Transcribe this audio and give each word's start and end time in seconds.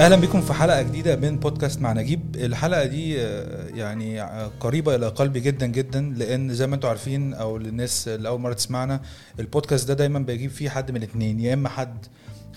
أهلا 0.00 0.16
بكم 0.16 0.40
في 0.40 0.52
حلقة 0.52 0.82
جديدة 0.82 1.16
من 1.16 1.38
بودكاست 1.38 1.80
مع 1.80 1.92
نجيب. 1.92 2.36
الحلقة 2.36 2.84
دي 2.84 3.20
آه، 3.22 3.68
يعني 3.74 4.22
آه، 4.22 4.50
قريبة 4.60 4.94
إلى 4.94 5.08
قلبي 5.08 5.40
جدا 5.40 5.66
جدا 5.66 6.00
لأن 6.16 6.54
زي 6.54 6.66
ما 6.66 6.74
أنتم 6.74 6.88
عارفين 6.88 7.34
أو 7.34 7.58
للناس 7.58 8.08
اللي 8.08 8.28
أول 8.28 8.40
مرة 8.40 8.52
تسمعنا 8.52 9.00
البودكاست 9.40 9.88
ده 9.88 9.94
دايما 9.94 10.18
بجيب 10.18 10.50
فيه 10.50 10.70
حد 10.70 10.90
من 10.90 10.96
الاثنين 10.96 11.40
يا 11.40 11.54
إما 11.54 11.68
حد 11.68 12.06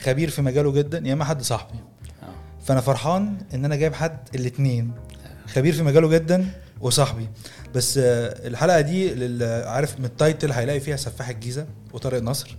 خبير 0.03 0.29
في 0.29 0.41
مجاله 0.41 0.71
جدا 0.71 1.01
يا 1.05 1.13
إما 1.13 1.25
حد 1.25 1.41
صاحبي. 1.41 1.77
آه. 2.23 2.63
فأنا 2.65 2.81
فرحان 2.81 3.37
إن 3.53 3.65
أنا 3.65 3.75
جايب 3.75 3.93
حد 3.93 4.17
الاثنين 4.35 4.91
خبير 5.47 5.73
في 5.73 5.83
مجاله 5.83 6.07
جدا 6.09 6.45
وصاحبي. 6.81 7.27
بس 7.75 7.97
آه، 7.97 8.47
الحلقة 8.47 8.81
دي 8.81 9.09
عارف 9.65 9.99
من 9.99 10.05
التايتل 10.05 10.51
هيلاقي 10.51 10.79
فيها 10.79 10.95
سفاح 10.95 11.29
الجيزة 11.29 11.67
وطارق 11.93 12.21
نصر. 12.21 12.55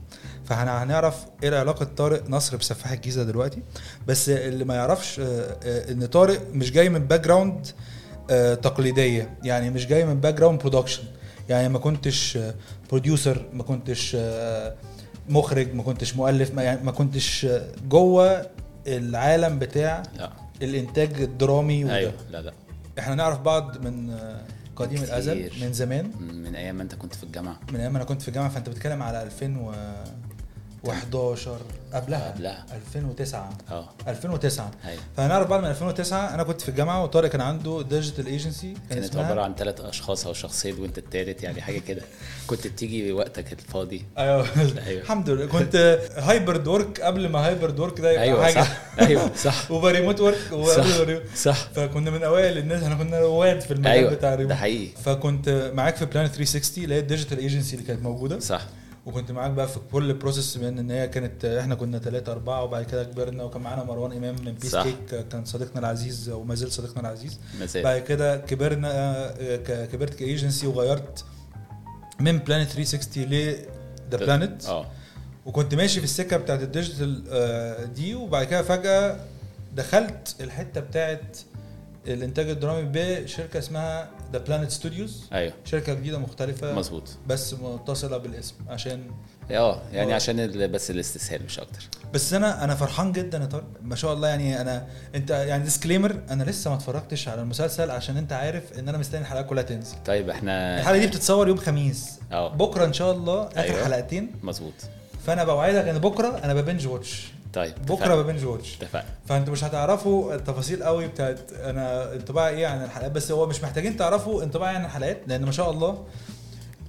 فهنعرف 0.48 1.26
إيه 1.42 1.58
علاقه 1.58 1.84
طارق 1.84 2.30
نصر 2.30 2.56
بسفاح 2.56 2.92
الجيزة 2.92 3.22
دلوقتي. 3.22 3.62
بس 4.06 4.28
اللي 4.28 4.64
ما 4.64 4.74
يعرفش 4.74 5.20
آه، 5.20 5.24
آه، 5.64 5.92
إن 5.92 6.06
طارق 6.06 6.40
مش 6.52 6.72
جاي 6.72 6.88
من 6.88 6.98
background 6.98 7.66
آه، 8.30 8.54
تقليدية. 8.54 9.38
يعني 9.42 9.70
مش 9.70 9.86
جاي 9.86 10.04
من 10.04 10.20
background 10.20 10.60
production 10.60 11.02
يعني 11.48 11.68
ما 11.68 11.78
كنتش 11.78 12.38
producer 12.90 13.46
ما 13.52 13.62
كنتش 13.62 14.16
مخرج 15.28 15.74
ما 15.74 15.82
كنتش 15.82 16.16
مؤلف 16.16 16.54
ما, 16.54 16.62
يعني 16.62 16.84
ما 16.84 16.92
كنتش 16.92 17.46
جوه 17.88 18.46
العالم 18.86 19.58
بتاع 19.58 20.02
لا. 20.16 20.30
الإنتاج 20.62 21.22
الدرامي 21.22 21.84
وده. 21.84 21.96
أيوه. 21.96 22.12
لا 22.30 22.42
لا. 22.42 22.52
إحنا 22.98 23.14
نعرف 23.14 23.40
بعض 23.40 23.84
من 23.86 24.16
قديم 24.76 24.98
كتير. 24.98 25.08
الازل 25.08 25.50
من 25.60 25.72
زمان. 25.72 26.10
من 26.20 26.54
أيام 26.54 26.74
ما 26.74 26.82
أنت 26.82 26.94
كنت 26.94 27.14
في 27.14 27.24
الجامعة. 27.24 27.60
من 27.72 27.80
أيام 27.80 27.96
أنا 27.96 28.04
كنت 28.04 28.22
في 28.22 28.28
الجامعة. 28.28 28.50
فأنت 28.50 28.68
بتتكلم 28.68 29.02
على 29.02 29.22
2011 30.84 31.58
قبلها. 31.94 32.30
قبلها. 32.30 32.66
2009 32.74 33.50
آه. 33.70 33.88
2009 34.08 34.70
أيوه. 34.84 35.00
فهنعرف 35.16 35.48
بعد 35.48 35.60
من 35.62 35.68
2009 35.70 36.34
أنا 36.34 36.42
كنت 36.42 36.60
في 36.60 36.68
الجامعة 36.68 37.02
وطارق 37.02 37.30
كان 37.30 37.40
عنده 37.40 37.82
digital 37.82 38.26
agency 38.26 38.74
كانت 38.90 39.16
عبارة 39.16 39.42
عن 39.42 39.54
ثلاث 39.54 39.80
أشخاص 39.80 40.26
أو 40.26 40.32
شخصين 40.32 40.80
وانت 40.80 40.98
التالت 40.98 41.42
يعني 41.42 41.62
حاجة 41.62 41.78
كده. 41.78 42.02
كنت 42.46 42.66
بتيجي 42.66 43.12
وقتك 43.12 43.52
الفاضي. 43.52 44.04
أيوه. 44.18 44.46
أيوة. 44.86 45.02
الحمد 45.02 45.30
لله. 45.30 45.46
كنت 45.46 46.00
hybrid 46.16 46.68
work 46.68 47.00
قبل 47.00 47.28
ما 47.28 47.46
hybrid 47.46 47.80
work 47.80 48.00
ده 48.00 48.10
يبقى 48.10 48.22
أيوه 48.22 48.44
حاجة. 48.44 48.54
صح. 48.62 48.76
أيوه 49.00 49.34
صح. 49.34 49.70
وب 49.72 49.84
remote 49.84 50.20
work 50.20 50.38
صح 50.76 50.86
صح. 51.36 51.68
فكنا 51.74 52.10
من 52.10 52.22
أوائل 52.22 52.58
الناس 52.58 52.82
إحنا 52.82 52.94
كنا 52.94 53.20
رواد 53.20 53.60
في 53.60 53.70
المجال 53.70 53.92
أيوه 53.92 54.10
بتاع 54.10 54.34
الريموت 54.34 54.50
ده 54.50 54.56
حقيقي. 54.56 54.88
فكنت 55.04 55.70
معاك 55.74 55.96
في 55.96 56.04
بلانت 56.04 56.26
360 56.26 56.84
اللي 56.84 56.94
هي 56.94 56.98
ال 56.98 57.03
digital 57.03 57.38
agency 57.38 57.76
اللي 57.76 57.86
كانت 57.86 58.02
موجودة. 58.02 58.38
صح. 58.38 58.62
وكنت 59.08 59.30
معاك 59.32 59.50
بقى 59.50 59.68
في 59.68 59.78
كل 59.92 60.14
process 60.14 60.56
من 60.56 60.78
إن 60.78 60.90
هي 60.90 61.08
كانت 61.08 61.44
إحنا 61.44 61.74
كنا 61.74 61.98
ثلاثة 61.98 62.32
أربعة 62.32 62.62
وبعد 62.64 62.84
كده 62.84 63.04
كبرنا 63.04 63.44
وكان 63.44 63.62
معانا 63.62 63.84
مروان 63.84 64.12
إمام 64.12 64.36
من 64.44 64.52
بيس 64.52 64.70
صح. 64.72 64.82
كيك 64.82 65.28
كان 65.28 65.44
صديقنا 65.44 65.78
العزيز 65.80 66.28
وما 66.30 66.54
زال 66.54 66.72
صديقنا 66.72 67.00
العزيز. 67.00 67.38
مازال. 67.60 67.82
بعد 67.82 68.00
كده 68.00 68.36
كبرنا 68.36 68.88
آه، 68.92 69.86
كبرت 69.86 70.14
كايجنسي 70.14 70.66
وغيرت 70.66 71.24
من 72.20 72.38
بلانت 72.38 72.68
360 72.70 73.22
ل 73.24 73.56
ذا 74.10 74.16
بلانت 74.18 74.64
آه. 74.66 74.86
وكنت 75.46 75.74
ماشي 75.74 75.98
في 75.98 76.04
السكة 76.04 76.36
بتاعت 76.36 76.62
ال 76.62 76.70
digital 76.70 77.24
آه، 77.30 77.84
دي 77.84 78.14
وبعد 78.14 78.46
كده 78.46 78.62
فجأة 78.62 79.20
دخلت 79.74 80.34
الحتة 80.40 80.80
بتاعت 80.80 81.38
الإنتاج 82.06 82.48
الدرامي 82.50 82.88
بشركة 82.92 83.58
اسمها 83.58 84.10
ذا 84.32 84.38
بلانت 84.38 84.70
ستوديوز 84.70 85.24
أيوه. 85.32 85.52
شركة 85.64 85.94
جديدة 85.94 86.18
مختلفة. 86.18 86.74
مظبوط. 86.74 87.08
بس 87.26 87.54
متصلة 87.54 88.16
بالاسم 88.16 88.54
عشان 88.68 89.10
آه 89.50 89.82
يعني 89.92 90.12
آه. 90.12 90.16
عشان 90.16 90.70
بس 90.70 90.90
الاستسهال 90.90 91.44
مش 91.44 91.58
أكتر. 91.58 91.88
بس 92.14 92.32
أنا 92.34 92.64
أنا 92.64 92.74
فرحان 92.74 93.12
جدا 93.12 93.38
يا 93.38 93.46
طارق. 93.46 93.64
ما 93.82 93.96
شاء 93.96 94.12
الله 94.12 94.28
يعني 94.28 94.60
أنا 94.60 94.86
أنت 95.14 95.30
يعني 95.30 95.64
disclaimer 95.64 96.20
أنا 96.30 96.44
لسه 96.44 96.70
ما 96.70 96.76
اتفرجتش 96.76 97.28
على 97.28 97.42
المسلسل 97.42 97.90
عشان 97.90 98.16
أنت 98.16 98.32
عارف 98.32 98.78
إن 98.78 98.88
أنا 98.88 98.98
مستني 98.98 99.20
الحلقات 99.20 99.46
كلها 99.46 99.62
تنزل. 99.62 99.96
طيب 100.06 100.30
إحنا 100.30 100.80
الحلقة 100.80 100.98
دي 100.98 101.06
بتتصور 101.06 101.48
يوم 101.48 101.56
خميس. 101.56 102.18
آه. 102.32 102.48
بكرة 102.48 102.84
إن 102.84 102.92
شاء 102.92 103.12
الله 103.12 103.42
آخر 103.42 103.58
أيوة. 103.60 103.84
حلقتين. 103.84 104.32
مظبوط. 104.42 104.74
فأنا 105.26 105.44
بوعدك 105.44 105.88
إن 105.88 105.98
بكرة 105.98 106.40
أنا 106.44 106.54
ببنج 106.54 106.86
واتش 106.86 107.28
طيب 107.52 107.74
بكرة. 107.86 108.22
ب 108.22 108.26
binge 108.26 108.44
watch 108.44 108.76
اتفقنا. 108.76 109.04
فانتوا 109.28 109.52
مش 109.52 109.64
هتعرفوا 109.64 110.34
التفاصيل 110.34 110.82
قوي 110.82 111.08
بتاعت 111.08 111.52
أنا 111.52 112.12
انطباعي 112.14 112.56
إيه 112.56 112.66
عن 112.66 112.84
الحلقات 112.84 113.12
بس 113.12 113.30
هو 113.32 113.46
مش 113.46 113.62
محتاجين 113.62 113.96
تعرفوا 113.96 114.42
انطباعي 114.42 114.74
عن 114.76 114.84
الحلقات 114.84 115.20
لأن 115.26 115.44
ما 115.44 115.52
شاء 115.52 115.70
الله 115.70 116.04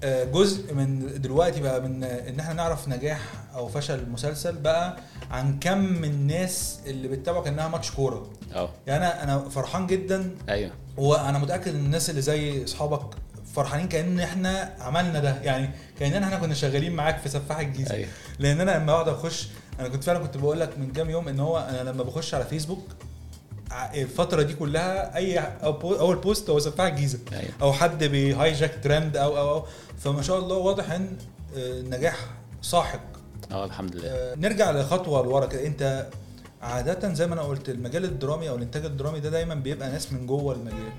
آه، 0.04 0.24
جزء 0.24 0.74
من 0.74 1.22
دلوقتي 1.22 1.62
بقى 1.62 1.82
من 1.82 2.04
ان 2.04 2.40
إحنا 2.40 2.54
نعرف 2.54 2.88
نجاح 2.90 3.20
أو 3.56 3.68
فشل 3.68 4.00
المسلسل 4.00 4.56
بقى 4.56 4.98
عن 5.32 5.60
كم 5.60 5.78
من 5.78 6.04
الناس 6.10 6.80
اللي 6.86 7.08
بتتابعه 7.08 7.44
كأنها 7.44 7.68
ماتش 7.68 7.92
كورة. 7.92 8.28
آه. 8.56 8.70
يعني 8.88 9.06
أنا 9.06 9.24
أنا 9.24 9.50
فرحان 9.50 9.88
جدا 9.88 10.32
أيوه. 10.50 10.72
وأنا 10.98 11.38
متأكد 11.40 11.76
ان 11.76 11.86
الناس 11.86 12.10
اللي 12.10 12.22
زي 12.22 12.64
اصحابك 12.64 13.02
فرحانين 13.56 13.88
كأن 13.88 14.20
إحنا 14.20 14.74
عملنا 14.80 15.20
ده 15.20 15.36
يعني 15.42 15.70
كأننا 16.00 16.26
إحنا 16.26 16.38
كنا 16.40 16.54
شغالين 16.54 16.92
معاك 16.92 17.18
في 17.20 17.30
سفاح 17.30 17.60
الجيزة. 17.60 17.94
أيوه. 17.96 18.10
لأن 18.40 18.62
أنا 18.62 18.72
لما 18.72 18.86
بقعد 18.86 19.08
أخش 19.08 19.48
أنا 19.80 19.88
كنت 19.88 20.04
فعلا 20.04 20.20
كنت 20.20 20.38
بقول 20.38 20.60
لك 20.60 20.78
من 20.78 20.92
كام 20.92 21.10
يوم 21.10 21.28
ان 21.28 21.40
هو 21.40 21.58
أنا 21.58 21.90
لما 21.90 22.04
بخش 22.04 22.34
على 22.34 22.46
فيسبوك 22.46 22.88
الفترة 23.94 24.42
دي 24.42 24.54
كلها 24.54 25.16
اي 25.16 25.40
اول 25.64 26.16
post 26.16 26.50
هو 26.50 26.60
سفاح 26.60 26.86
الجيزة. 26.86 27.20
أيوه. 27.34 27.52
أو 27.62 27.74
حد 27.74 28.04
بيهايجاك 28.04 28.80
ترند 28.84 29.18
أو 29.18 29.38
أو 29.38 29.50
أو. 29.50 29.66
فما 30.00 30.22
شاء 30.22 30.40
الله 30.40 30.56
واضح 30.56 30.92
ان 30.92 31.18
آه، 31.58 31.80
النجاح 31.80 32.16
ساحق. 32.62 33.00
آه 33.52 33.66
الحمد 33.66 33.96
لله. 33.96 34.08
آه، 34.10 34.36
نرجع 34.36 34.72
لخطوة 34.72 35.24
لورا 35.24 35.46
كده. 35.46 35.66
انت 35.68 36.08
عادة 36.62 37.14
زي 37.14 37.28
ما 37.28 37.34
أنا 37.34 37.42
قلت 37.42 37.70
المجال 37.70 38.06
الدرامي 38.06 38.50
أو 38.50 38.56
الإنتاج 38.56 38.86
الدرامي 38.86 39.20
ده 39.20 39.30
دايما 39.30 39.56
بيبقى 39.56 39.90
ناس 39.92 40.14
من 40.14 40.28
جوه 40.28 40.54
المجال. 40.56 40.92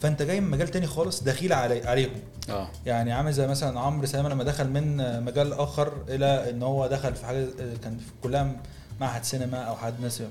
فأنت 0.00 0.22
جاي 0.22 0.40
من 0.40 0.50
مجال 0.50 0.68
تاني 0.68 0.86
خالص 0.86 1.22
دخيل 1.22 1.52
علي 1.52 1.86
عليهم. 1.86 2.10
آه. 2.50 2.68
يعني 2.86 3.12
عامل 3.12 3.32
زي 3.32 3.46
مثلا 3.46 3.80
عمرو 3.80 4.06
سلامه 4.06 4.28
لما 4.28 4.44
دخل 4.44 4.68
من 4.68 4.96
مجال 5.24 5.52
آخر 5.52 5.92
إلى 6.08 6.50
إن 6.50 6.62
هو 6.62 6.86
دخل 6.86 7.14
في 7.14 7.26
حاجة 7.26 7.46
كان 7.82 7.98
في 7.98 8.10
كلها 8.22 8.52
معهد 9.00 9.24
سينما 9.24 9.58
أو 9.58 9.76
حد 9.76 10.00
ناس 10.00 10.22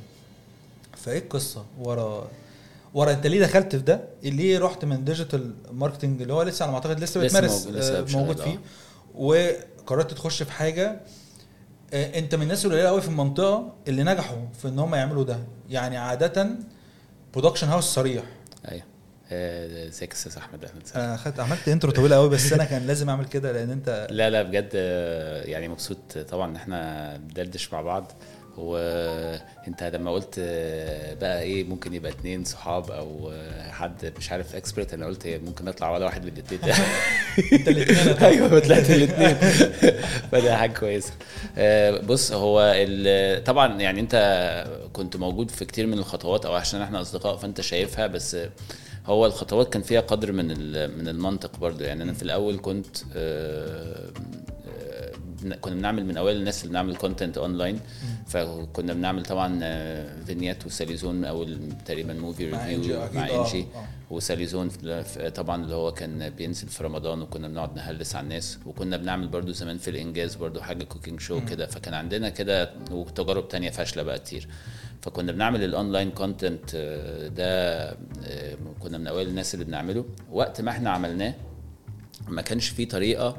فإيه 0.98 1.20
القصة 1.20 1.66
ورا 1.80 2.28
ورا 2.94 3.12
أنت 3.12 3.28
ليه 3.28 3.42
دخلت 3.42 3.76
في 3.76 3.82
ده؟ 3.82 4.02
ليه 4.24 4.60
رحت 4.60 4.86
من 4.86 5.06
digital 5.06 5.54
marketing 5.72 6.22
اللي 6.22 6.34
هو 6.34 6.42
لسه 6.42 6.64
على 6.64 6.72
ما 6.72 6.78
أعتقد 6.78 7.00
لسه 7.00 7.22
بتمارس 7.22 7.66
موجود- 7.66 7.76
لسه 7.80 8.00
آه، 8.00 8.06
موجود 8.20 8.40
آه. 8.40 8.44
فيه 8.44 8.60
وقررت 9.16 10.14
تخش 10.14 10.44
في 10.44 10.52
حاجة 10.52 10.88
آه، 10.88 11.00
انت 11.94 12.36
من 12.36 12.42
الناس 12.44 12.66
القليلة 12.66 12.88
قوي 12.88 13.02
في 13.02 13.08
المنطقة 13.08 13.74
اللي 13.88 14.04
نجحوا 14.04 14.38
في 14.62 14.68
إن 14.68 14.80
هم 14.80 14.96
يعملوا 14.96 15.24
ده. 15.24 15.40
يعني 15.70 15.98
عادة 15.98 16.50
production 17.34 17.68
house 17.68 17.84
صريح. 17.84 18.24
أيوه. 18.72 18.84
آه، 19.32 19.88
ازيك 19.88 20.10
يا 20.10 20.16
أستاذ 20.16 20.38
أحمد 20.38 20.66
أهلا 20.66 20.76
وسهلا. 20.86 21.06
أنا 21.06 21.18
خدت 21.18 21.40
عملت 21.40 21.68
intro 21.70 21.92
طويله 21.92 22.16
قوي 22.16 22.30
بس 22.30 22.54
أنا 22.54 22.64
كان 22.66 22.88
لازم 22.88 23.10
أعمل 23.10 23.26
كده 23.26 23.52
لأن 23.52 23.70
أنت 23.72 24.08
لا 24.12 24.30
لا 24.30 24.42
بجد 24.44 24.70
آه، 24.76 25.44
يعني 25.44 25.68
مبسوط 25.68 26.18
طبعا 26.18 26.52
إن 26.52 26.56
إحنا 26.56 27.18
بندردش 27.18 27.74
مع 27.74 27.82
بعض. 27.82 28.12
وانت 28.60 29.84
لما 29.84 30.12
قلت 30.12 30.36
آه، 30.40 31.14
بقى 31.14 31.42
إيه 31.42 31.64
ممكن 31.64 31.94
يبقى 31.94 32.12
اتنين 32.12 32.44
صحاب 32.44 32.92
أو 32.92 33.32
آه، 33.32 33.72
حد 33.72 34.14
مش 34.18 34.32
عارف 34.32 34.56
expert 34.56 34.94
أنا 34.94 35.06
قلت 35.06 35.28
ممكن 35.28 35.68
اطلع 35.68 35.92
ولا 35.92 36.06
واحد 36.06 36.26
من 36.26 36.32
الاتنين. 36.32 36.62
انت 37.54 37.68
الاثنين 37.68 38.18
أيوه 38.18 38.60
طلعت 38.60 38.90
الاثنين 38.90 39.36
فده 40.32 40.58
حاجة 40.58 40.74
كويسة. 40.74 41.14
آه، 41.58 42.00
بص 42.02 42.32
هو 42.32 42.76
طبعا 43.46 43.82
يعني 43.82 44.00
انت 44.00 44.16
كنت 44.94 45.18
موجود 45.18 45.52
في 45.52 45.66
كتير 45.66 45.88
من 45.88 46.00
الخطوات 46.00 46.46
أو 46.46 46.54
عشان 46.54 46.82
إحنا 46.82 47.02
اصدقاء 47.02 47.38
فانت 47.38 47.62
شايفها 47.62 48.08
بس 48.08 48.38
هو 49.06 49.26
الخطوات 49.26 49.74
كان 49.74 49.82
فيها 49.82 50.02
قدر 50.02 50.32
من 50.32 50.48
من 50.98 51.08
المنطق 51.08 51.58
برضو 51.60 51.84
يعني 51.84 52.04
أنا 52.04 52.14
في 52.14 52.24
الأول 52.24 52.60
كنت 52.62 52.98
كنا 55.62 55.76
بنعمل 55.76 56.06
من 56.06 56.18
اوائل 56.18 56.38
الناس 56.38 56.62
اللي 56.62 56.70
بنعمل 56.72 56.96
content 56.96 57.38
online 57.38 57.80
فكنا 58.28 58.94
بنعمل 58.94 59.24
طبعا 59.24 59.60
آه، 59.64 60.24
فينيات 60.24 60.66
وساليزون 60.66 61.26
أول 61.26 61.58
تقريبا 61.86 62.14
movie 62.14 62.46
review 62.50 63.00
مع 63.14 63.28
آه، 63.30 63.46
ان 63.46 63.52
جي 63.52 63.62
آه. 63.62 63.86
وساليزون 64.14 64.70
في- 64.70 65.04
في- 65.04 65.30
طبعا 65.30 65.64
اللي 65.64 65.76
هو 65.76 65.92
كان 65.92 66.30
بينزل 66.30 66.68
في 66.68 66.84
رمضان 66.84 67.22
وكنا 67.22 67.48
بنقعد 67.48 67.76
نهلس 67.76 68.16
على 68.16 68.24
الناس. 68.24 68.58
وكنا 68.66 68.98
بنعمل 68.98 69.28
برضو 69.28 69.52
زمان 69.52 69.78
في 69.78 69.90
الإنجاز 69.90 70.36
برضو 70.36 70.62
حاجة 70.62 70.84
cooking 70.84 71.20
show 71.20 71.46
كده. 71.46 71.66
فكان 71.68 71.94
عندنا 71.94 72.30
كده 72.30 72.72
وتجارب 72.92 73.48
تانية 73.48 73.70
فاشلة 73.70 74.04
بقى 74.04 74.20
كتير. 74.20 74.48
فكنا 75.02 75.32
بنعمل 75.32 75.64
ال 75.64 75.71
online 75.71 76.12
content 76.12 76.76
ده 77.36 77.90
آه، 78.24 78.58
كنا 78.80 78.98
من 78.98 79.08
اوائل 79.08 79.28
الناس 79.28 79.54
اللي 79.54 79.66
بنعمله. 79.66 80.06
وقت 80.32 80.62
ما 80.62 80.72
إحنا 80.72 80.90
عملناه 80.90 81.34
ما 82.28 82.42
كانش 82.42 82.70
فيه 82.70 82.88
طريقة 82.88 83.38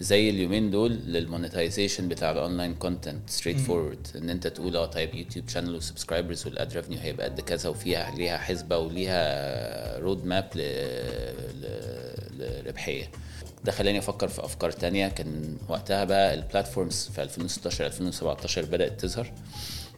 زي 0.00 0.30
اليومين 0.30 0.70
دول 0.70 0.98
لل 1.06 1.19
monetization 1.19 2.00
بتاع 2.00 2.30
ال 2.30 2.74
online 2.74 3.30
content 3.30 3.60
straightforward 3.60 4.06
إن 4.16 4.30
أنت 4.30 4.46
تقول 4.46 4.76
آه 4.76 4.86
طيب 4.86 5.14
يوتيوب 5.14 5.48
channel 5.48 5.74
و 5.74 5.80
subscribers 5.80 6.46
وال 6.46 6.59
ad 6.59 6.72
revenue 6.76 6.98
هيبقى 6.98 7.26
قد 7.26 7.40
كذا 7.40 7.68
وفيها 7.68 8.14
ليها 8.16 8.38
حسبة 8.38 8.78
وليها 8.78 9.98
road 9.98 10.24
map 10.24 10.48
لربحية. 12.38 13.10
ده 13.64 13.72
خلاني 13.72 13.98
أفكر 13.98 14.28
في 14.28 14.44
أفكار 14.44 14.70
تانية. 14.70 15.08
كان 15.08 15.56
وقتها 15.68 16.04
بقى 16.04 16.34
ال 16.34 16.42
platforms 16.42 17.10
في 17.14 17.22
2016 17.22 17.86
2017 17.86 18.64
بدأت 18.64 19.00
تظهر 19.00 19.32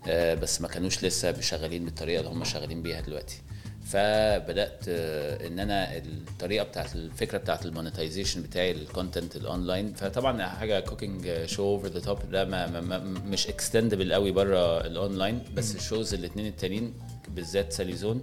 آه، 0.09 0.35
بس 0.35 0.61
ما 0.61 0.69
كانوش 0.69 1.05
لسه 1.05 1.41
شغالين 1.41 1.85
بالطريقة 1.85 2.19
اللي 2.21 2.31
هم 2.31 2.45
شغالين 2.45 2.83
بيها 2.83 3.01
دلوقتي. 3.01 3.37
فبدأت 3.85 4.85
آه، 4.89 5.47
إن 5.47 5.59
أنا 5.59 5.97
الطريقة 5.97 6.65
بتاعت 6.65 6.95
الفكرة 6.95 7.39
بتاعت 7.39 7.67
ال 7.67 7.72
monetization 7.72 8.39
بتاعي 8.39 8.71
ال 8.71 8.79
content 8.79 9.37
ال 9.37 9.45
online 9.45 9.95
فطبعا 9.95 10.47
حاجة 10.47 10.81
cooking 10.81 11.45
show 11.47 11.63
over 11.63 11.89
the 11.89 12.01
top 12.01 12.31
ده 12.31 12.45
ما 12.45 12.67
ما 12.67 12.81
ما 12.81 12.99
مش 12.99 13.49
extendable 13.49 14.13
قوي 14.13 14.31
بره 14.33 14.87
الاونلاين 14.87 15.43
بس 15.55 15.77
ال 15.77 15.83
shows 15.83 16.15
الاثنين 16.15 16.47
التانيين 16.47 16.95
بالذات 17.29 17.73
ساليزون 17.73 18.23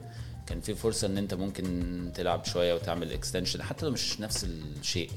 كان 0.51 0.61
في 0.61 0.75
فرصة 0.75 1.07
إن 1.07 1.17
أنت 1.17 1.33
ممكن 1.33 2.11
تلعب 2.15 2.45
شوية 2.45 2.73
وتعمل 2.73 3.11
extension 3.11 3.63
حتى 3.63 3.85
لو 3.85 3.91
مش 3.91 4.19
نفس 4.19 4.43
الشيء. 4.43 5.09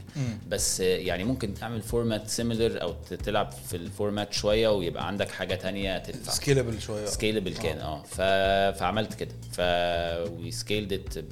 بس 0.48 0.80
يعني 0.80 1.24
ممكن 1.24 1.54
تعمل 1.54 1.82
format 1.82 2.28
similar 2.28 2.82
أو 2.82 2.94
تلعب 3.24 3.52
في 3.52 3.76
ال 3.76 3.84
format 3.84 4.32
شوية 4.32 4.68
ويبقى 4.68 5.06
عندك 5.06 5.30
حاجة 5.30 5.54
تانية 5.54 5.98
تدفع. 5.98 6.32
سكيلبل 6.32 6.80
شوية. 6.80 7.06
سكيلبل 7.06 7.54
كان 7.54 7.78
آه. 7.78 8.02
ف... 8.02 8.20
فعملت 8.78 9.14
كده. 9.14 9.34
ف 9.52 9.60
we 10.30 10.50
scaled 10.50 11.24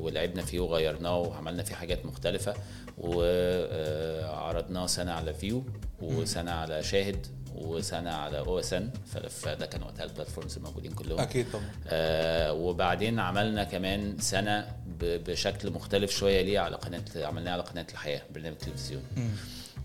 ولعبنا 0.00 0.42
فيه 0.42 0.60
وغيرناه 0.60 1.18
وعملنا 1.18 1.62
فيه 1.62 1.74
حاجات 1.74 2.06
مختلفة 2.06 2.54
وعرضناه 2.98 4.86
سنة 4.86 5.12
على 5.12 5.34
فيو 5.34 5.64
وسنة 6.02 6.50
على 6.50 6.82
شاهد. 6.82 7.26
وسنة 7.54 8.10
على 8.10 8.38
أو 8.38 8.58
إس 8.58 8.72
إن 8.72 8.90
فده 9.30 9.66
كان 9.66 9.82
وقتها 9.82 10.04
ال 10.04 10.09
platforms 10.09 10.56
الموجودين 10.56 10.92
كلهم. 10.92 11.20
أكيد 11.20 11.46
طبعا. 11.52 11.64
آه 11.86 12.52
وبعدين 12.52 13.18
عملنا 13.18 13.64
كمان 13.64 14.18
سنة 14.18 14.66
بشكل 15.00 15.70
مختلف 15.70 16.10
شوية 16.10 16.42
ليه 16.42 16.58
على 16.58 16.76
قناة 16.76 17.04
عملناه 17.16 17.52
على 17.52 17.62
قناة 17.62 17.86
الحياة 17.92 18.22
برنامج 18.34 18.56
تلفزيون 18.56 19.02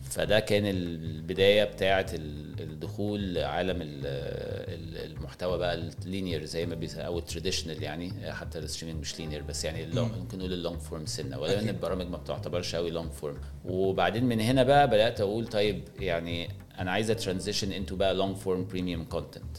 فده 0.09 0.39
كان 0.39 0.65
البداية 0.65 1.63
بتاعه 1.63 2.06
ال- 2.13 2.61
الدخول 2.61 3.38
عالم 3.38 3.81
ال- 3.81 4.06
ال- 4.06 5.11
المحتوى 5.11 5.57
بقى 5.57 5.73
ال 6.06 6.11
linear 6.11 6.45
زي 6.45 6.65
ما 6.65 6.75
بيس 6.75 6.95
أو 6.97 7.17
ال 7.19 7.25
traditional 7.25 7.83
يعني. 7.83 8.31
حتى 8.33 8.59
ال 8.60 8.64
streaming 8.64 9.01
مش 9.01 9.19
linear 9.19 9.42
بس 9.41 9.65
يعني 9.65 9.85
ممكن 9.95 10.38
نقول 10.38 10.53
ال 10.54 10.59
long 10.59 10.80
form 10.80 11.06
سنة. 11.06 11.39
ولو 11.39 11.53
ان. 11.53 11.69
البرامج 11.69 12.07
ما 12.07 12.17
بتعتبرش 12.17 12.75
قوي 12.75 12.89
long 12.92 13.12
form 13.12 13.38
وبعدين 13.65 14.23
من 14.25 14.39
هنا 14.39 14.63
بقى 14.63 14.88
بدأت 14.88 15.21
أقول 15.21 15.47
طيب 15.47 15.81
يعني 16.00 16.50
أنا 16.79 16.91
عايز 16.91 17.11
ا 17.12 17.17
transition 17.17 17.71
into 17.71 17.95
بقى 17.95 18.13
long 18.13 18.36
form 18.36 18.66
premium 18.68 19.04
content 19.04 19.57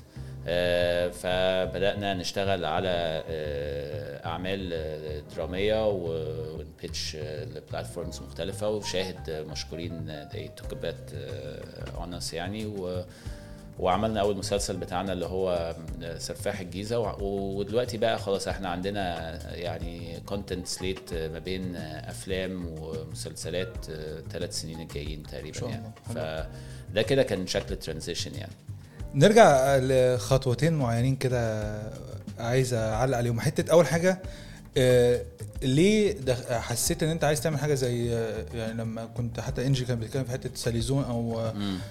فبدأنا 1.11 2.15
نشتغل 2.15 2.65
على 2.65 3.23
آه، 3.29 4.27
أعمال 4.27 4.71
آه، 4.73 5.23
درامية 5.37 5.89
ون 5.89 6.25
pitch 6.25 7.17
آه، 7.17 7.45
ل 7.45 7.52
platforms 7.52 8.21
مختلفة 8.21 8.69
وشاهد 8.71 9.31
آه، 9.31 9.43
مشكورين 9.43 10.27
they 10.33 10.61
took 10.63 10.71
a 10.73 10.77
bet 10.85 11.15
آه، 11.15 11.61
on 12.05 12.21
us 12.23 12.35
يعني. 12.35 12.67
و 12.67 13.05
وعملنا 13.79 14.21
أول 14.21 14.37
مسلسل 14.37 14.77
بتاعنا 14.77 15.13
اللي 15.13 15.27
هو 15.27 15.75
سفاح 16.19 16.61
الجيزة. 16.61 16.99
ودلوقتي 17.23 17.99
بقى 17.99 18.19
خلاص 18.19 18.49
إحنا 18.49 18.69
عندنا 18.69 19.39
يعني 19.57 20.21
content 20.27 20.67
slate 20.67 21.15
ما 21.15 21.39
بين 21.39 21.77
أفلام 21.77 22.67
ومسلسلات 22.81 23.85
ثلاث 24.31 24.61
سنين 24.61 24.81
الجايين 24.81 25.23
تقريبا 25.23 25.67
يعني. 25.69 25.93
فده 26.15 27.03
كده 27.03 27.23
كان 27.23 27.47
شكل 27.47 27.73
الترانزيشن 27.75 28.35
يعني. 28.35 28.53
نرجع 29.15 29.77
لخطوتين 29.77 30.73
معينين 30.73 31.17
كده 31.17 31.73
عايز 32.39 32.75
أعلق 32.75 33.17
عليهم. 33.17 33.41
حتة 33.41 33.73
أول 33.73 33.87
حاجة 33.87 34.19
آه، 34.77 35.23
ليه 35.63 36.17
حسيت 36.51 37.03
إن 37.03 37.09
أنت 37.09 37.25
عايز 37.25 37.41
تعمل 37.41 37.59
حاجة 37.59 37.75
زي 37.75 38.15
آه، 38.15 38.45
يعني 38.55 38.73
لما 38.73 39.05
كنت 39.05 39.41
حتى 39.41 39.67
إنجي 39.67 39.85
كان 39.85 39.99
بيتكلم 39.99 40.25
في 40.25 40.31
حتة 40.31 40.51
ساليزون 40.55 41.05
أو 41.05 41.41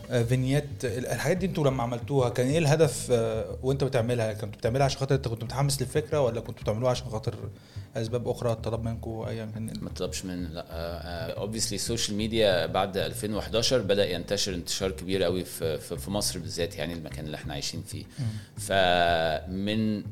آه، 0.09 0.23
فينيات 0.23 0.65
الحاجات 0.83 1.37
دي 1.37 1.45
أنتوا 1.45 1.67
لما 1.67 1.83
عملتوها 1.83 2.29
كان 2.29 2.47
إيه 2.47 2.57
الهدف 2.57 3.09
وأنت 3.63 3.83
بتعملها؟ 3.83 4.33
كنتوا 4.33 4.59
بتعملها 4.59 4.85
عشان 4.85 4.99
خاطر 4.99 5.15
أنت 5.15 5.27
كنت 5.27 5.43
متحمس 5.43 5.81
للفكرة 5.81 6.21
ولا 6.21 6.39
كنتوا 6.39 6.63
بتعملوها 6.63 6.91
عشان 6.91 7.07
خاطر 7.07 7.35
أسباب 7.95 8.27
أخرى 8.27 8.55
طلب 8.55 8.83
منكم 8.83 9.25
ايا 9.27 9.45
كان؟ 9.45 9.73
ما 9.81 9.89
طلبش 9.89 10.25
من 10.25 10.43
لا 10.43 10.63
obviously 11.31 11.75
ال 11.75 11.81
social 11.81 12.17
media 12.17 12.65
بعد 12.65 12.97
2011 12.97 13.81
بدأ 13.81 14.09
ينتشر 14.09 14.53
انتشار 14.53 14.91
كبير 14.91 15.23
قوي 15.23 15.45
في 15.45 15.77
في 15.77 15.97
في 15.97 16.11
مصر 16.11 16.39
بالذات 16.39 16.75
يعني 16.75 16.93
المكان 16.93 17.25
اللي 17.25 17.37
إحنا 17.37 17.53
عايشين 17.53 17.83
فيه. 17.87 18.03
فمن 18.57 20.03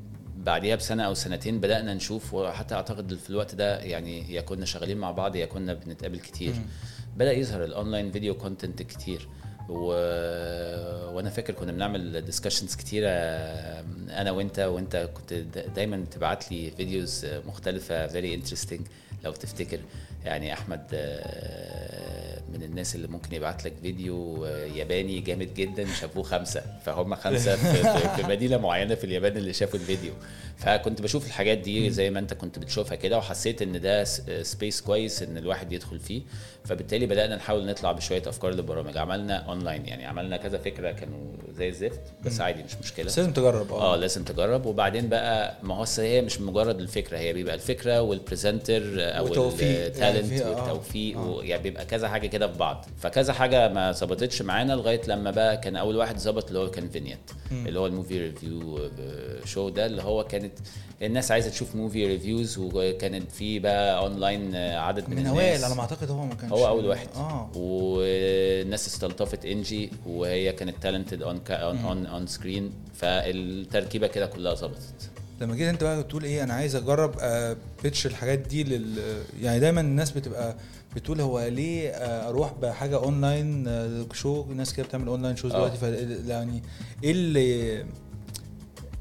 بعديها 0.48 0.76
بسنة 0.76 1.04
أو 1.04 1.14
سنتين 1.14 1.60
بدأنا 1.60 1.94
نشوف 1.94 2.34
وحتى 2.34 2.76
أعتقد 2.76 3.14
في 3.14 3.30
الوقت 3.30 3.56
ده 3.56 3.80
يعني 3.80 4.34
يا 4.34 4.42
كنا 4.42 4.66
شغالين 4.66 4.98
مع 4.98 5.12
بعض 5.12 5.36
يا 5.36 5.46
كنا 5.46 5.74
بنتقابل 5.74 6.20
كتير. 6.20 6.54
بدأ 7.18 7.32
يظهر 7.32 7.64
ال 7.64 7.70
online 7.70 8.12
video 8.12 8.34
content 8.36 8.82
كتير. 8.82 9.28
و... 9.70 9.86
وأنا 11.16 11.30
فاكر 11.30 11.54
كنا 11.54 11.72
بنعمل 11.72 12.22
discussions 12.22 12.76
كتيرة 12.76 13.10
أنا 13.10 14.32
وأنت 14.32 14.60
وأنت 14.60 15.10
كنت 15.14 15.34
دا- 15.34 15.68
دايما 15.68 16.06
تبعت 16.12 16.52
لي 16.52 16.72
videos 16.72 17.26
مختلفة 17.48 18.08
very 18.08 18.34
interesting 18.34 18.82
لو 19.26 19.32
تفتكر. 19.32 19.80
يعني 20.26 20.54
أحمد 20.54 20.82
من 22.54 22.64
الناس 22.64 22.96
اللي 22.96 23.08
ممكن 23.08 23.36
يبعت 23.36 23.66
لك 23.66 23.74
فيديو 23.82 24.46
آه، 24.46 24.66
ياباني 24.66 25.20
جامد 25.20 25.54
جدا 25.54 25.88
شافوه 26.02 26.24
خمسة. 26.24 26.62
فهم 26.86 27.16
خمسة 27.16 27.56
في, 28.16 28.24
مدينة 28.24 28.58
معينة 28.58 28.96
في 28.96 29.04
اليابان 29.04 29.38
اللي 29.38 29.54
شافوا 29.54 29.80
الفيديو. 29.80 30.14
فكنت 30.58 31.02
بشوف 31.02 31.28
الحاجات 31.28 31.58
دي 31.58 31.90
زي 31.90 32.10
ما 32.10 32.20
انت 32.20 32.34
كنت 32.34 32.60
بتشوفها 32.60 32.96
كده 32.96 33.18
وحسيت 33.18 33.62
إن 33.62 33.82
ده 33.82 34.04
space 34.44 34.82
كويس 34.82 35.24
إن 35.24 35.38
الواحد 35.38 35.72
يدخل 35.72 36.00
فيه. 36.00 36.22
فبالتالي 36.66 37.06
بدأنا 37.06 37.36
نحاول 37.36 37.66
نطلع 37.66 37.92
بشوية 37.92 38.24
أفكار 38.28 38.52
للبرامج. 38.54 38.98
عملنا 38.98 39.36
اونلاين 39.36 39.86
يعني 39.86 40.06
عملنا 40.06 40.38
كذا 40.38 40.58
فكرة 40.58 40.92
كانوا 40.92 41.20
زي 41.58 41.70
الزفت 41.70 42.02
بس 42.26 42.42
عادي 42.42 42.64
مش 42.64 42.76
مشكلة. 42.84 43.06
بس 43.06 43.20
لازم 43.20 43.34
تجرب 43.34 43.74
آه. 43.74 43.96
لازم 43.96 44.24
تجرب. 44.24 44.66
وبعدين 44.66 45.10
بقى 45.10 45.58
ما 45.64 45.76
هو 45.76 45.86
هي 45.98 46.22
مش 46.22 46.42
مجرد 46.42 46.80
الفكرة 46.80 47.18
هي 47.18 47.34
بيبقى 47.34 47.56
الفكرة 47.56 48.02
وال 48.02 48.16
presenter 48.16 48.84
أو 48.98 49.28
ال 49.28 49.44
talent 49.44 50.42
آه. 50.42 50.50
والتوفيق 50.50 51.18
آه. 51.18 51.44
يعني 51.44 51.64
بيبقى 51.64 51.86
كذا 51.86 52.08
حاجة 52.08 52.28
كده 52.28 52.37
في 52.46 52.58
بعض. 52.58 52.86
فكذا 52.98 53.34
حاجة 53.34 53.68
ما 53.74 53.92
ظبطتش 53.92 54.42
معانا 54.42 54.74
لغاية 54.74 55.02
لما 55.08 55.32
بقى 55.32 55.58
كان 55.58 55.76
أول 55.76 55.96
واحد 55.96 56.18
ظبط 56.18 56.48
اللي 56.48 56.60
هو 56.60 56.72
كان 56.72 56.90
فينيت 56.90 57.32
اللي 57.52 57.80
هو 57.80 57.86
ال 57.88 57.93
movie 57.93 58.20
review 58.20 58.80
show 59.46 59.70
ده 59.70 59.86
اللي 59.86 60.02
هو 60.04 60.24
كانت 60.24 60.52
الناس 61.02 61.32
عايزة 61.32 61.50
تشوف 61.50 61.76
movie 61.76 62.08
reviews 62.08 62.58
وكانت 62.58 63.32
في 63.32 63.60
بقى 63.60 63.98
اونلاين 64.00 64.56
عدد 64.56 65.10
من, 65.10 65.16
من 65.16 65.28
الناس. 65.28 65.64
على 65.64 65.76
ما 65.76 65.82
أعتقد 65.82 66.12
هو 66.12 66.26
ما 66.26 66.36
كانش 66.36 66.52
هو 66.52 66.68
أول 66.68 66.86
واحد. 66.86 67.08
آه. 67.16 67.50
والناس 67.56 68.88
استلطفت 68.88 69.46
إنجي 69.46 69.92
وهي 70.06 70.52
كانت 70.54 70.76
talented 70.84 71.22
on 71.22 71.42
on 71.50 72.06
on 72.06 72.28
screen 72.28 72.72
فالتركيبة 72.94 74.08
كده 74.08 74.26
كلها 74.26 74.54
ظبطت. 74.54 75.10
لما 75.42 75.56
جيت 75.56 75.68
انت 75.68 75.84
بقى 75.84 76.04
تقول 76.04 76.24
إيه 76.24 76.44
أنا 76.44 76.54
عايز 76.54 76.76
اجرب 76.76 77.16
pitch 77.84 78.06
الحاجات 78.06 78.40
دي 78.40 78.64
لل 78.64 79.00
يعني 79.42 79.60
دايما 79.60 79.82
الناس 79.82 80.12
بتبقى 80.12 80.56
بتقول 80.96 81.22
هو 81.22 81.48
ليه 81.48 81.90
آه، 81.90 82.30
أروح 82.30 82.54
بحاجة 82.62 82.96
اونلاين 82.96 83.68
آه، 83.68 84.06
show 84.14 84.46
ناس 84.54 84.74
كده 84.74 84.86
بتعمل 84.86 85.08
online 85.08 85.36
shows. 85.36 85.52
دلوقتي 85.52 85.78
ف- 85.78 86.28
يعني 86.30 86.64
إيه 87.04 87.12
اللي 87.12 87.86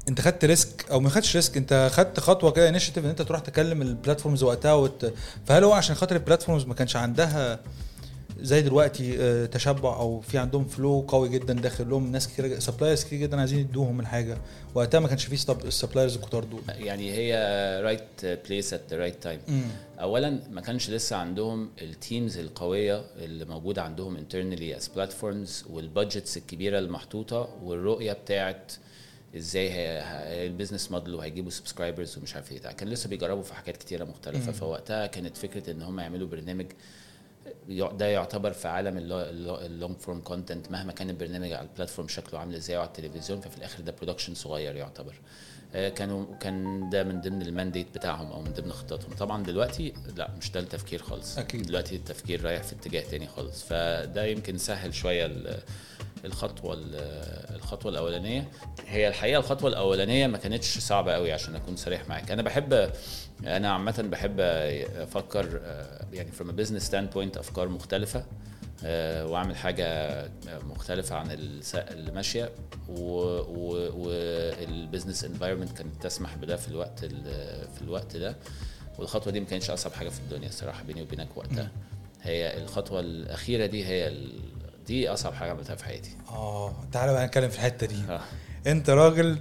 انت 0.09 0.21
خدت 0.21 0.45
risk 0.45 0.85
أو 0.91 0.99
ما 0.99 1.09
خدتش 1.09 1.35
risk 1.35 1.57
انت 1.57 1.89
خدت 1.93 2.19
خطوة 2.19 2.51
كده 2.51 2.69
initiative 2.69 3.05
إن 3.05 3.09
انت 3.09 3.21
تروح 3.21 3.39
تكلم 3.41 3.81
ال 3.81 3.87
platforms 3.87 4.43
وقتها 4.43 4.73
وت... 4.73 5.13
فهل 5.45 5.63
هو 5.63 5.73
عشان 5.73 5.95
خاطر 5.95 6.15
ال 6.15 6.20
platforms 6.20 6.65
ما 6.65 6.73
كانش 6.73 6.95
عندها 6.95 7.59
زي 8.41 8.61
دلوقتي 8.61 9.15
آه، 9.21 9.45
تشبع 9.45 9.95
أو 9.99 10.19
في 10.21 10.37
عندهم 10.37 10.65
flow 10.65 11.05
قوي 11.07 11.29
جدا 11.29 11.53
داخل 11.53 11.89
لهم. 11.89 12.11
ناس 12.11 12.27
كتير 12.27 12.59
suppliers 12.59 13.03
كتير 13.03 13.19
جدا 13.19 13.39
عايزين 13.39 13.59
يدوهم 13.59 13.99
الحاجة 13.99 14.37
وقتها 14.75 14.99
ما 14.99 15.07
كانش 15.07 15.25
في 15.25 15.51
ال 15.65 15.70
suppliers 15.70 16.15
الكتار 16.15 16.43
دول. 16.43 16.61
يعني 16.79 17.11
هي 17.13 17.33
right 17.83 18.25
place 18.47 18.73
at 18.73 18.81
the 18.89 18.97
right 18.97 19.23
time 19.23 19.39
اولا 20.01 20.39
ما 20.51 20.61
كانش 20.61 20.89
لسه 20.89 21.15
عندهم 21.15 21.69
ال 21.81 21.90
teams 21.90 22.37
القوية 22.37 23.03
اللي 23.17 23.45
موجودة 23.45 23.81
عندهم 23.83 24.17
internally 24.17 24.77
as 24.77 24.87
platforms 24.87 25.65
وال 25.69 25.84
budgets 25.84 26.37
الكبيرة 26.37 26.79
المحطوطة 26.79 27.49
والرؤية 27.63 28.13
بتاعت 28.13 28.71
إزاي 29.37 29.69
هي- 29.71 30.45
ال 30.47 30.52
business 30.52 30.91
model 30.91 31.15
وهيجيبوا 31.15 31.51
subscribers 31.51 32.17
ومش 32.17 32.35
عارف 32.35 32.51
إيه 32.51 32.57
كان 32.59 32.89
لسه 32.89 33.09
بيجربوا 33.09 33.43
في 33.43 33.53
حاجات 33.53 33.77
كتيرة 33.77 34.03
مختلفة. 34.05 34.51
فوقتها 34.51 35.07
كانت 35.07 35.37
فكرة 35.37 35.71
إن 35.71 35.81
هم 35.81 35.99
يعملوا 35.99 36.27
برنامج 36.27 36.65
ده 37.69 38.05
يعتبر 38.05 38.51
في 38.53 38.67
عالم 38.67 38.97
ال 38.97 39.17
long 39.17 39.97
form 39.97 40.21
content 40.21 40.71
مهما 40.71 40.91
كان 40.91 41.09
البرنامج 41.09 41.51
على 41.51 41.67
ال 41.67 41.71
platform 41.71 42.07
شكله 42.07 42.39
عامل 42.39 42.55
إزاي 42.55 42.77
على 42.77 42.87
التلفزيون 42.87 43.39
ففي 43.41 43.57
الآخر 43.57 43.81
ده 43.83 43.91
production 44.01 44.33
صغير 44.33 44.75
يعتبر. 44.75 45.13
آه، 45.75 45.89
كانوا 45.89 46.25
كان 46.39 46.89
ده 46.89 47.03
من 47.03 47.21
ضمن 47.21 47.41
ال 47.41 47.47
mandate 47.47 47.87
بتاعهم 47.95 48.31
أو 48.31 48.41
من 48.41 48.53
ضمن 48.53 48.71
خططهم. 48.71 49.13
طبعا 49.15 49.43
دلوقتي 49.43 49.93
لا 50.15 50.31
مش 50.41 50.51
ده 50.51 50.59
التفكير 50.59 51.01
خالص. 51.01 51.37
أكيد. 51.37 51.61
دلوقتي 51.67 51.95
التفكير 51.95 52.43
رايح 52.45 52.63
في 52.63 52.73
اتجاه 52.75 53.01
تاني 53.01 53.27
خالص. 53.27 53.63
فده 53.63 54.25
يمكن 54.25 54.57
سهل 54.57 54.93
شوية 54.93 55.31
الخطوة 56.25 56.73
ال- 56.73 56.95
الخطوة 57.55 57.91
الأولانية. 57.91 58.47
هي 58.87 59.07
الحقيقة 59.07 59.39
الخطوة 59.39 59.69
الأولانية 59.69 60.27
ما 60.27 60.37
كانتش 60.37 60.77
صعبة 60.77 61.13
قوي 61.13 61.31
عشان 61.31 61.55
أكون 61.55 61.75
صريح 61.75 62.07
معاك. 62.09 62.31
أنا 62.31 62.41
بحب 62.41 62.91
أنا 63.45 63.71
عامة 63.71 64.07
بحب 64.11 64.39
أفكر 64.39 65.61
يعني 66.13 66.29
from 66.31 66.45
a 66.45 66.53
business 66.65 66.83
standpoint 66.91 67.37
أفكار 67.37 67.67
مختلفة 67.67 68.25
آه، 68.83 69.25
وأعمل 69.25 69.55
حاجة 69.55 70.29
مختلفة 70.69 71.15
عن 71.15 71.31
اللي 71.75 72.11
ماشية 72.11 72.49
وال 73.87 74.14
business 74.14 75.23
environment 75.23 75.77
كانت 75.77 76.03
تسمح 76.03 76.35
بده 76.35 76.55
في 76.55 76.67
الوقت 76.67 77.03
ال- 77.03 77.67
في 77.75 77.81
الوقت 77.81 78.17
ده. 78.17 78.35
والخطوة 78.99 79.33
دي 79.33 79.39
ما 79.39 79.45
كانتش 79.45 79.69
أصعب 79.69 79.93
حاجة 79.93 80.09
في 80.09 80.19
الدنيا 80.19 80.47
الصراحة 80.47 80.83
بيني 80.83 81.01
وبينك 81.01 81.27
وقتها. 81.37 81.71
هي 82.21 82.57
الخطوة 82.57 82.99
الأخيرة 82.99 83.65
دي 83.65 83.85
هي. 83.85 84.13
دي 84.87 85.09
أصعب 85.09 85.33
حاجة 85.33 85.51
عملتها 85.51 85.75
في 85.75 85.85
حياتي. 85.85 86.09
آه 86.29 86.73
تعالى 86.91 87.13
بقى 87.13 87.25
نتكلم 87.25 87.49
في 87.49 87.55
الحتة 87.55 87.87
دي. 87.87 88.03
آه. 88.09 88.19
أنت 88.67 88.89
راجل 88.89 89.37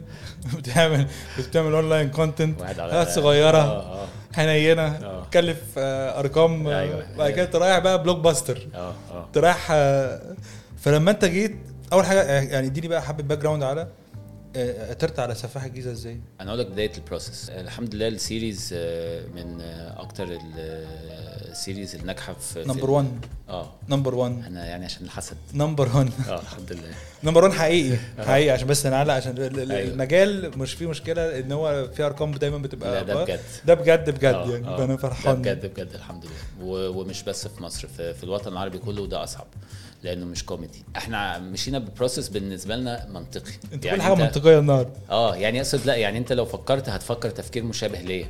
بتعمل 0.57 1.07
بتعمل 1.39 1.75
online 1.75 2.11
content 2.11 2.63
حاجات 2.63 3.09
صغيرة 3.09 3.59
آه 3.59 4.03
آه. 4.03 4.07
حنينة 4.37 4.83
آه. 4.83 5.25
تكلف 5.25 5.63
آه، 5.79 6.21
أرقام 6.21 6.67
آه، 6.69 6.81
أيوة. 6.81 7.07
بعد 7.19 7.31
كده 7.31 7.45
انت 7.45 7.57
رايح 7.57 7.79
بقى 7.79 8.03
blockbuster 8.03 8.69
آه 8.75 8.95
آه. 9.11 9.29
رايح 9.37 9.69
آه، 9.71 10.21
فلما 10.79 11.11
أنت 11.11 11.25
جيت 11.25 11.57
أول 11.93 12.07
حاجة 12.07 12.23
يعني 12.23 12.67
اديني 12.67 12.89
بقى 12.89 13.03
حبة 13.03 13.23
background 13.23 13.63
على 13.63 13.81
آه، 13.81 13.89
قدرت 14.91 15.19
على 15.19 15.35
سفاح 15.35 15.65
الجيزه 15.65 15.91
إزاي؟ 15.93 16.21
أنا 16.41 16.51
أقول 16.51 16.61
لك 16.61 16.67
بداية 16.67 16.93
ال 16.97 17.04
process 17.04 17.51
الحمد 17.51 17.95
لله 17.95 18.09
ال 18.09 18.18
series 18.18 18.71
آه، 18.77 19.23
من 19.35 19.61
آه، 19.61 20.01
أكتر 20.03 20.39
ال 21.51 21.57
series 21.57 21.95
الناجحة 21.95 22.33
في 22.35 22.65
number 22.69 22.91
1 22.91 23.07
آه. 23.49 23.71
number 23.89 24.15
1 24.15 24.45
أنا 24.47 24.67
يعني 24.67 24.85
عشان 24.85 25.05
الحسد. 25.05 25.37
number 25.55 25.89
1 25.97 26.11
آه 26.29 26.41
الحمد 26.41 26.73
لله. 26.73 26.95
number 27.25 27.45
1 27.45 27.55
حقيقي. 27.55 27.97
حقيقي 28.19 28.51
عشان 28.51 28.67
بس 28.67 28.87
نعلق 28.87 29.15
عشان 29.15 29.39
أيوة. 29.39 29.81
المجال 29.81 30.59
مش 30.59 30.75
فيه 30.75 30.87
مشكلة 30.87 31.39
إن 31.39 31.53
هو 31.53 31.89
في 31.97 32.03
أرقام 32.03 32.33
دايما 32.33 32.59
بتبقى 32.59 32.91
لا 32.93 33.03
ده 33.03 33.25
بجد. 33.25 33.41
ده 33.67 33.75
بجد 33.75 34.11
بجد 34.11 34.35
آه، 34.35 34.51
يعني. 34.53 34.67
آه. 34.69 34.79
أنا 34.79 34.87
ده 34.87 34.97
فرحان. 34.97 35.43
بجد 35.43 35.67
بجد 35.67 35.93
الحمد 35.95 36.25
لله. 36.25 36.89
ومش 36.91 37.23
بس 37.23 37.49
في 37.49 37.63
مصر 37.63 37.89
في, 37.89 38.15
في 38.15 38.25
الوطن 38.25 38.53
العربي 38.53 38.79
كله 38.79 39.07
ده 39.07 39.25
أصعب. 39.25 39.47
لأنه 40.07 40.27
مش 40.27 40.45
كوميدي 40.45 40.85
إحنا 40.97 41.39
مشينا 41.39 41.79
ب 41.79 41.85
process 41.85 42.29
بالنسبة 42.29 42.77
لنا 42.77 43.07
منطقي. 43.11 43.53
أنت 43.73 43.85
يعني 43.85 43.97
كل 43.99 44.03
حاجة 44.03 44.15
منطقية 44.15 44.59
النهارده. 44.59 44.93
آه 45.11 45.37
يعني 45.37 45.59
أقصد 45.61 45.87
لا 45.87 45.95
يعني 45.95 46.19
أنت 46.19 46.33
لو 46.33 46.45
فكرت 46.45 46.89
هتفكر 46.89 47.31
تفكير 47.31 47.65
مشابه 47.65 48.01
ليا. 48.01 48.29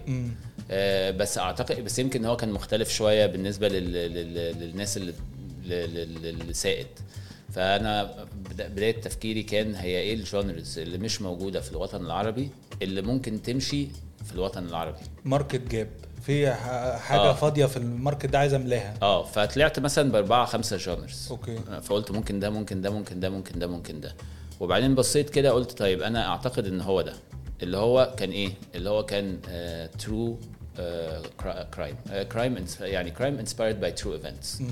آه، 0.71 1.11
بس 1.11 1.39
أعتقد 1.39 1.85
بس 1.85 1.99
يمكن 1.99 2.25
هو 2.25 2.37
كان 2.37 2.53
مختلف 2.53 2.89
شوية 2.91 3.27
بالنسبة 3.27 3.69
لل... 3.69 3.93
لل... 3.93 4.35
للناس 4.61 4.97
اللي 4.97 5.13
لل- 5.65 5.95
لل- 6.23 6.39
للسائد. 6.47 6.87
فأنا 7.53 8.25
بدا- 8.51 8.69
بداية 8.69 9.01
تفكيري 9.01 9.43
كان 9.43 9.75
هي 9.75 9.99
إيه 9.99 10.15
ال 10.15 10.24
genres 10.24 10.79
اللي 10.79 10.99
مش 10.99 11.23
موجودة 11.23 11.61
في 11.61 11.71
الوطن 11.73 12.07
العربي 12.07 12.51
اللي 12.83 13.03
ممكن 13.03 13.43
تمشي 13.43 13.87
في 14.27 14.33
الوطن 14.35 14.67
العربي؟ 14.67 14.99
market 15.25 15.61
gap 15.71 15.89
في 16.27 16.53
حاجة 16.99 17.21
آه. 17.21 17.33
فاضية 17.35 17.67
في 17.67 17.77
ال 17.77 17.84
market 17.84 18.27
ده 18.27 18.39
عايز 18.39 18.55
املاها 18.55 18.95
آه 19.03 19.25
فطلعت 19.25 19.79
مثلا 19.79 20.13
بأربعة 20.13 20.45
خمسة 20.47 20.77
genres. 20.77 21.29
okay. 21.31 21.59
فقلت 21.83 22.11
ممكن 22.11 22.41
ده 22.41 22.51
ممكن 22.51 22.81
ده 22.81 22.91
ممكن 22.91 23.21
ده 23.21 23.31
ممكن 23.31 23.59
ده 23.59 23.67
ممكن 23.67 24.01
ده. 24.01 24.15
وبعدين 24.61 24.95
بصيت 24.95 25.31
كده 25.31 25.51
قلت 25.51 25.73
طيب 25.79 26.03
أنا 26.03 26.29
أعتقد 26.29 26.67
إن 26.67 26.81
هو 26.81 27.01
ده. 27.03 27.13
اللي 27.63 27.77
هو 27.77 28.15
كان 28.17 28.31
إيه؟ 28.31 28.51
اللي 28.75 28.91
هو 28.91 29.05
كان 29.05 29.39
true 29.99 30.39
crime 31.75 31.97
crime 32.33 32.65
يعني 32.81 33.11
crime 33.11 33.39
inspired 33.39 33.81
by 33.81 33.93
true 33.93 34.13
events. 34.13 34.63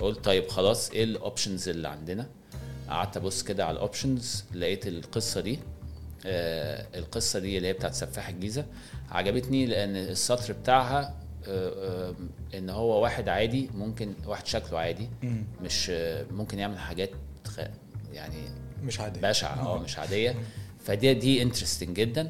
قلت 0.00 0.24
طيب 0.24 0.48
خلاص 0.48 0.90
إيه 0.90 1.04
ال 1.04 1.12
options 1.12 1.68
اللي 1.68 1.88
عندنا؟ 1.88 2.26
قعدت 2.88 3.16
أبص 3.16 3.42
كده 3.42 3.64
على 3.66 3.74
ال 3.74 3.83
options 3.83 4.44
لقيت 4.54 4.86
القصة 4.86 5.40
دي. 5.40 5.54
آه 5.54 5.81
القصة 6.24 7.38
دي 7.38 7.56
اللي 7.56 7.68
هي 7.68 7.72
بتاعت 7.72 7.94
سفاح 7.94 8.28
الجيزة. 8.28 8.64
عجبتني 9.10 9.66
لأن 9.66 9.96
السطر 9.96 10.52
بتاعها 10.52 11.14
آه 11.48 12.08
آه 12.08 12.14
إن 12.58 12.70
هو 12.70 13.02
واحد 13.02 13.28
عادي 13.28 13.70
ممكن 13.74 14.14
واحد 14.26 14.46
شكله 14.46 14.78
عادي. 14.78 15.08
مش 15.62 15.90
آه 15.90 16.26
ممكن 16.30 16.58
يعمل 16.58 16.78
حاجات 16.78 17.10
يعني 18.12 18.48
مش 18.82 19.00
عادي 19.00 19.20
بشعة 19.20 19.66
آه 19.66 19.78
مش 19.78 19.98
عادية. 19.98 20.34
فدي 20.84 21.14
دي 21.14 21.42
interesting 21.42 21.96
جدا. 21.96 22.28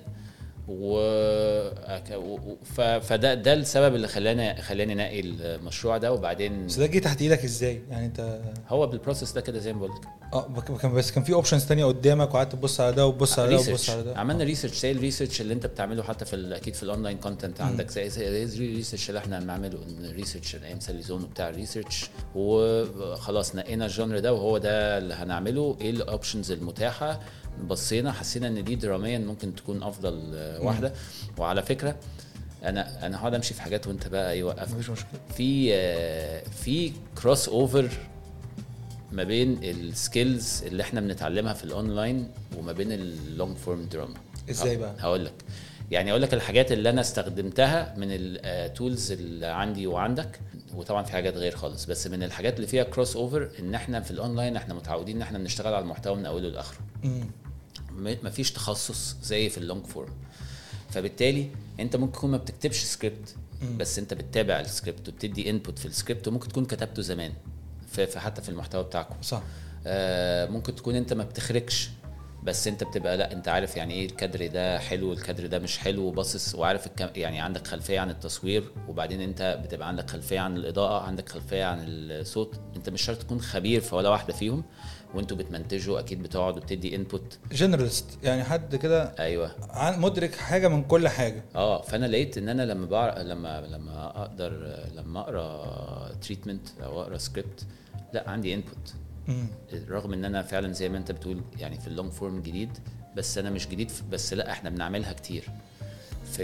و 0.69 0.99
فده 3.01 3.35
ده 3.35 3.53
السبب 3.55 3.95
اللي 3.95 4.09
خلاني 4.09 4.63
خلاني 4.63 4.93
أنقي 4.93 5.21
المشروع 5.21 5.99
ده 5.99 6.13
وبعدين 6.13 6.67
بس 6.67 6.77
ده 6.79 6.87
جه 6.87 6.99
تحت 6.99 7.23
إيدك 7.23 7.45
إزاي؟ 7.45 7.83
يعني 7.91 8.07
أنت 8.07 8.41
هو 8.69 8.87
بال 8.87 8.97
process 8.97 9.33
ده 9.33 9.41
كده 9.41 9.59
زي 9.59 9.73
ما 9.73 9.79
بقول 9.79 9.91
لك 9.91 10.09
آه 10.35 10.77
كان 10.83 10.95
بس 10.95 11.11
كان 11.13 11.25
في 11.25 11.33
options 11.33 11.65
تانية 11.67 11.85
قدامك 11.85 12.35
وقعدت 12.35 12.53
تبص 12.53 12.81
على 12.81 12.93
ده 12.93 13.07
وتبص 13.07 13.39
على 13.39 13.49
ده 13.49 13.55
وتبص 13.57 13.69
research 13.69 13.91
على 13.91 14.03
ده. 14.03 14.19
عملنا 14.19 14.45
research 14.45 14.79
زي 14.81 14.91
ال 14.93 14.98
research 14.98 15.41
اللي 15.41 15.55
أنت 15.55 15.67
بتعمله 15.67 16.03
حتى 16.03 16.25
في 16.25 16.37
ال- 16.37 16.53
أكيد 16.53 16.75
في 16.75 16.83
ال 16.83 16.88
online 16.88 17.19
content 17.19 17.61
عندك 17.61 17.91
زي 17.91 18.07
ال 18.29 18.38
research 18.38 19.09
اللي 19.09 19.19
إحنا 19.19 19.41
بنعمله 19.41 19.79
ال 20.05 20.10
research 20.10 20.55
أيام 20.57 20.81
سالي 20.81 21.03
زون 21.03 21.23
وبتاع 21.25 21.49
ال 21.49 21.56
research 21.56 22.11
وخلاص 22.35 23.55
نقينا 23.57 23.87
ال 23.87 23.92
genre 23.92 24.19
ده 24.19 24.33
وهو 24.33 24.59
ده 24.59 24.99
اللي 24.99 25.15
هنعمله. 25.15 25.77
إيه 25.81 25.91
ال 25.91 25.98
options 25.98 26.51
المتاحة؟ 26.53 27.21
بصينا 27.69 28.13
حسينا 28.13 28.49
إن 28.49 28.65
دي 28.65 28.75
دراميا 28.75 29.19
ممكن 29.19 29.55
تكون 29.55 29.83
أفضل 29.83 30.21
آه، 30.35 30.61
واحدة. 30.63 30.93
وعلى 31.39 31.63
فكرة 31.63 31.97
أنا 32.65 33.07
أنا 33.07 33.17
هقعد 33.21 33.35
أمشي 33.35 33.55
في 33.55 33.63
حاجات 33.63 33.87
وأنت 33.87 34.09
بقى 34.09 34.33
إيه 34.33 34.45
مفيش 34.45 34.91
مشكلة. 34.91 35.21
في 35.37 35.75
آه، 35.75 36.43
في 36.65 36.93
crossover 37.23 37.89
ما 39.13 39.25
بين 39.25 39.59
ال 39.63 39.77
skills 39.77 40.63
اللي 40.67 40.83
إحنا 40.83 41.01
بنتعلمها 41.01 41.53
في 41.53 41.65
الاونلاين 41.65 42.29
وما 42.59 42.73
بين 42.73 42.93
ال 42.93 43.05
long 43.05 43.57
form 43.57 43.83
drama 43.93 44.15
إزاي 44.51 44.77
بقى؟ 44.77 44.95
هقول 44.99 45.25
لك. 45.25 45.35
يعني 45.91 46.11
أقول 46.11 46.23
لك 46.23 46.35
الحاجات 46.35 46.73
اللي 46.73 46.91
أنا 46.91 47.01
استخدمتها 47.01 47.95
من 47.97 48.07
ال 48.11 48.28
tools 48.28 49.13
اللي 49.13 49.47
عندي 49.47 49.87
وعندك 49.87 50.41
وطبعا 50.75 51.03
في 51.03 51.13
حاجات 51.13 51.37
غير 51.37 51.57
خالص. 51.57 51.85
بس 51.85 52.07
من 52.07 52.23
الحاجات 52.23 52.57
اللي 52.57 52.67
فيها 52.67 52.83
crossover 52.85 53.49
إن 53.59 53.75
إحنا 53.75 54.01
في 54.01 54.11
الاونلاين 54.11 54.57
إحنا 54.57 54.75
متعودين 54.75 55.17
إن 55.17 55.23
إحنا 55.23 55.39
بنشتغل 55.39 55.75
على 55.75 55.83
المحتوى 55.83 56.17
من 56.17 56.27
أوله 56.27 56.49
لآخره. 56.49 56.79
مم. 57.97 58.05
م- 58.13 58.27
مفيش 58.27 58.53
تخصص 58.53 59.17
زي 59.23 59.49
في 59.49 59.59
ال 59.59 59.64
long 59.64 59.87
form. 59.87 60.13
فبالتالي 60.91 61.51
انت 61.81 61.97
ممكن 61.97 62.13
تكون 62.13 62.31
ما 62.31 62.37
بتكتبش 62.37 62.85
سكريبت 62.85 63.37
بس 63.77 63.99
انت 63.99 64.15
بتتابع 64.15 64.61
السكريبت 64.61 65.09
وبتدي 65.09 65.51
input 65.51 65.79
في 65.79 65.87
السكريبت 65.87 66.29
وممكن 66.29 66.49
تكون 66.49 66.65
كتبته 66.65 67.03
زمان 67.03 67.33
في- 67.93 68.19
حتى 68.19 68.43
في 68.43 68.49
المحتوى 68.49 68.83
بتاعكم. 68.85 69.15
صح. 69.23 69.43
آه 69.87 70.47
ممكن 70.47 70.75
تكون 70.75 70.95
انت 70.95 71.13
ما 71.13 71.25
بتخرجش 71.25 71.91
بس 72.43 72.67
انت 72.69 72.85
بتبقى 72.85 73.17
لا 73.17 73.33
انت 73.33 73.49
عارف 73.49 73.77
يعني 73.77 73.95
إيه 73.95 74.07
الكادر 74.07 74.47
ده 74.47 74.79
حلو 74.79 75.13
الكادر 75.13 75.47
ده 75.47 75.59
مش 75.59 75.79
حلو 75.79 76.03
وباصص 76.03 76.55
وعارف 76.55 76.87
الكم 76.87 77.09
يعني 77.17 77.41
عندك 77.41 77.67
خلفية 77.67 78.01
عن 78.01 78.11
التصوير 78.11 78.65
وبعدين 78.89 79.21
انت 79.21 79.61
بتبقى 79.65 79.89
عندك 79.89 80.11
خلفية 80.11 80.41
عن 80.41 80.57
الإضاءة 80.57 81.03
عندك 81.03 81.29
خلفية 81.29 81.65
عن 81.65 81.79
الصوت 81.87 82.61
انت 82.77 82.89
مش 82.89 83.03
شرط 83.03 83.19
تكون 83.23 83.41
خبير 83.41 83.81
في 83.81 83.95
ولا 83.95 84.09
واحدة 84.09 84.33
فيهم 84.33 84.65
وانتوا 85.15 85.37
بتمنتجوا 85.37 85.99
أكيد 86.01 86.23
بتقعد 86.23 86.57
وبتدي 86.57 86.97
انبوت 86.97 87.39
جنرالست 87.53 88.07
يعني 88.23 88.45
حد 88.45 88.77
كده 88.77 89.15
أيوه. 89.19 89.51
مدرك 89.99 90.35
حاجة 90.35 90.69
من 90.69 90.83
كل 90.85 91.09
حاجة. 91.09 91.45
آه 91.55 91.83
فأنا 91.83 92.07
لقيت 92.07 92.39
إن 92.39 92.49
أنا 92.49 92.63
لما 92.63 92.87
بعرف 92.87 93.19
لما 93.19 93.61
لما 93.61 94.23
أقدر 94.23 94.77
لما 94.95 95.21
أقرأ 95.21 96.15
treatment 96.15 96.69
أو 96.83 97.03
أقرأ 97.03 97.19
سكريبت 97.19 97.67
لا 98.13 98.31
عندي 98.31 98.55
input. 98.55 98.95
رغم 99.89 100.13
إن 100.13 100.25
أنا 100.25 100.43
فعلا 100.43 100.73
زي 100.73 100.89
ما 100.89 100.99
أنت 100.99 101.13
بتقول 101.13 101.41
يعني 101.59 101.81
في 101.81 101.87
ال 101.87 101.92
long 101.92 102.13
form 102.13 102.41
جديد 102.43 102.71
بس 103.17 103.39
أنا 103.39 103.51
مش 103.51 103.69
جديد 103.69 103.91
بس 104.13 104.33
لا 104.35 104.51
إحنا 104.53 104.71
بنعملها 104.71 105.13
كتير. 105.13 105.45
في 106.33 106.43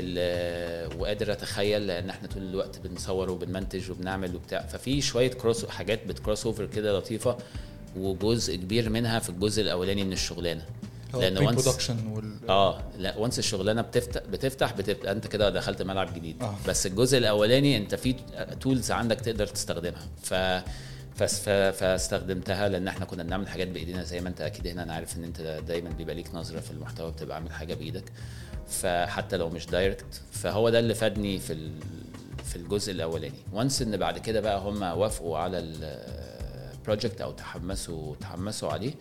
وقادر 0.99 1.33
أتخيل 1.33 1.87
لأن 1.87 2.11
إحنا 2.11 2.29
طول 2.29 2.43
الوقت 2.43 2.79
بنصور 2.79 3.31
وبنمنتج 3.31 3.91
وبنعمل 3.91 4.37
وبتاع. 4.37 4.63
ففي 4.63 5.01
شوية 5.01 5.31
cross 5.31 5.67
حاجات 5.67 6.07
بت 6.07 6.18
cross 6.18 6.47
over 6.47 6.67
كده 6.67 6.99
لطيفة. 6.99 7.37
وجزء 7.97 8.57
كبير 8.57 8.91
منها 8.91 9.19
في 9.19 9.31
الجزء 9.31 9.63
الأولاني 9.63 10.05
من 10.05 10.13
الشغلانة. 10.13 10.63
لأن 11.15 11.39
و 11.39 11.49
once 11.49 11.91
وال 11.91 12.33
آه 12.49 12.83
لا 12.99 13.17
once 13.17 13.39
الشغلانة 13.39 13.83
بتفتح 13.83 14.23
بتفتح 14.31 14.73
بتبقى 14.73 15.13
أنت 15.13 15.27
كده 15.27 15.51
دخلت 15.51 15.83
ملعب 15.83 16.15
جديد. 16.15 16.43
آه. 16.43 16.55
بس 16.69 16.87
الجزء 16.87 17.19
الأولاني 17.19 17.77
أنت 17.77 17.95
في 17.95 18.15
tools 18.61 18.91
عندك 18.91 19.21
تقدر 19.21 19.47
تستخدمها. 19.47 20.09
ف 20.23 20.35
فاستخدمتها 21.15 22.69
لأن 22.69 22.89
إحنا 22.89 23.05
كنا 23.05 23.23
بنعمل 23.23 23.49
حاجات 23.49 23.69
بإيدينا. 23.69 24.03
زي 24.05 24.21
ما 24.21 24.29
أنت 24.29 24.41
أكيد 24.41 24.67
هنا 24.67 24.83
أنا 24.83 24.95
عارف 24.95 25.17
إن 25.17 25.25
أنت 25.25 25.41
دايما 25.69 25.91
بيبقى 25.91 26.15
ليك 26.15 26.35
نظرة 26.35 26.61
في 26.61 26.71
المحتوى 26.71 27.11
بتبقى 27.11 27.37
عامل 27.37 27.53
حاجة 27.53 27.75
بإيدك. 27.75 28.05
فحتى 28.69 29.37
لو 29.37 29.49
مش 29.49 29.67
direct 29.67 30.23
فهو 30.33 30.71
ده 30.71 30.79
اللي 30.79 30.95
فادني 30.95 31.39
في 31.39 31.71
في 32.45 32.57
الجزء 32.57 32.93
الأولاني. 32.93 33.39
و 33.53 33.59
once 33.59 33.83
إن 33.83 33.97
بعد 33.97 34.19
كده 34.19 34.41
بقى 34.41 34.61
هم 34.61 34.83
وافقوا 34.83 35.39
على 35.39 35.59
ال 36.89 36.93
project 36.93 37.21
أو 37.21 37.33
تحمسوا 37.33 38.15
تحمسوا 38.21 38.73
عليه 38.73 38.93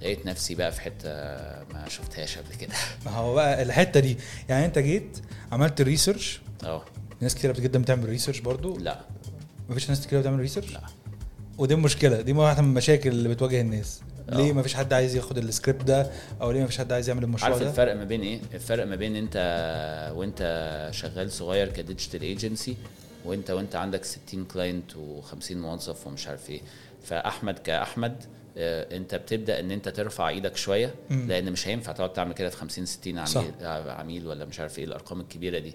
لقيت 0.00 0.26
نفسي 0.26 0.54
بقى 0.54 0.72
في 0.72 0.80
حتة 0.80 1.08
ما 1.72 1.84
شفتهاش 1.88 2.38
قبل 2.38 2.54
كده. 2.54 2.72
ما 3.06 3.10
هو 3.10 3.34
بقى 3.34 3.62
الحتة 3.62 4.00
دي 4.00 4.16
يعني 4.48 4.66
أنت 4.66 4.78
جيت 4.78 5.18
عملت 5.52 5.80
research 5.80 6.40
آه. 6.64 6.84
ناس 7.20 7.34
كتير 7.34 7.52
جدا 7.60 7.82
بتعمل 7.82 8.08
research 8.08 8.38
برضو؟ 8.40 8.78
لا. 8.78 9.00
مفيش 9.68 9.88
ناس 9.88 10.06
كتير 10.06 10.20
بتعمل 10.20 10.38
research 10.38 10.72
لا. 10.72 10.80
ودي 11.58 11.74
المشكلة 11.74 12.20
دي 12.20 12.32
واحدة 12.32 12.62
من 12.62 12.68
المشاكل 12.68 13.10
اللي 13.10 13.28
بتواجه 13.28 13.60
الناس. 13.60 14.00
آه. 14.30 14.34
ليه 14.34 14.52
مفيش 14.52 14.74
حد 14.74 14.92
عايز 14.92 15.16
ياخد 15.16 15.38
السكريبت 15.38 15.82
ده؟ 15.84 16.10
أو 16.40 16.50
ليه 16.50 16.62
مفيش 16.64 16.78
حد 16.78 16.92
عايز 16.92 17.08
يعمل 17.08 17.24
المشروع 17.24 17.50
عارف 17.52 17.62
ده؟ 17.62 17.70
الفرق 17.70 17.94
ما 17.96 18.04
بين 18.04 18.20
إيه؟ 18.20 18.40
الفرق 18.54 18.86
ما 18.86 18.96
بين 18.96 19.16
أنت 19.16 19.36
وأنت 20.16 20.40
شغال 20.92 21.32
صغير 21.32 21.68
ك 21.68 21.75
digital 21.75 22.22
agency 22.22 22.76
وانت 23.26 23.50
وانت 23.50 23.76
عندك 23.76 24.04
60 24.04 24.44
client 24.44 24.92
و50 24.92 25.52
موظف 25.52 26.06
ومش 26.06 26.28
عارف 26.28 26.50
إيه 26.50 26.60
فأحمد 27.02 27.58
كأحمد 27.58 28.24
آه، 28.58 28.96
انت 28.96 29.14
بتبدأ 29.14 29.60
ان 29.60 29.70
انت 29.70 29.88
ترفع 29.88 30.28
إيدك 30.28 30.56
شوية 30.56 30.94
مم. 31.10 31.26
لأن 31.28 31.52
مش 31.52 31.68
هينفع 31.68 31.92
تقعد 31.92 32.12
تعمل 32.12 32.32
كده 32.34 32.48
في 32.48 32.56
50 32.56 32.86
60 32.86 33.26
صح. 33.26 33.40
عميل 33.40 33.52
آه، 33.62 33.92
عميل 33.92 34.26
ولا 34.26 34.44
مش 34.44 34.60
عارف 34.60 34.78
إيه 34.78 34.84
الأرقام 34.84 35.20
الكبيرة 35.20 35.58
دي 35.58 35.74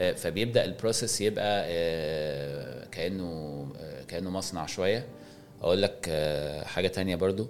آه، 0.00 0.12
فبيبدأ 0.12 0.64
ال 0.64 0.71
process 0.71 1.20
يبقى 1.20 1.64
آه، 1.66 2.84
كأنه 2.86 3.66
كأنه 4.08 4.30
مصنع 4.30 4.66
شوية 4.66 5.06
أقول 5.62 5.82
لك 5.82 6.10
حاجة 6.66 6.88
تانية 6.88 7.16
برضو 7.16 7.48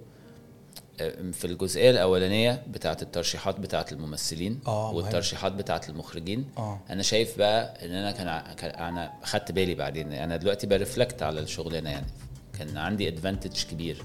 في 1.33 1.45
الجزئية 1.45 1.89
الأولانية 1.91 2.63
بتاعة 2.67 2.97
الترشيحات 3.01 3.59
بتاعة 3.59 3.85
الممثلين 3.91 4.59
آه، 4.67 4.87
مهم. 4.87 4.95
والترشيحات 4.95 5.51
بتاعة 5.51 5.81
المخرجين. 5.89 6.45
آه. 6.57 6.79
أنا 6.89 7.03
شايف 7.03 7.37
بقى 7.37 7.85
إن 7.85 7.91
أنا 7.91 8.11
كان 8.11 8.27
أنا 8.69 9.11
خدت 9.23 9.51
بالي 9.51 9.75
بعدين. 9.75 10.13
أنا 10.13 10.37
دلوقتي 10.37 10.67
ب 10.67 10.74
reflect 10.74 11.23
على 11.23 11.39
الشغلانة 11.39 11.89
يعني. 11.89 12.07
كان 12.59 12.77
عندي 12.77 13.07
advantage 13.07 13.63
كبير. 13.63 14.03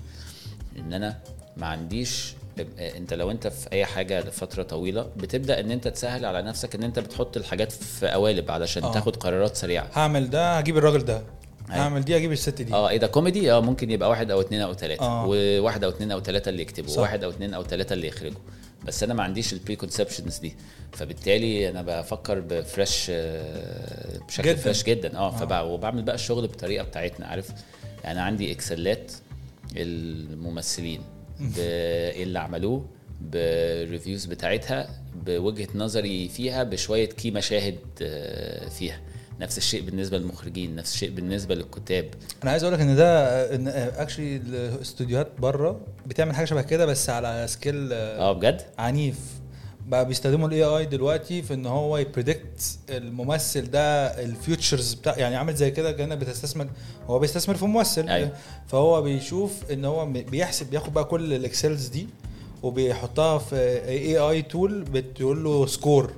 إن 0.78 0.92
أنا 0.92 1.18
ما 1.56 1.66
عنديش 1.66 2.34
أنت 2.78 3.14
لو 3.14 3.30
أنت 3.30 3.46
في 3.46 3.72
أي 3.72 3.84
حاجة 3.86 4.20
لفترة 4.20 4.62
طويلة 4.62 5.02
بتبدأ 5.16 5.60
إن 5.60 5.70
أنت 5.70 5.88
تسهل 5.88 6.24
على 6.24 6.42
نفسك 6.42 6.74
إن 6.74 6.82
أنت 6.82 6.98
بتحط 6.98 7.36
الحاجات 7.36 7.72
في 7.72 8.08
قوالب 8.08 8.50
علشان 8.50 8.82
آه. 8.84 8.92
تاخد 8.92 9.16
قرارات 9.16 9.56
سريعة. 9.56 9.88
هعمل 9.92 10.30
ده 10.30 10.58
هجيب 10.58 10.76
الراجل 10.78 11.04
ده. 11.04 11.22
هعمل 11.70 12.02
دي 12.04 12.16
هجيب 12.16 12.32
الست 12.32 12.62
دي. 12.62 12.74
آه 12.74 12.96
ده 12.96 13.06
كوميدي 13.06 13.52
آه 13.52 13.60
ممكن 13.60 13.90
يبقى 13.90 14.08
واحد 14.10 14.30
أو 14.30 14.40
اتنين 14.40 14.60
أو 14.60 14.72
تلاتة. 14.72 15.02
آه. 15.02 15.26
وواحد 15.28 15.84
أو 15.84 15.90
اتنين 15.90 16.10
أو 16.12 16.18
تلاتة 16.18 16.48
اللي 16.48 16.62
يكتبوا 16.62 16.88
صح. 16.88 17.00
واحد 17.02 17.24
أو 17.24 17.30
اتنين 17.30 17.54
أو 17.54 17.62
تلاتة 17.62 17.92
اللي 17.92 18.06
يخرجوا. 18.08 18.40
بس 18.86 19.02
أنا 19.02 19.14
ما 19.14 19.22
عنديش 19.22 19.52
ال 19.52 19.76
preconceptions 19.76 20.38
دي. 20.38 20.54
فبالتالي 20.92 21.70
أنا 21.70 21.82
بفكر 21.82 22.40
ب 22.40 22.51
fresh 22.51 23.06
آه، 23.10 24.18
بشكل 24.28 24.42
جداً. 24.48 24.56
fresh 24.56 24.82
جدا. 24.84 25.16
آه 25.18 25.30
فبع- 25.30 25.60
وبعمل 25.62 26.02
بقى 26.02 26.14
الشغل 26.14 26.46
بالطريقة 26.46 26.84
بتاعتنا 26.84 27.26
عارف؟ 27.26 27.50
يعني 28.04 28.20
عندي 28.20 28.52
Excel 28.52 29.02
ات 29.02 29.12
الممثلين 29.76 31.00
بايه 31.40 32.22
اللي 32.22 32.38
عملوه 32.38 32.86
بال 33.20 33.43
reviews 33.43 34.24
بتاعتها 34.24 34.88
بوجهة 35.26 35.68
نظري 35.74 36.28
فيها 36.28 36.62
بشوية 36.62 37.08
key 37.08 37.30
مشاهد 37.30 37.78
آه، 38.02 38.68
فيها. 38.68 39.00
نفس 39.40 39.58
الشيء 39.58 39.82
بالنسبة 39.82 40.18
للمخرجين 40.18 40.76
نفس 40.76 40.94
الشيء 40.94 41.10
بالنسبة 41.10 41.54
للكتاب. 41.54 42.04
أنا 42.42 42.50
عايز 42.50 42.62
أقول 42.64 42.74
لك 42.74 42.80
إن 42.80 42.96
ده 42.96 43.54
إن 43.54 43.68
actually 43.68 44.36
الاستوديوهات 44.36 45.28
بره 45.38 45.80
بتعمل 46.06 46.34
حاجة 46.34 46.44
شبه 46.46 46.62
كده 46.62 46.86
بس 46.86 47.10
على 47.10 47.46
scale 47.48 47.92
آه 47.92 48.32
بجد؟ 48.32 48.62
عنيف. 48.78 49.16
بقى 49.86 50.06
بيستخدموا 50.08 50.48
ال 50.48 50.64
AI 50.64 50.86
دلوقتي 50.86 51.42
في 51.42 51.54
إن 51.54 51.66
هو 51.66 51.98
ي 51.98 52.08
predict 52.08 52.78
الممثل 52.90 53.70
ده 53.70 54.06
ال 54.24 54.32
features 54.32 54.94
بتاع 54.94 55.18
يعني 55.18 55.36
عامل 55.36 55.54
زي 55.54 55.70
كده 55.70 55.92
كأنك 55.92 56.18
بتستثمر 56.18 56.66
هو 57.06 57.18
بيستثمر 57.18 57.54
في 57.54 57.64
ممثل. 57.64 58.08
أيوة. 58.08 58.32
فهو 58.66 59.02
بيشوف 59.02 59.70
إن 59.72 59.84
هو 59.84 60.06
بيحسب 60.06 60.70
بياخد 60.70 60.92
بقى 60.92 61.04
كل 61.04 61.32
ال 61.34 61.42
Excels 61.42 61.86
دي 61.86 62.08
وبيحطها 62.62 63.38
في 63.38 63.56
AI 63.88 64.18
tool 64.18 64.82
بتقول 64.82 65.44
له 65.44 65.66
score 65.66 66.12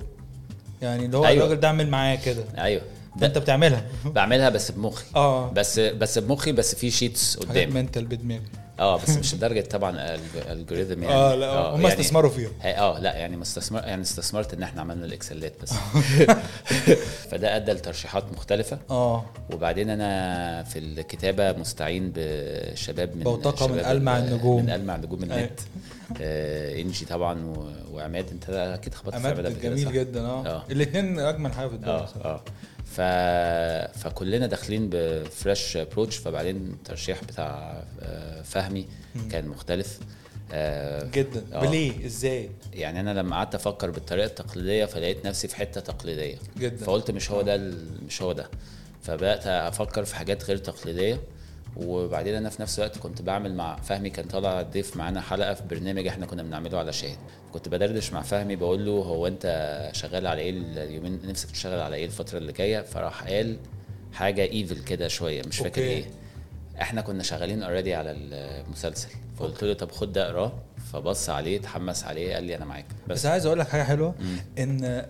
يعني 0.81 1.05
اللي 1.05 1.17
هو 1.17 1.25
أيوة. 1.25 1.45
الراجل 1.45 1.59
ده 1.61 1.67
اعمل 1.67 1.89
معاه 1.89 2.15
كده. 2.15 2.43
أيوه. 2.57 2.81
فانت 3.21 3.37
بتعملها. 3.37 3.83
بعملها 4.05 4.49
بس 4.49 4.71
بمخي. 4.71 5.05
آه. 5.15 5.49
بس 5.51 5.79
بس 5.79 6.17
بمخي 6.17 6.51
بس 6.51 6.75
في 6.75 6.91
sheets 6.91 7.37
قدامي. 7.37 7.65
mental 7.73 8.05
بدماغي 8.05 8.41
آه 8.79 8.97
بس 8.97 9.09
مش 9.17 9.35
لدرجة 9.35 9.61
طبعا 9.61 10.17
الجوريزم 10.51 11.03
يعني. 11.03 11.15
آه 11.15 11.35
لا 11.35 11.51
هم 11.59 11.81
يعني- 11.81 11.87
استثمروا 11.93 12.31
فيها 12.31 12.49
آه 12.63 12.99
لا 12.99 13.15
يعني 13.15 13.37
ما 13.37 13.43
استثمر 13.43 13.79
يعني 13.79 14.01
استثمرت 14.01 14.53
إن 14.53 14.63
إحنا 14.63 14.81
عملنا 14.81 15.05
الاكسلات 15.05 15.53
بس. 15.63 15.73
فده 17.31 17.55
أدى 17.55 17.71
لترشيحات 17.71 18.23
مختلفة. 18.33 18.79
آه. 18.89 19.25
وبعدين 19.53 19.89
أنا 19.89 20.63
في 20.63 20.79
الكتابة 20.79 21.51
مستعين 21.51 22.11
بشباب 22.15 23.15
من 23.15 23.23
بوتقة 23.23 23.67
من 23.67 23.79
شباب 23.79 23.91
ألمع 23.97 24.17
ال- 24.17 24.23
النجوم. 24.23 24.63
من 24.63 24.69
المع 24.69 24.95
نجوم 24.97 25.23
أيوة. 25.23 25.35
النت. 25.37 25.59
آه 26.21 26.81
إنجي 26.81 27.05
طبعا 27.05 27.45
و- 27.45 27.95
وعماد 27.95 28.25
أنت 28.31 28.49
أكيد 28.49 28.93
خبطت 28.93 29.15
في 29.17 29.27
عماد 29.27 29.61
جميل؟ 29.61 29.91
جدا 29.93 30.21
آه. 30.25 30.45
آه. 30.47 30.63
الاثنين 30.71 31.19
أجمل 31.19 31.53
حاجة 31.53 31.67
في 31.67 31.73
الدنيا 31.75 31.93
آه 31.93 32.07
آه. 32.25 32.41
ف... 32.97 33.01
فكلنا 33.99 34.47
داخلين 34.47 34.89
بفريش 34.91 35.77
ابروتش 35.77 36.17
فبعدين 36.17 36.55
الترشيح 36.55 37.23
بتاع 37.23 37.83
آه، 38.01 38.41
فهمي 38.41 38.85
كان 39.31 39.47
مختلف. 39.47 39.99
آه، 40.51 41.03
جدا. 41.13 41.43
آه. 41.53 41.61
وليه؟ 41.61 42.05
إزاي؟ 42.05 42.49
يعني 42.73 42.99
أنا 42.99 43.19
لما 43.19 43.35
قعدت 43.35 43.55
أفكر 43.55 43.91
بالطريقة 43.91 44.25
التقليدية 44.25 44.85
فلقيت 44.85 45.25
نفسي 45.25 45.47
في 45.47 45.55
حتة 45.55 45.81
تقليدية. 45.81 46.35
جدا. 46.57 46.85
فقلت 46.85 47.11
مش 47.11 47.31
هو 47.31 47.41
ده 47.41 47.55
ال- 47.55 48.03
مش 48.07 48.21
هو 48.21 48.31
ده. 48.33 48.49
فبدأت 49.01 49.47
أفكر 49.47 50.05
في 50.05 50.15
حاجات 50.15 50.43
غير 50.45 50.57
تقليدية. 50.57 51.19
وبعدين 51.75 52.35
أنا 52.35 52.49
في 52.49 52.61
نفس 52.61 52.79
الوقت 52.79 52.97
كنت 52.97 53.21
بعمل 53.21 53.53
مع 53.55 53.75
فهمي 53.75 54.09
كان 54.09 54.25
طالع 54.25 54.61
ضيف 54.61 54.97
معانا 54.97 55.21
حلقة 55.21 55.53
في 55.53 55.63
برنامج 55.69 56.07
إحنا 56.07 56.25
كنا 56.25 56.43
بنعمله 56.43 56.77
على 56.79 56.93
شاهد. 56.93 57.17
كنت 57.57 57.69
بدردش 57.69 58.13
مع 58.13 58.21
فهمي 58.21 58.55
بقول 58.55 58.85
له 58.85 58.91
هو 58.91 59.27
أنت 59.27 59.89
شغال 59.93 60.27
على 60.27 60.41
إيه 60.41 60.49
اليومين؟ 60.49 61.19
نفسك 61.25 61.51
تشتغل 61.51 61.79
على 61.79 61.95
إيه 61.95 62.05
الفترة 62.05 62.37
اللي 62.37 62.51
جاية؟ 62.51 62.81
فراح 62.81 63.23
قال 63.23 63.57
حاجة 64.13 64.41
evil 64.41 64.83
كده 64.83 65.07
شوية 65.07 65.41
مش 65.47 65.57
فاكر 65.57 65.81
أوكي. 65.81 65.81
إيه. 65.81 66.05
إحنا 66.81 67.01
كنا 67.01 67.23
شغالين 67.23 67.63
already 67.63 67.95
على 67.95 68.11
المسلسل. 68.11 69.09
فقلت 69.37 69.63
له 69.63 69.73
طب 69.73 69.91
خد 69.91 70.13
ده 70.13 70.25
اقراه. 70.25 70.51
فبص 70.93 71.29
عليه 71.29 71.59
اتحمس 71.59 72.03
عليه 72.03 72.33
قال 72.33 72.43
لي 72.43 72.55
أنا 72.55 72.65
معاك. 72.65 72.85
بس 73.07 73.19
بس 73.19 73.25
عايز 73.25 73.45
أقول 73.45 73.59
لك 73.59 73.67
حاجة 73.67 73.83
حلوة 73.83 74.15
إن 74.59 75.05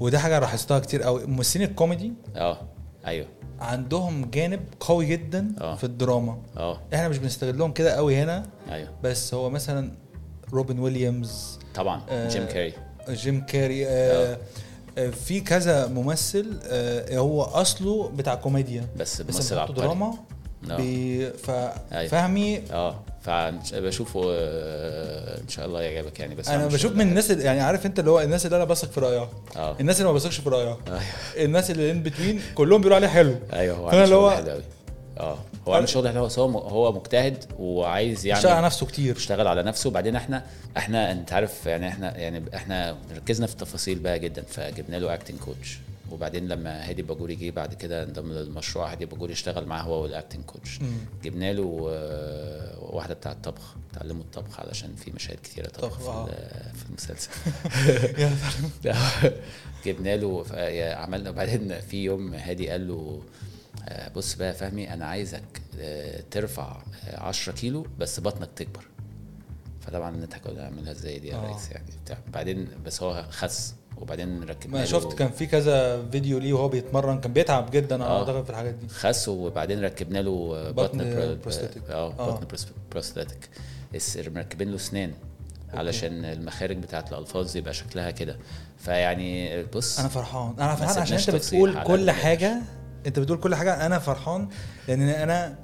وده 0.00 0.18
حاجة 0.18 0.38
لاحظتها 0.38 0.78
كتير 0.78 1.02
قوي 1.02 1.26
ممثلين 1.26 1.68
الكوميدي 1.68 2.12
آه 2.36 2.58
أيوه. 3.06 3.26
عندهم 3.60 4.30
جانب 4.30 4.60
قوي 4.80 5.06
جدا 5.06 5.54
آه. 5.60 5.74
في 5.76 5.84
الدراما. 5.84 6.42
آه. 6.56 6.80
إحنا 6.94 7.08
مش 7.08 7.18
بنستغلهم 7.18 7.72
كده 7.72 7.92
قوي 7.92 8.16
هنا 8.16 8.42
أيوه. 8.70 8.88
بس 9.02 9.34
هو 9.34 9.50
مثلا 9.50 9.92
روبن 10.52 10.78
ويليامز 10.78 11.58
طبعا 11.74 12.00
آه، 12.10 12.28
جيم 12.28 12.46
كاري 12.46 12.72
جيم 13.10 13.40
كاري 13.46 13.86
آه 13.88 14.38
آه، 14.98 15.10
في 15.10 15.40
كذا 15.40 15.86
ممثل 15.86 16.46
آه 16.64 17.18
هو 17.18 17.42
أصله 17.42 18.08
بتاع 18.16 18.34
كوميديا 18.34 18.86
بس 18.96 19.22
بس 19.22 19.52
دراما 19.52 20.14
آه. 20.70 20.76
أيوة. 20.78 21.32
ففهمي 21.32 22.62
آه 22.72 23.00
فبشوفه 23.22 24.22
آه، 24.26 25.40
إن 25.40 25.48
شاء 25.48 25.66
الله 25.66 25.82
يعجبك 25.82 26.20
يعني 26.20 26.34
بس 26.34 26.48
أنا 26.48 26.66
بشوف 26.66 26.92
من. 26.92 27.00
الناس 27.00 27.30
اللي 27.30 27.44
يعني 27.44 27.60
عارف 27.60 27.86
أنت 27.86 27.98
اللي 27.98 28.10
هو 28.10 28.20
الناس 28.20 28.46
اللي 28.46 28.56
أنا 28.56 28.64
بثق 28.64 28.90
في 28.90 29.00
رأيها. 29.00 29.28
الناس 29.80 29.96
اللي 30.00 30.08
ما 30.08 30.14
بثقش 30.16 30.40
في 30.40 30.48
رأيها. 30.48 30.78
أيوه. 30.88 31.00
الناس 31.36 31.70
اللي 31.70 31.90
in 31.90 32.02
between 32.02 32.40
كلهم 32.54 32.78
بيقولوا 32.80 32.96
عليه 32.96 33.08
حلو. 33.08 33.34
أيوه 33.52 33.76
هو 33.76 33.88
عامل 33.88 34.04
اللي 34.04 34.14
هو- 34.14 34.58
آه. 35.20 35.38
هو 35.68 35.72
عامل 35.74 35.88
شغل 35.88 36.08
حلو 36.08 36.24
بس 36.26 36.38
هو 36.38 36.58
هو 36.58 36.92
مجتهد 36.92 37.44
وعايز 37.58 38.26
اشتغل 38.26 38.52
على 38.52 38.66
نفسه 38.66 38.86
كتير. 38.86 39.16
اشتغل 39.16 39.46
على 39.46 39.62
نفسه. 39.62 39.88
وبعدين 39.88 40.16
إحنا 40.16 40.44
إحنا 40.76 41.12
أنت 41.12 41.32
عارف 41.32 41.66
يعني 41.66 41.88
إحنا 41.88 42.18
يعني 42.18 42.42
إحنا 42.54 42.96
ركزنا 43.16 43.46
في 43.46 43.52
التفاصيل 43.52 43.98
بقى 43.98 44.18
جدا. 44.18 44.42
فجبنا 44.42 44.96
له 44.96 45.14
acting 45.14 45.38
coach 45.38 45.78
وبعدين 46.10 46.48
لما 46.48 46.88
هادي 46.88 47.02
باجوري 47.02 47.34
جه 47.34 47.50
بعد 47.50 47.74
كده 47.74 48.02
انضم 48.02 48.32
للمشروع 48.32 48.92
هادي 48.92 49.06
باجوري 49.06 49.32
اشتغل 49.32 49.66
معاه 49.66 49.82
هو 49.82 50.02
وال 50.02 50.12
acting 50.12 50.44
coach. 50.44 50.78
جبنا 51.24 51.52
له 51.52 51.86
آه، 51.92 52.78
واحدة 52.80 53.14
بتاعة 53.14 53.36
طبخ. 53.42 53.74
تعلمه 53.92 54.20
الطبخ 54.20 54.60
علشان 54.60 54.94
في 54.94 55.10
مشاهد 55.14 55.38
كتيرة 55.44 55.66
طبخ 55.68 55.98
في, 55.98 56.32
في 56.74 56.86
المسلسل. 56.88 57.30
جبنا 59.86 60.16
له 60.16 60.44
عملنا. 60.96 61.30
بعدين 61.30 61.80
في 61.80 62.04
يوم 62.04 62.34
هادي 62.34 62.68
قال 62.68 62.88
له 62.88 63.22
بص 64.16 64.34
بقى 64.34 64.48
يا 64.48 64.52
فهمي 64.52 64.92
أنا 64.92 65.06
عايزك 65.06 65.42
آه، 65.80 66.22
ترفع 66.30 66.82
آه، 67.08 67.20
10 67.20 67.52
كيلو 67.52 67.86
بس 67.98 68.20
بطنك 68.20 68.48
تكبر. 68.56 68.84
فطبعا 69.80 70.10
نضحك 70.10 70.46
ولا 70.46 70.64
اعملها 70.64 70.92
إزاي 70.92 71.18
دي 71.18 71.28
يا 71.28 71.36
آه. 71.36 71.52
ريس؟ 71.52 71.70
يعني 71.70 71.84
بتاع. 72.04 72.18
بعدين 72.32 72.68
بس 72.86 73.02
هو 73.02 73.24
خس 73.30 73.74
وبعدين 73.96 74.42
ركبنا 74.44 74.72
ما 74.72 74.78
له- 74.78 74.84
شفت 74.84 75.12
كان 75.18 75.30
في 75.30 75.46
كذا 75.46 76.02
فيديو 76.10 76.38
ليه 76.38 76.52
وهو 76.52 76.68
بيتمرن 76.68 77.20
كان 77.20 77.32
بيتعب 77.32 77.70
جدا 77.70 77.96
أنا 77.96 78.06
آه. 78.06 78.18
أعتقد 78.18 78.44
في 78.44 78.50
الحاجات 78.50 78.74
دي. 78.74 78.88
خس 78.88 79.28
وبعدين 79.28 79.84
ركبنا 79.84 80.18
له 80.18 80.52
آه، 80.54 80.70
بطن 80.70 80.98
بطن 80.98 81.14
pro- 81.14 81.34
prosthetic. 81.42 81.82
آه 81.90 82.12
آه. 82.18 82.30
بطن 82.36 82.46
prosthetic 82.92 83.48
مركبين 84.18 84.68
له 84.70 84.76
اسنان 84.76 85.12
علشان 85.74 86.24
المخارج 86.24 86.76
بتاعت 86.76 87.12
الألفاظ 87.12 87.56
يبقى 87.56 87.74
شكلها 87.74 88.10
كده. 88.10 88.36
فيعني 88.78 89.62
بص 89.64 89.98
أنا 89.98 90.08
فرحان. 90.08 90.54
أنا 90.58 90.74
فرحان 90.74 90.98
عشان 90.98 91.18
أنت 91.18 91.30
بتقول 91.30 91.82
كل 91.84 92.10
حاجة 92.10 92.62
انت 93.06 93.18
بتقول 93.18 93.38
كل 93.38 93.54
حاجة 93.54 93.86
أنا 93.86 93.98
فرحان 93.98 94.48
لأن 94.88 95.02
أنا 95.02 95.54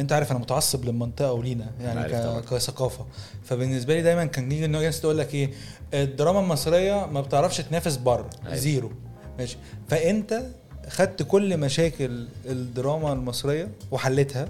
أنت 0.00 0.12
عارف 0.12 0.30
أنا 0.30 0.38
متعصب 0.38 0.84
للمنطقة 0.84 1.32
ولينا 1.32 1.70
يعني. 1.80 2.12
ك... 2.12 2.44
كثقافة. 2.44 3.06
فبالنسبة 3.44 3.94
لي 3.94 4.02
دايما 4.02 4.24
كان 4.24 4.52
يجي 4.52 4.64
الناس 4.64 5.00
تقول 5.00 5.18
لك 5.18 5.34
إيه 5.34 5.50
الدراما 5.94 6.40
المصرية 6.40 7.06
ما 7.06 7.20
بتعرفش 7.20 7.56
تنافس 7.56 7.96
بره. 7.96 8.30
zero. 8.52 8.92
ماشي. 9.38 9.56
فأنت 9.88 10.42
خدت 10.88 11.22
كل 11.22 11.56
مشاكل 11.56 12.26
الدراما 12.46 13.12
المصرية 13.12 13.68
وحلتها 13.90 14.48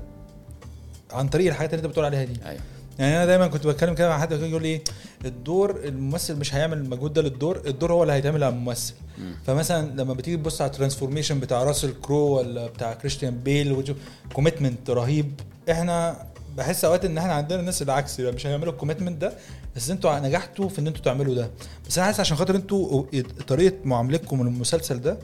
عن 1.13 1.29
طريق 1.29 1.47
الحاجات 1.47 1.75
اللي 1.75 1.81
أنت 1.81 1.91
بتقول 1.91 2.05
عليها 2.05 2.25
دي. 2.25 2.41
أيوه. 2.47 2.61
يعني 2.99 3.17
أنا 3.17 3.27
دايما 3.27 3.47
كنت 3.47 3.67
بتكلم 3.67 3.95
كده 3.95 4.09
مع 4.09 4.19
حد 4.19 4.33
يقول 4.33 4.63
لي 4.63 4.69
إيه 4.69 4.83
الدور 5.25 5.81
الممثل 5.85 6.37
مش 6.37 6.55
هيعمل 6.55 6.79
المجهود 6.79 7.13
ده 7.13 7.23
للدور 7.23 7.61
الدور 7.67 7.93
هو 7.93 8.03
اللي 8.03 8.13
هيتعمل 8.13 8.45
على 8.45 8.55
الممثل. 8.55 8.95
مم. 9.19 9.35
فمثلا 9.47 9.91
لما 10.03 10.15
بتيجي 10.15 10.37
تبص 10.37 10.61
على 10.61 10.71
ال 10.71 10.76
transformation 10.76 11.41
بتاع 11.41 11.63
راسل 11.65 11.95
كرو 12.03 12.39
ولا 12.39 12.67
بتاع 12.67 12.95
كريستيان 12.95 13.39
بيل 13.39 13.95
commitment 14.33 14.91
رهيب. 14.91 15.41
إحنا 15.71 16.27
بحس 16.57 16.85
أوقات 16.85 17.05
إن 17.05 17.19
إحنا 17.19 17.33
عندنا 17.33 17.61
الناس 17.61 17.83
العكس 17.83 18.19
يبقى 18.19 18.33
مش 18.33 18.47
هيعملوا 18.47 18.73
ال 18.73 18.77
commitment 18.77 19.21
ده 19.23 19.33
بس 19.77 19.91
أنتوا 19.91 20.19
نجحتوا 20.19 20.69
في 20.69 20.79
إن 20.79 20.87
أنتوا 20.87 21.03
تعملوا 21.03 21.35
ده. 21.35 21.51
بس 21.89 21.99
أنا 21.99 22.07
حاسس 22.07 22.21
عشان 22.21 22.37
خاطر 22.37 22.57
أنتوا 22.57 23.03
طريقة 23.49 23.77
معاملتكم 23.85 24.43
للمسلسل 24.43 25.01
ده 25.01 25.19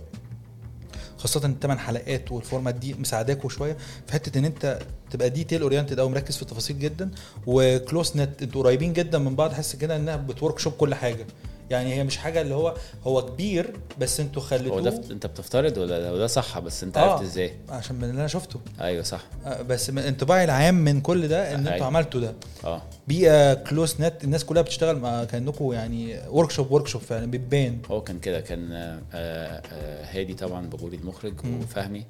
خاصة 1.20 1.46
الثمان 1.46 1.78
حلقات 1.78 2.32
وال 2.32 2.43
format 2.43 2.74
دي 2.74 2.94
مساعداكوا 2.94 3.50
شوية 3.50 3.76
في 4.06 4.12
حتة 4.12 4.38
إن 4.38 4.44
أنت 4.44 4.78
تبقى 5.10 5.30
detail 5.30 5.62
oriented 5.62 5.98
أو 5.98 6.08
مركز 6.08 6.36
في 6.36 6.42
التفاصيل 6.42 6.78
جدا 6.78 7.10
و 7.46 8.16
close-knit 8.16 8.42
أنتوا 8.42 8.62
قريبين 8.62 8.92
جدا 8.92 9.18
من 9.18 9.34
بعض 9.36 9.52
حاسس 9.52 9.76
كده 9.76 9.96
إنها 9.96 10.16
ب 10.16 10.58
workshop 10.58 10.72
كل 10.72 10.94
حاجة. 10.94 11.26
يعني 11.70 11.94
هي 11.94 12.04
مش 12.04 12.16
حاجة 12.16 12.40
اللي 12.40 12.54
هو 12.54 12.74
هو 13.04 13.26
كبير 13.26 13.72
بس 13.98 14.20
أنتوا 14.20 14.42
خليتوه 14.42 14.76
هو 14.76 14.80
ده 14.80 15.02
انت 15.10 15.26
بتفترض 15.26 15.78
ولا 15.78 16.10
وده 16.12 16.26
صح 16.26 16.58
بس 16.58 16.82
انت 16.84 16.96
آه. 16.96 17.00
عرفت 17.00 17.22
إزاي؟ 17.24 17.52
عشان 17.68 17.96
من 17.96 18.04
اللي 18.04 18.18
أنا 18.20 18.26
شفته. 18.26 18.60
أيوه 18.80 19.02
صح. 19.02 19.20
آه، 19.46 19.62
بس 19.62 19.90
من 19.90 20.02
انطباعي 20.02 20.44
العام 20.44 20.74
من 20.74 21.00
كل 21.00 21.28
ده 21.28 21.54
إن 21.54 21.58
أنتوا 21.58 21.72
أيوة. 21.72 21.86
عملتوا 21.86 22.20
ده. 22.20 22.34
آه. 22.64 22.82
بيئه 23.08 23.54
close-knit 23.54 24.24
الناس 24.24 24.44
كلها 24.44 24.62
بتشتغل 24.62 24.96
مع 24.98 25.24
كانكم 25.24 25.72
يعني 25.72 26.20
workshop 26.28 26.70
work 26.72 26.86
shop 26.86 27.02
فعلا 27.02 27.30
بتبان 27.30 27.78
هو 27.90 28.00
كان 28.00 28.18
كده 28.18 28.40
كان 28.40 28.72
آه، 28.72 29.00
آه، 29.14 30.04
هادي 30.04 30.34
طبعا 30.34 30.66
بقولي 30.66 30.96
المخرج 30.96 31.34
وفهمي 31.62 32.04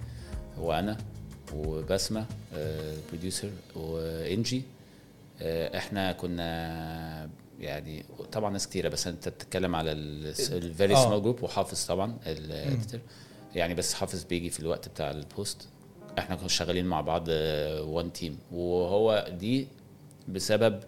وأنا 0.60 0.96
وبسمة 1.56 2.24
producer 3.10 3.48
وإنجي. 3.76 4.62
إحنا 5.42 6.12
كنا 6.12 7.28
يعني 7.60 8.04
طبعا 8.32 8.50
ناس 8.50 8.68
كتيرة 8.68 8.88
بس 8.88 9.06
أنت 9.06 9.28
بتتكلم 9.28 9.76
على 9.76 9.92
ال 9.92 10.13
very 10.13 10.94
آه. 10.94 11.04
small 11.04 11.22
group 11.22 11.42
وحافظ 11.42 11.84
طبعا 11.86 12.16
يعني 13.54 13.74
بس 13.74 13.94
حافظ 13.94 14.24
بيجي 14.24 14.50
في 14.50 14.60
الوقت 14.60 14.88
بتاع 14.88 15.10
ال 15.10 15.22
post 15.22 15.68
إحنا 16.18 16.36
كنا 16.36 16.48
شغالين 16.48 16.86
مع 16.86 17.00
بعض 17.00 17.28
one 17.88 18.12
team 18.12 18.38
وهو 18.52 19.28
دي 19.38 19.68
بسبب 20.28 20.80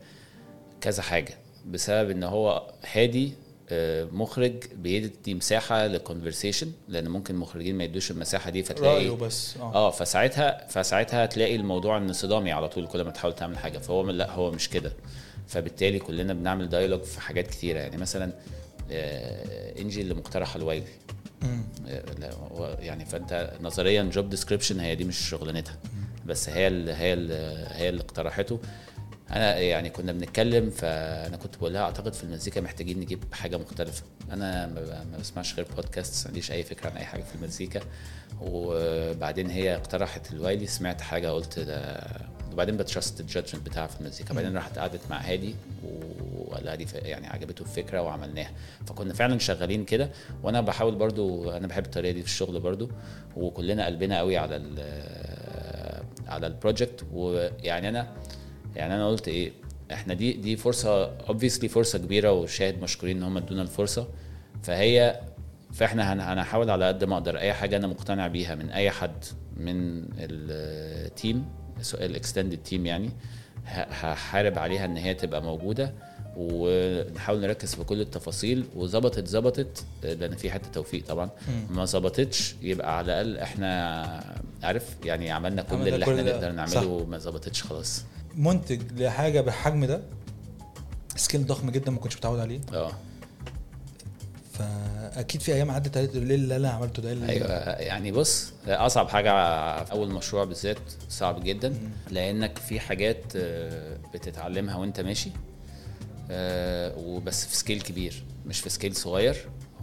كذا 0.81 1.03
حاجة. 1.03 1.39
بسبب 1.67 2.11
إن 2.11 2.23
هو 2.23 2.73
هادي 2.93 3.33
آه، 3.71 4.05
مخرج 4.05 4.53
بيدي 4.75 5.35
مساحة 5.35 5.87
لل 5.87 5.99
conversation 5.99 6.73
لأن 6.89 7.09
ممكن 7.09 7.35
مخرجين 7.37 7.79
ما 7.79 7.85
يدوش 7.85 8.11
المساحة 8.11 8.51
دي 8.51 8.63
فتلاقي 8.63 8.95
رأيه 8.97 9.11
بس 9.11 9.57
آه. 9.57 9.75
آه 9.75 9.91
فساعتها 9.91 10.67
فساعتها 10.69 11.27
تلاقي 11.27 11.57
الموضوع 11.57 11.97
إن 11.97 12.13
صدامي 12.13 12.53
على 12.53 12.69
طول 12.69 12.87
كل 12.87 13.03
ما 13.03 13.11
تحاول 13.11 13.35
تعمل 13.35 13.59
حاجة. 13.59 13.79
فهو 13.79 14.11
لأ 14.11 14.31
هو 14.31 14.51
مش 14.51 14.69
كده. 14.71 14.93
فبالتالي 15.49 15.99
كلنا 15.99 16.35
بنعمل 16.35 16.69
dialogue 16.69 17.03
في 17.03 17.21
حاجات 17.21 17.47
كتيرة. 17.47 17.79
يعني 17.79 17.97
مثلا 17.97 18.33
آه، 18.91 19.81
إنجي 19.81 20.01
اللي 20.01 20.15
مقترحه 20.15 20.57
الوايلي. 20.57 20.87
آه، 21.89 22.77
يعني 22.81 23.05
فأنت 23.05 23.53
نظريا 23.61 24.03
job 24.03 24.31
description 24.31 24.81
هي 24.81 24.95
دي 24.95 25.05
مش 25.05 25.19
شغلانتها. 25.29 25.79
بس 26.27 26.49
هي 26.49 26.67
اللي 26.69 26.93
هي 26.93 27.13
اللي 27.13 27.67
هي 27.71 27.89
اللي 27.89 28.01
اقترحته. 28.01 28.61
أنا 29.31 29.59
يعني 29.59 29.91
كنا 29.91 30.13
بنتكلم 30.13 30.71
فأنا 30.71 31.37
كنت 31.37 31.57
بقول 31.57 31.73
لها 31.73 31.83
أعتقد 31.83 32.15
في 32.15 32.25
المزيكا 32.25 32.61
محتاجين 32.61 33.01
نجيب 33.01 33.25
حاجة 33.33 33.57
مختلفة. 33.57 34.03
أنا 34.31 34.67
ما 35.13 35.19
بسمعش 35.21 35.55
غير 35.55 35.67
بودكاست 35.77 36.25
ما 36.25 36.29
عنديش 36.29 36.53
أي 36.53 36.63
فكرة 36.63 36.91
عن 36.91 36.97
أي 36.97 37.05
حاجة 37.05 37.23
في 37.23 37.35
المزيكا. 37.35 37.81
وبعدين 38.41 39.51
هي 39.51 39.77
اقترحت 39.77 40.33
الوايلي 40.33 40.67
سمعت 40.67 41.01
حاجة 41.01 41.29
قلت 41.29 41.59
ده 41.59 42.07
وبعدين 42.53 42.77
ب 42.77 42.84
trust 42.84 43.21
ال 43.21 43.26
judgment 43.26 43.67
بتاعها 43.67 43.87
في 43.87 44.01
المزيكا. 44.01 44.35
بعدين 44.35 44.55
راحت 44.57 44.79
قعدت 44.79 45.01
مع 45.11 45.21
هادي 45.21 45.55
وقال 46.39 46.65
لها 46.65 46.75
دي 46.75 46.87
ف- 46.87 46.95
يعني 46.95 47.27
عجبته 47.27 47.63
الفكرة 47.63 48.03
وعملناها. 48.03 48.51
فكنا 48.87 49.15
فعلا 49.15 49.39
شغالين 49.39 49.85
كده 49.85 50.11
وأنا 50.43 50.61
بحاول 50.61 50.95
برضو 50.95 51.51
أنا 51.51 51.67
بحب 51.67 51.85
الطريقة 51.85 52.13
دي 52.13 52.21
في 52.23 52.27
الشغل 52.29 52.61
برضو 52.61 52.89
وكلنا 53.37 53.87
قلبنا 53.87 54.19
قوي 54.19 54.37
على 54.37 54.57
ال 54.57 54.79
على 56.29 56.47
ال 56.47 56.54
project 56.54 57.05
ويعني 57.13 57.89
أنا 57.89 58.09
يعني 58.77 58.95
أنا 58.95 59.09
قلت 59.09 59.29
إيه 59.29 59.53
إحنا 59.93 60.15
دي 60.15 60.33
دي 60.33 60.57
فرصة 60.57 61.19
obviously 61.19 61.67
فرصة 61.67 61.99
كبيرة 61.99 62.33
وال 62.33 62.49
شاهد 62.49 62.83
مشكورين 62.83 63.17
إن 63.17 63.23
هم 63.23 63.37
ادونا 63.37 63.63
الفرصة. 63.63 64.09
فهي 64.63 65.21
فإحنا 65.73 66.13
هن- 66.13 66.21
هنحاول 66.21 66.71
على 66.71 66.89
قد 66.89 67.05
ما 67.05 67.15
أقدر 67.15 67.39
أي 67.39 67.53
حاجة 67.53 67.77
أنا 67.77 67.87
مقتنع 67.87 68.27
بيها 68.27 68.55
من 68.55 68.71
أي 68.71 68.91
حد 68.91 69.25
من 69.57 70.05
ال 70.19 70.44
team 70.44 71.45
ال 71.95 72.02
extended 72.02 72.57
team 72.59 72.87
يعني. 72.87 73.11
هحارب 73.67 74.59
عليها 74.59 74.85
إن 74.85 74.97
هي 74.97 75.15
تبقى 75.15 75.43
موجودة 75.43 75.93
ونحاول 76.37 77.41
نركز 77.41 77.75
في 77.75 77.85
كل 77.85 78.01
التفاصيل. 78.01 78.65
وظبطت 78.77 79.29
ظبطت 79.29 79.85
لأن 80.03 80.37
في 80.37 80.51
حتة 80.51 80.69
توفيق 80.69 81.07
طبعا. 81.07 81.31
ما 81.71 81.85
ظبطتش 81.85 82.55
يبقى 82.63 82.99
على 82.99 83.21
الأقل 83.21 83.39
إحنا 83.39 84.43
عارف 84.63 84.97
يعني 85.05 85.31
عملنا 85.31 85.63
كل 85.63 85.75
عملنا 85.75 85.95
اللي 85.95 86.07
كل 86.07 86.19
إحنا. 86.19 86.33
نقدر. 86.33 86.53
نعمله 86.53 86.87
وما 86.87 87.19
ظبطتش 87.19 87.63
خلاص. 87.63 88.03
منتج 88.37 88.81
لحاجة 89.01 89.41
بالحجم 89.41 89.85
ده 89.85 90.01
scale 91.17 91.47
ضخم 91.47 91.71
جدا 91.71 91.91
ما 91.91 91.99
كنتش 91.99 92.17
متعود 92.17 92.39
عليه. 92.41 92.61
آه. 92.75 92.93
فأكيد 95.15 95.41
في 95.41 95.55
أيام 95.55 95.71
عدت 95.71 95.99
تقول 95.99 96.23
ليه 96.23 96.35
اللي 96.35 96.57
أنا 96.57 96.71
عملته 96.71 97.03
ده 97.03 97.09
إيه 97.09 97.15
اللي 97.15 97.29
أيوه 97.29 97.49
يعني 97.81 98.13
بص 98.13 98.53
أصعب 98.67 99.09
حاجة 99.09 99.31
في 99.85 99.93
أول 99.93 100.11
مشروع 100.11 100.45
بالذات 100.45 100.79
صعب 101.09 101.45
جدا 101.45 101.75
لأنك 102.11 102.59
في 102.59 102.81
حاجات 102.81 103.23
آه، 103.37 103.97
بتتعلمها 104.15 104.77
وأنت 104.77 105.01
ماشي 105.01 105.31
آه، 106.31 106.95
وبس 106.99 107.47
في 107.47 107.57
scale 107.57 107.81
كبير 107.81 108.25
مش 108.47 108.61
في 108.61 108.71
scale 108.71 108.97
صغير 108.97 109.37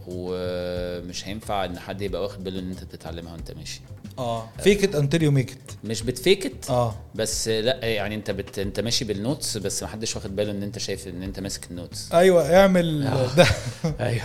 ومش 0.08 1.28
هينفع 1.28 1.66
إن 1.66 1.80
حد 1.80 2.02
يبقى 2.02 2.22
واخد 2.24 2.44
باله 2.44 2.60
إن 2.60 2.70
أنت 2.70 2.84
بتتعلمها 2.84 3.34
وأنت 3.34 3.52
ماشي. 3.52 3.82
آه. 4.20 4.50
Fake 4.60 4.84
it 4.84 4.96
until 4.96 5.24
you 5.24 5.32
make 5.32 5.52
it 5.52 5.72
مش 5.84 6.02
ب 6.02 6.12
fake 6.12 6.50
it 6.50 6.70
آه. 6.70 6.96
بس 7.16 7.48
لأ 7.48 7.86
يعني 7.86 8.16
أنت 8.16 8.32
بت... 8.32 8.60
أنت 8.60 8.80
ماشي 8.80 9.06
بال 9.06 9.21
notes 9.21 9.58
بس 9.58 9.84
محدش 9.84 10.16
واخد 10.16 10.36
باله 10.36 10.52
إن 10.52 10.64
أنت 10.64 10.80
شايف 10.80 11.08
إن 11.08 11.24
أنت 11.24 11.40
ماسك 11.40 11.72
ال 11.72 11.78
notes 11.78 12.12
أيوه 12.14 12.56
اعمل 12.58 13.08
آه. 13.08 13.36
ده. 13.36 13.48
أيوه. 14.00 14.24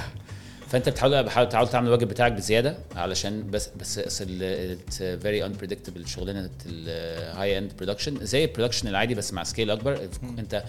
فأنت 0.75 0.89
بتحاول 0.89 1.23
بحاول 1.23 1.49
تحاول 1.49 1.69
تعمل 1.69 1.87
الواجب 1.87 2.09
بتاعك 2.09 2.33
بزيادة 2.33 2.77
علشان 2.97 3.51
بس 3.51 3.71
بس 3.81 3.99
it's 3.99 5.03
very 5.03 5.47
unpredictable 5.47 6.07
شغلانة 6.09 6.51
ال 6.67 7.59
high-end 7.59 7.73
production 7.77 8.27
زي 8.27 8.45
ال 8.45 8.49
production 8.49 8.89
العادي 8.89 9.15
بس 9.15 9.33
مع 9.33 9.43
scale 9.43 9.71
أكبر. 9.71 10.09
انت 10.39 10.65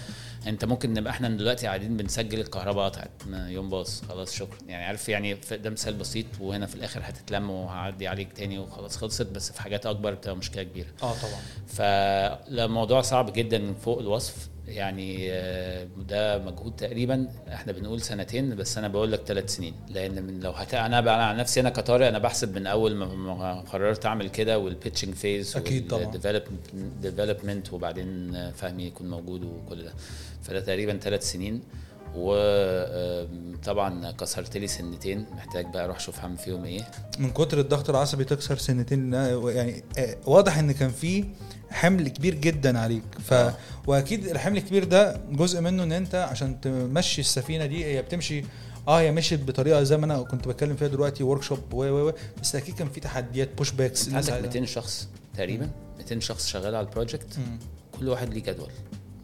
أنت 0.48 0.66
ممكن 0.66 0.94
نبقى 0.94 1.12
إحنا 1.14 1.30
دلوقتي 1.30 1.68
قاعدين 1.68 1.98
بنسجل 1.98 2.40
الكهرباء 2.40 2.86
قطعت 2.90 3.10
يوم 3.34 3.70
باظ 3.70 3.90
خلاص 4.10 4.34
شكرا. 4.34 4.58
يعني 4.68 4.84
عارف 4.86 5.10
يعني 5.10 5.38
ده 5.52 5.70
مثال 5.70 5.94
بسيط 5.94 6.26
وهنا 6.40 6.66
في 6.66 6.76
الآخر 6.76 7.02
هتتلم 7.04 7.50
وهعدي 7.50 8.08
عليك 8.08 8.34
تاني 8.34 8.60
وخلاص 8.60 8.98
خلصت 8.98 9.28
بس 9.28 9.52
في 9.52 9.62
حاجات 9.62 9.86
أكبر 9.86 10.14
بتبقى 10.14 10.38
مشكلة 10.38 10.64
كبيرة. 10.64 10.90
آه 11.04 11.14
طبعا. 11.14 11.42
فالموضوع 11.68 13.02
صعب 13.02 13.34
جدا 13.34 13.74
فوق 13.74 14.00
الوصف. 14.00 14.36
يعني 14.68 15.32
آه، 15.34 15.88
ده 16.10 16.38
مجهود 16.38 16.76
تقريبا 16.76 17.28
إحنا 17.54 17.72
بنقول 17.72 18.02
سنتين 18.02 18.56
بس 18.56 18.78
أنا 18.78 18.88
بقول 18.88 19.12
لك 19.12 19.22
ثلاث 19.26 19.56
سنين. 19.56 19.74
لأن 19.90 20.24
من 20.24 20.40
لو 20.40 20.52
هت... 20.52 20.74
أنا 20.74 21.02
بقى 21.02 21.30
على 21.30 21.38
نفسي 21.40 21.60
أنا 21.60 21.70
كطارق 21.70 22.08
أنا 22.08 22.20
بحسب 22.20 22.56
من 22.56 22.68
أول 22.68 22.96
ما- 22.96 23.62
قررت 23.62 24.06
أعمل 24.06 24.30
كده 24.30 24.60
وال 24.60 24.70
pitching 24.70 25.14
phase 25.14 25.58
أكيد 25.58 25.88
طبعاً. 25.88 26.12
development 27.02 27.74
وبعدين 27.74 28.34
فهمي 28.52 28.84
يكون 28.84 29.10
موجود 29.10 29.44
وكل 29.44 29.84
ده. 29.84 29.94
فده 30.44 30.60
تقريبا 30.60 30.98
ثلاث 30.98 31.32
سنين. 31.32 31.62
وطبعا 32.18 34.12
كسرت 34.12 34.58
لي 34.58 34.68
سنتين 34.68 35.26
محتاج 35.32 35.66
بقى 35.74 35.86
أروح 35.86 35.98
أشوف 35.98 36.20
هعمل 36.20 36.38
فيهم 36.38 36.64
إيه. 36.66 36.82
من 37.20 37.30
كتر 37.32 37.60
الضغط 37.60 37.90
العصبي 37.90 38.24
تكسر 38.24 38.58
سنتين 38.58 39.14
يعني 39.14 39.84
آه، 39.98 40.18
واضح 40.26 40.58
إن 40.58 40.72
كان 40.72 40.90
في 40.92 41.26
حمل 41.70 42.08
كبير 42.08 42.36
جدا 42.36 42.80
عليك. 42.80 43.04
ف 43.26 43.34
آه. 43.34 43.54
وأكيد 43.88 44.26
الحمل 44.28 44.58
الكبير 44.58 44.84
ده 44.84 45.22
جزء 45.32 45.62
منه 45.62 45.84
إن 45.84 45.92
أنت 45.92 46.16
عشان 46.16 46.62
تمشي 46.62 47.22
السفينة 47.22 47.66
دي 47.66 47.86
هي 47.86 48.02
بتمشي 48.02 48.44
آه 48.88 49.00
هي 49.00 49.12
مشيت 49.12 49.40
بطريقة 49.40 49.84
زي 49.84 49.98
ما 49.98 50.06
أنا 50.06 50.22
كنت 50.22 50.48
بتكلم 50.48 50.76
فيها 50.76 50.88
دلوقتي 50.88 51.24
workshop 51.24 51.74
و 51.74 51.84
و 51.84 52.10
و 52.10 52.14
بس 52.42 52.56
أكيد 52.56 52.76
كان 52.76 52.90
في 52.90 53.00
تحديات 53.00 53.50
push 53.58 53.72
backs 53.72 54.14
عندك 54.14 54.34
200 54.34 54.66
شخص 54.66 55.08
تقريبا 55.38 55.70
200 55.98 56.20
شخص 56.20 56.48
شغال 56.48 56.76
على 56.76 56.88
ال 56.88 56.94
project 56.94 57.38
كل 58.00 58.10
واحد 58.10 58.34
ليه 58.34 58.44
جدول. 58.44 58.70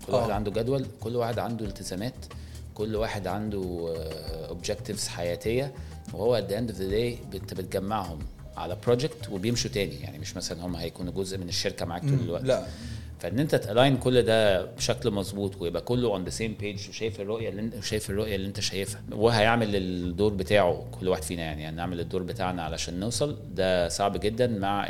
كل 0.07 0.13
آه. 0.13 0.15
واحد 0.15 0.29
عنده 0.31 0.51
جدول 0.51 0.85
كل 0.99 1.15
واحد 1.15 1.39
عنده 1.39 1.65
التزامات. 1.65 2.13
كل 2.81 2.95
واحد 2.95 3.27
عنده 3.27 3.93
objectives 4.49 5.07
حياتية 5.07 5.73
وهو 6.13 6.41
at 6.41 6.51
the 6.51 6.53
end 6.53 6.73
of 6.73 6.77
the 6.77 6.91
day 6.91 7.35
انت 7.35 7.53
بتجمعهم 7.53 8.19
على 8.57 8.77
project 8.85 9.29
وبيمشوا 9.31 9.69
تاني. 9.69 9.95
يعني 9.95 10.19
مش 10.19 10.37
مثلا 10.37 10.65
هم 10.65 10.75
هيكونوا 10.75 11.13
جزء 11.13 11.37
من 11.37 11.49
الشركة 11.49 11.85
معاك 11.85 12.01
طول 12.01 12.19
الوقت. 12.19 12.43
لا. 12.43 12.65
فان 13.21 13.39
انت 13.39 13.55
ت 13.55 13.62
align 13.62 13.97
كل 13.97 14.21
ده 14.21 14.65
بشكل 14.65 15.11
مظبوط 15.11 15.61
ويبقى 15.61 15.81
كله 15.81 16.07
on 16.07 16.23
the 16.23 16.29
same 16.29 16.55
page 16.59 16.89
وشايف 16.89 17.21
الرؤية 17.21 17.49
اللي 17.49 17.61
انت 17.61 17.83
شايف 17.83 18.09
الرؤية 18.09 18.35
اللي 18.35 18.47
انت 18.47 18.59
شايفها 18.59 19.01
وهيعمل 19.11 19.75
الدور 19.75 20.33
بتاعه 20.33 20.85
كل 20.91 21.07
واحد 21.07 21.23
فينا 21.23 21.41
يعني, 21.41 21.63
يعني 21.63 21.75
نعمل 21.75 21.99
الدور 21.99 22.23
بتاعنا 22.23 22.63
علشان 22.63 22.99
نوصل. 22.99 23.37
ده 23.55 23.89
صعب 23.89 24.19
جدا 24.19 24.47
مع 24.47 24.87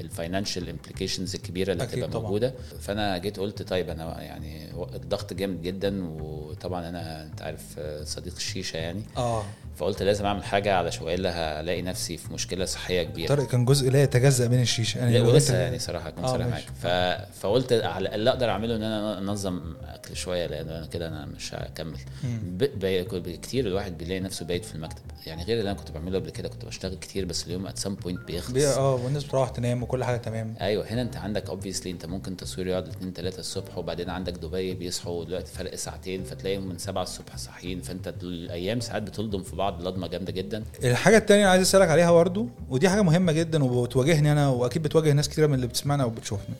ال 0.00 0.07
financial 0.07 0.68
implications 0.68 1.34
الكبيرة 1.34 1.72
اللي 1.72 1.86
بتبقى. 1.86 2.20
موجودة. 2.22 2.54
فأنا 2.80 3.18
جيت 3.18 3.38
قلت 3.40 3.62
طيب 3.62 3.90
أنا 3.90 4.22
يعني 4.22 4.70
الضغط 4.94 5.32
جامد 5.34 5.62
جدا 5.62 6.04
وطبعا 6.22 6.88
أنا 6.88 7.22
أنت 7.22 7.42
عارف 7.42 7.80
صديق 8.04 8.34
الشيشه 8.36 8.76
يعني. 8.76 9.02
آه. 9.16 9.44
فقلت 9.80 10.02
لازم 10.02 10.24
أعمل 10.26 10.44
حاجة 10.44 10.74
علشان 10.74 11.02
والا 11.06 11.60
هلاقي 11.60 11.82
نفسي 11.82 12.16
في 12.16 12.32
مشكلة 12.32 12.64
صحية 12.64 13.02
كبيرة. 13.02 13.28
طارق 13.28 13.46
كان 13.46 13.64
جزء 13.64 13.90
لا 13.90 14.02
يتجزأ 14.02 14.48
من 14.48 14.60
الشيشة. 14.60 14.98
يعني 14.98 15.18
لا 15.18 15.28
ولسه 15.28 15.56
يعني 15.58 15.78
صراحة 15.78 16.08
اكون 16.08 16.24
آه، 16.24 16.32
صريح 16.32 16.46
ماشي. 16.46 16.66
معاك. 16.84 17.22
ف... 17.34 17.38
فقلت 17.40 17.72
على 17.72 18.14
اللي 18.14 18.30
أقدر 18.30 18.50
أعمله 18.50 18.76
إن 18.76 18.82
أنا 18.82 19.18
أنظم 19.18 19.60
أكل 19.88 20.16
شوية 20.16 20.46
لأن 20.46 20.68
أنا 20.68 20.86
كده 20.86 21.08
أنا 21.08 21.26
مش 21.26 21.54
هكمل. 21.54 21.98
ب... 22.42 22.64
ب... 22.84 23.30
كتير 23.42 23.66
الواحد 23.66 23.98
بيلاقي 23.98 24.20
نفسه 24.20 24.46
بايت 24.46 24.64
في 24.64 24.74
المكتب. 24.74 25.02
يعني 25.26 25.44
غير 25.44 25.58
اللي 25.58 25.70
أنا 25.70 25.78
كنت 25.78 25.90
بعمله 25.90 26.18
قبل 26.18 26.30
كده 26.30 26.48
كنت 26.48 26.64
بشتغل 26.64 26.94
كتير 26.94 27.24
بس 27.24 27.46
اليوم 27.46 27.66
at 27.66 27.78
some 27.78 27.94
point 27.94 28.20
بيخلص. 28.26 28.52
بي- 28.52 28.66
آه 28.66 28.94
والناس 28.94 29.24
بتروح 29.24 29.48
تنام 29.48 29.82
وكل 29.82 30.04
حاجة 30.04 30.16
تمام. 30.16 30.54
أيوه 30.60 30.86
هنا 30.86 31.02
أنت 31.02 31.16
عندك 31.16 31.48
obviously 31.48 31.90
أنت 31.92 32.06
ممكن 32.06 32.36
تصوير 32.36 32.66
يقعد 32.66 32.88
2 32.88 33.12
3 33.12 33.38
الصبح 33.38 33.78
وبعدين 33.78 34.10
عندك 34.10 34.32
دبي 34.32 34.74
بيصحوا 34.74 35.24
دلوقتي 35.24 35.52
فرق 35.52 35.74
ساعتين 35.74 36.24
فتلاقيهم 36.24 36.68
من 36.68 36.78
7 36.78 37.02
الصبح 37.02 37.36
صاحيين. 37.36 37.80
فأنت 37.80 38.14
الأيام 38.22 38.80
ساعات 38.80 39.02
بتلضم 39.02 39.42
في 39.42 39.56
بعض 39.56 39.69
لضمه 39.80 40.06
جامدة 40.06 40.32
جدا. 40.32 40.64
الحاجة 40.84 41.16
التانية 41.16 41.42
اللي 41.42 41.50
عايز 41.50 41.62
أسألك 41.62 41.88
عليها 41.88 42.10
برضو 42.12 42.48
ودي 42.70 42.88
حاجة 42.88 43.02
مهمة 43.02 43.32
جدا 43.32 43.64
وبتواجهني 43.64 44.32
أنا 44.32 44.48
وأكيد 44.48 44.82
بتواجه 44.82 45.12
ناس 45.12 45.28
كتيرة 45.28 45.46
من 45.46 45.54
اللي 45.54 45.66
بتسمعنا 45.66 46.04
وبتشوفنا 46.04 46.54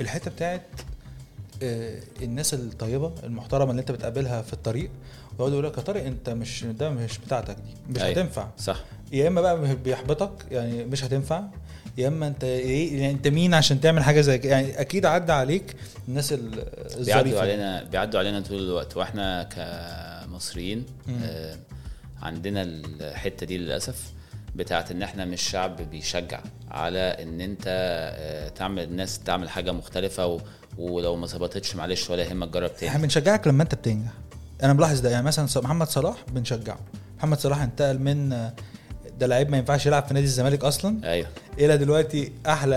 الحتة 0.00 0.30
بتاعت 0.30 0.62
آه، 1.62 2.00
الناس 2.22 2.54
الطيبة 2.54 3.12
المحترمة 3.24 3.70
اللي 3.70 3.80
أنت 3.80 3.92
بتقابلها 3.92 4.42
في 4.42 4.52
الطريق 4.52 4.90
ويقعدوا 5.38 5.58
يقول 5.58 5.64
لك 5.72 5.78
يا 5.78 5.82
طارق 5.82 6.04
أنت 6.04 6.30
مش 6.30 6.64
ده 6.64 6.90
مش 6.90 7.18
بتاعتك 7.18 7.56
دي 7.88 7.94
مش 7.94 8.02
أيوة. 8.02 8.12
هتنفع. 8.20 8.48
صح. 8.58 8.84
يا 9.12 9.28
إما 9.28 9.40
بقى 9.40 9.76
بيحبطك 9.76 10.30
يعني 10.50 10.84
مش 10.84 11.04
هتنفع. 11.04 11.42
يا 11.98 12.08
إما 12.08 12.26
أنت 12.26 12.44
إيه 12.44 13.00
يعني 13.00 13.10
أنت 13.12 13.28
مين 13.28 13.54
عشان 13.54 13.80
تعمل 13.80 14.02
حاجة 14.02 14.20
زي 14.20 14.38
كده 14.38 14.52
يعني 14.52 14.80
أكيد 14.80 15.06
عدى 15.06 15.32
عليك 15.32 15.74
الناس 16.08 16.32
ال- 16.32 16.50
بيعدوا 16.50 17.00
الظريفه 17.00 17.40
علينا 17.40 17.82
بيعدوا 17.82 18.20
علينا 18.20 18.40
طول 18.40 18.58
الوقت. 18.58 18.96
وإحنا 18.96 19.42
كمصريين. 19.42 20.84
آه 21.24 21.56
عندنا 22.22 22.62
الحتة 22.62 23.46
دي 23.46 23.58
للأسف 23.58 24.12
بتاعت 24.54 24.90
إن 24.90 25.02
إحنا 25.02 25.24
مش 25.24 25.42
شعب 25.42 25.90
بيشجع 25.90 26.40
على 26.70 26.98
إن 26.98 27.40
إنت 27.40 27.64
آه 27.66 28.48
تعمل 28.48 28.82
الناس 28.82 29.18
تعمل 29.18 29.48
حاجة 29.48 29.72
مختلفة 29.72 30.26
و 30.26 30.40
ولو 30.78 31.16
ما 31.16 31.26
ظبطتش 31.26 31.76
معلش 31.76 32.10
ولا 32.10 32.22
يهمك 32.22 32.48
جرب 32.48 32.76
تاني. 32.76 32.88
إحنا 32.88 33.02
بنشجعك 33.02 33.46
لما 33.46 33.62
إنت 33.62 33.74
بتنجح. 33.74 34.10
أنا 34.62 34.72
ملاحظ 34.72 35.00
ده 35.00 35.10
يعني 35.10 35.26
مثلا 35.26 35.48
محمد 35.56 35.88
صلاح 35.88 36.16
بنشجعه. 36.32 36.78
محمد 37.18 37.38
صلاح 37.38 37.62
انتقل 37.62 37.98
من 37.98 38.28
ده 39.18 39.26
لعيب 39.26 39.50
ما 39.50 39.56
ينفعش 39.56 39.86
يلعب 39.86 40.04
في 40.06 40.14
نادي 40.14 40.26
الزمالك 40.26 40.64
أصلا 40.64 41.10
أيوه. 41.12 41.28
إلى 41.58 41.78
دلوقتي 41.78 42.32
أحلى 42.46 42.76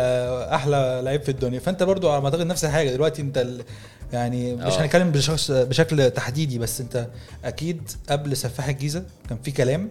أحلى 0.54 1.02
لعيب 1.04 1.22
في 1.22 1.30
الدنيا. 1.30 1.60
فأنت 1.60 1.84
برضو 1.84 2.10
على 2.10 2.22
ما 2.22 2.26
أعتقد 2.26 2.46
نفس 2.46 2.66
الحاجة. 2.66 2.90
دلوقتي 2.90 3.22
أنت. 3.22 3.48
يعني 4.14 4.56
مش 4.56 4.74
آه. 4.74 4.82
هنتكلم 4.84 5.12
بشخص 5.12 5.52
بشكل 5.52 6.12
تحديدي 6.12 6.60
بس 6.60 6.82
انت 6.82 7.08
أكيد 7.46 7.82
قبل 8.10 8.38
سفاح 8.38 8.68
الجيزة 8.68 9.04
كان 9.30 9.38
في 9.44 9.52
كلام 9.52 9.90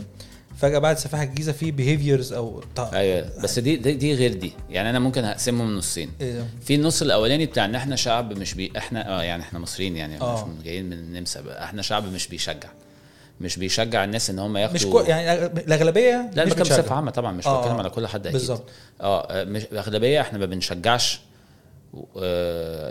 فجأة 0.58 0.78
بعد 0.78 0.98
سفاح 0.98 1.20
الجيزة 1.20 1.52
في 1.52 1.70
behaviors 1.70 2.32
أو 2.32 2.62
ط- 2.76 2.80
أيوه 2.80 3.30
بس 3.42 3.58
دي 3.58 3.76
دي, 3.76 3.92
دي 3.94 4.14
غير 4.14 4.32
دي 4.34 4.52
يعني 4.70 4.90
أنا 4.90 4.98
ممكن 4.98 5.24
هقسمهم 5.24 5.76
نصين 5.76 6.10
إيه، 6.20 6.46
في 6.64 6.74
النص 6.74 7.02
الأولاني 7.02 7.46
بتاع 7.46 7.64
إن 7.64 7.74
إحنا 7.74 7.96
شعب 7.96 8.38
مش 8.38 8.54
بي 8.54 8.72
إحنا 8.76 9.08
آه 9.18 9.22
يعني 9.22 9.42
إحنا 9.42 9.58
مصريين 9.58 9.96
يعني 9.96 10.20
آه. 10.20 10.48
مش 10.58 10.64
جايين 10.64 10.84
من 10.84 10.92
النمسا 10.92 11.40
بقى 11.40 11.64
إحنا 11.64 11.82
شعب 11.82 12.12
مش 12.12 12.28
بيشجع 12.28 12.68
مش 13.40 13.56
بيشجع 13.56 14.04
الناس 14.04 14.30
إن 14.30 14.38
هم 14.38 14.56
ياخدوا 14.56 14.74
مش 14.74 14.86
كو... 14.86 15.00
يعني 15.00 15.46
الأغلبية 15.46 16.30
لا 16.34 16.44
مش. 16.44 16.52
بصفة 16.52 16.94
عامة 16.94 17.10
طبعا 17.10 17.32
مش 17.32 17.46
آه. 17.46 17.60
بتكلم 17.60 17.76
على 17.76 17.90
كل 17.90 18.06
حد 18.06 18.20
أكيد 18.26 18.32
بالظبط. 18.38 18.64
آه 19.00 19.44
مش 19.44 19.62
الأغلبية 19.72 20.20
إحنا 20.20 20.38
ما 20.38 20.46
بنشجعش 20.46 21.16
آه، 21.16 21.20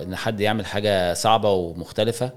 إن 0.04 0.16
حد 0.16 0.40
يعمل 0.40 0.66
حاجة 0.66 1.14
صعبة 1.14 1.52
ومختلفة 1.52 2.32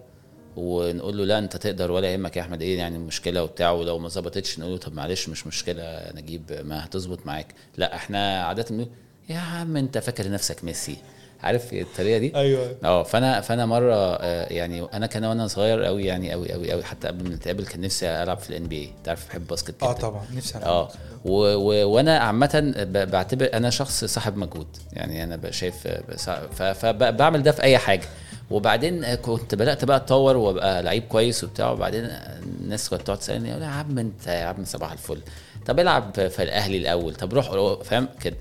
ونقول 0.57 1.19
له 1.19 1.25
لا 1.25 1.39
أنت 1.39 1.57
تقدر 1.57 1.91
ولا 1.91 2.13
يهمك 2.13 2.37
يا 2.37 2.43
أحمد 2.43 2.63
إيه 2.63 2.79
يعني 2.79 2.97
المشكلة 2.97 3.43
وبتاع 3.43 3.71
ولو 3.71 3.99
ما 3.99 4.09
ظبطتش 4.09 4.59
نقول 4.59 4.73
له 4.73 4.79
طب 4.79 4.93
معلش 4.95 5.29
مش 5.29 5.47
مشكلة 5.47 6.13
نجيب 6.15 6.43
ما 6.65 6.85
هتظبط 6.85 7.27
معاك. 7.27 7.55
لا 7.77 7.95
إحنا 7.95 8.45
عادة 8.45 8.65
بنقول 8.71 8.89
يا 9.29 9.39
عم 9.39 9.77
أنت 9.77 9.99
فاكر 9.99 10.31
نفسك 10.31 10.65
ميسي؟ 10.65 10.97
عارف 11.45 11.73
الطريقة 11.73 12.19
دي؟ 12.19 12.37
أيوه. 12.37 12.77
آه 12.85 13.03
فأنا 13.03 13.41
فأنا 13.41 13.67
مرة 13.67 13.95
آه، 13.95 14.53
يعني 14.53 14.83
أنا 14.95 15.07
كان 15.07 15.25
وأنا 15.25 15.47
صغير 15.47 15.83
قوي 15.85 16.05
يعني 16.05 16.33
قوي 16.33 16.53
قوي 16.53 16.73
قوي 16.73 16.85
حتى 16.85 17.09
قبل 17.09 17.29
ما 17.29 17.35
نتقابل 17.35 17.67
كان 17.67 17.81
نفسي 17.81 18.07
ألعب 18.23 18.39
في 18.39 18.51
ال 18.51 18.65
NBA 18.67 18.91
أنت 18.99 19.09
عارف 19.09 19.29
بحب 19.29 19.47
basket 19.47 19.83
آه. 19.83 19.93
طبعا. 19.93 20.23
نفسي 20.35 20.59
ألعب. 20.59 20.69
آه 20.69 20.89
وأنا 21.85 22.19
عامة 22.19 22.75
بعتبر 22.89 23.49
أنا 23.55 23.71
شخص 23.71 24.05
صاحب 24.05 24.37
مجهود. 24.37 24.67
يعني 24.93 25.25
أنا 25.25 25.51
شايف 25.51 25.89
فبعمل 26.57 27.43
ده 27.43 27.53
في 27.53 27.63
أي 27.63 27.79
حاجة. 27.79 28.07
وبعدين 28.51 29.15
كنت 29.15 29.55
بدأت 29.55 29.85
بقى 29.85 29.97
أتطور 29.97 30.37
وأبقى 30.37 30.83
لعيب 30.83 31.03
كويس 31.03 31.45
وبتاع. 31.45 31.71
وبعدين 31.71 32.05
الناس 32.61 32.89
كانت 32.89 33.03
تقعد 33.03 33.19
تسألني 33.19 33.49
يا 33.49 33.67
عم 33.67 33.99
أنت 33.99 34.27
يا 34.27 34.45
عم 34.45 34.65
صباح 34.65 34.93
الفل. 34.93 35.19
طب 35.67 35.81
العب 35.81 36.13
في 36.29 36.43
الأهلي 36.43 36.77
الأول. 36.79 37.15
طب 37.15 37.35
روح 37.35 37.83
فاهم؟ 37.83 38.09
كده. 38.23 38.37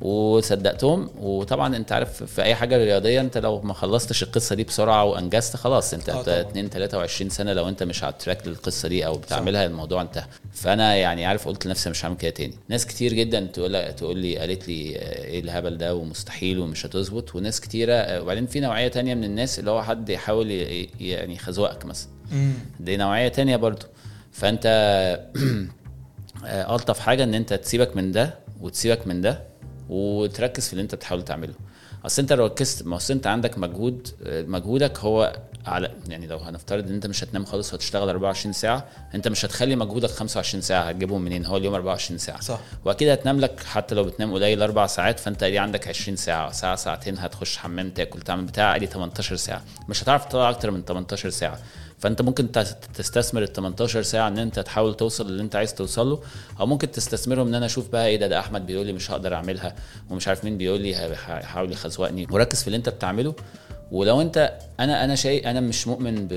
وصدقتهم. 0.00 1.10
وطبعا 1.20 1.76
أنت 1.76 1.92
عارف 1.92 2.22
في 2.24 2.42
أي 2.42 2.54
حاجة 2.54 2.76
رياضية 2.76 3.20
أنت 3.20 3.38
لو 3.38 3.60
ما 3.60 3.74
خلصتش 3.74 4.22
القصة 4.22 4.54
دي 4.54 4.64
بسرعة 4.64 5.04
وأنجزت 5.04 5.56
خلاص. 5.56 5.94
أنت 5.94 6.08
آه 6.08 6.22
طبعاً. 6.22 6.40
2 6.40 6.68
23 6.70 7.30
سنة 7.30 7.52
لو 7.52 7.68
أنت 7.68 7.82
مش 7.82 8.04
على 8.04 8.12
التراك 8.12 8.46
للقصة 8.48 8.88
دي 8.88 9.06
أو 9.06 9.12
بتعملها 9.18 9.66
الموضوع 9.66 10.02
انتهى. 10.02 10.24
فأنا 10.52 10.96
يعني 10.96 11.26
عارف 11.26 11.48
قلت 11.48 11.66
لنفسي 11.66 11.90
مش 11.90 12.04
هعمل 12.04 12.16
كده 12.16 12.30
تاني. 12.30 12.54
ناس 12.68 12.86
كتير 12.86 13.12
جدا 13.12 13.40
تقول 13.46 13.92
تقول 13.92 14.18
لي 14.18 14.38
قالت 14.38 14.68
لي 14.68 14.96
آه، 14.98 15.24
إيه 15.24 15.40
الهبل 15.40 15.78
ده 15.78 15.94
ومستحيل 15.94 16.58
ومش 16.58 16.86
هتظبط. 16.86 17.34
وناس 17.36 17.60
كتيرة 17.60 17.92
آه، 17.94 18.22
وبعدين 18.22 18.46
في 18.46 18.60
نوعية 18.60 18.88
تانية 18.88 19.14
من 19.14 19.24
الناس 19.24 19.58
اللي 19.58 19.70
هو 19.70 19.82
حد 19.82 20.08
يحاول 20.08 20.50
يعني 21.00 21.34
يخزوقك 21.34 21.84
مثلا. 21.86 22.08
دي 22.80 22.96
نوعية 22.96 23.28
تانية 23.28 23.56
برضو. 23.56 23.86
فأنت 24.32 24.66
آه، 26.46 26.74
ألطف 26.74 26.98
حاجة 26.98 27.24
إن 27.24 27.34
أنت 27.34 27.54
تسيبك 27.54 27.96
من 27.96 28.12
ده 28.12 28.34
وتسيبك 28.60 29.06
من 29.06 29.20
ده. 29.20 29.55
وتركز 29.88 30.66
في 30.66 30.72
اللي 30.72 30.82
انت 30.82 30.94
بتحاول 30.94 31.24
تعمله. 31.24 31.54
أصل 32.06 32.22
انت 32.22 32.32
لو 32.32 32.46
ركزت 32.46 32.86
ما 32.86 32.96
أصل 32.96 33.14
انت 33.14 33.26
عندك 33.26 33.58
مجهود 33.58 34.08
مجهودك 34.26 34.98
هو 34.98 35.36
على 35.66 35.90
يعني 36.08 36.26
لو 36.26 36.38
هنفترض 36.38 36.88
إن 36.88 36.94
انت 36.94 37.06
مش 37.06 37.24
هتنام 37.24 37.44
خالص 37.44 37.72
وهتشتغل 37.72 38.08
24 38.08 38.52
ساعة 38.52 38.84
أنت 39.14 39.28
مش 39.28 39.44
هتخلي 39.44 39.76
مجهودك 39.76 40.10
25 40.10 40.62
ساعة 40.62 40.82
هتجيبهم 40.82 41.22
منين؟ 41.22 41.46
هو 41.46 41.56
اليوم 41.56 41.74
24 41.74 42.18
ساعة. 42.18 42.40
صح. 42.40 42.60
وأكيد 42.84 43.08
هتنام 43.08 43.40
لك 43.40 43.62
حتى 43.64 43.94
لو 43.94 44.04
بتنام 44.04 44.34
قليل 44.34 44.62
أربع 44.62 44.86
ساعات 44.86 45.20
فأنت 45.20 45.44
دي 45.44 45.58
عندك 45.58 45.88
20 45.88 46.16
ساعة 46.16 46.52
ساعة 46.52 46.76
ساعتين 46.76 47.18
هتخش 47.18 47.56
حمام 47.56 47.90
تاكل 47.90 48.20
تعمل 48.20 48.44
بتاع 48.44 48.76
ادي 48.76 48.86
18 48.86 49.36
ساعة. 49.36 49.62
مش 49.88 50.02
هتعرف 50.02 50.24
تطلع 50.24 50.50
أكتر 50.50 50.70
من 50.70 50.84
18 50.84 51.30
ساعة. 51.30 51.58
فانت 51.98 52.22
ممكن 52.22 52.52
تس- 52.52 52.74
تستثمر 52.94 53.42
ال 53.42 53.52
18 53.52 54.02
ساعة 54.02 54.28
ان 54.28 54.38
انت 54.38 54.58
تحاول 54.60 54.94
توصل 54.94 55.26
اللي 55.26 55.42
انت 55.42 55.56
عايز 55.56 55.74
توصل 55.74 56.06
له 56.10 56.20
أو 56.60 56.66
ممكن 56.66 56.90
تستثمرهم 56.90 57.48
ان 57.48 57.54
أنا 57.54 57.66
أشوف 57.66 57.88
بقى 57.90 58.06
إيه 58.06 58.16
ده 58.16 58.26
ده 58.26 58.38
احمد 58.38 58.66
بيقول 58.66 58.86
لي 58.86 58.92
مش 58.92 59.10
هقدر 59.10 59.34
اعملها 59.34 59.74
ومش 60.10 60.28
عارف 60.28 60.44
مين 60.44 60.58
بيقول 60.58 60.80
لي 60.80 60.96
هيحاول 60.96 61.72
يخزوقني. 61.72 62.26
وركز 62.30 62.60
في 62.60 62.66
اللي 62.66 62.76
انت 62.76 62.88
بتعمله 62.88 63.34
ولو 63.92 64.20
انت 64.20 64.58
أنا 64.80 65.04
أنا 65.04 65.14
شيء 65.14 65.50
أنا 65.50 65.60
مش 65.60 65.88
مؤمن 65.88 66.28
ب 66.30 66.32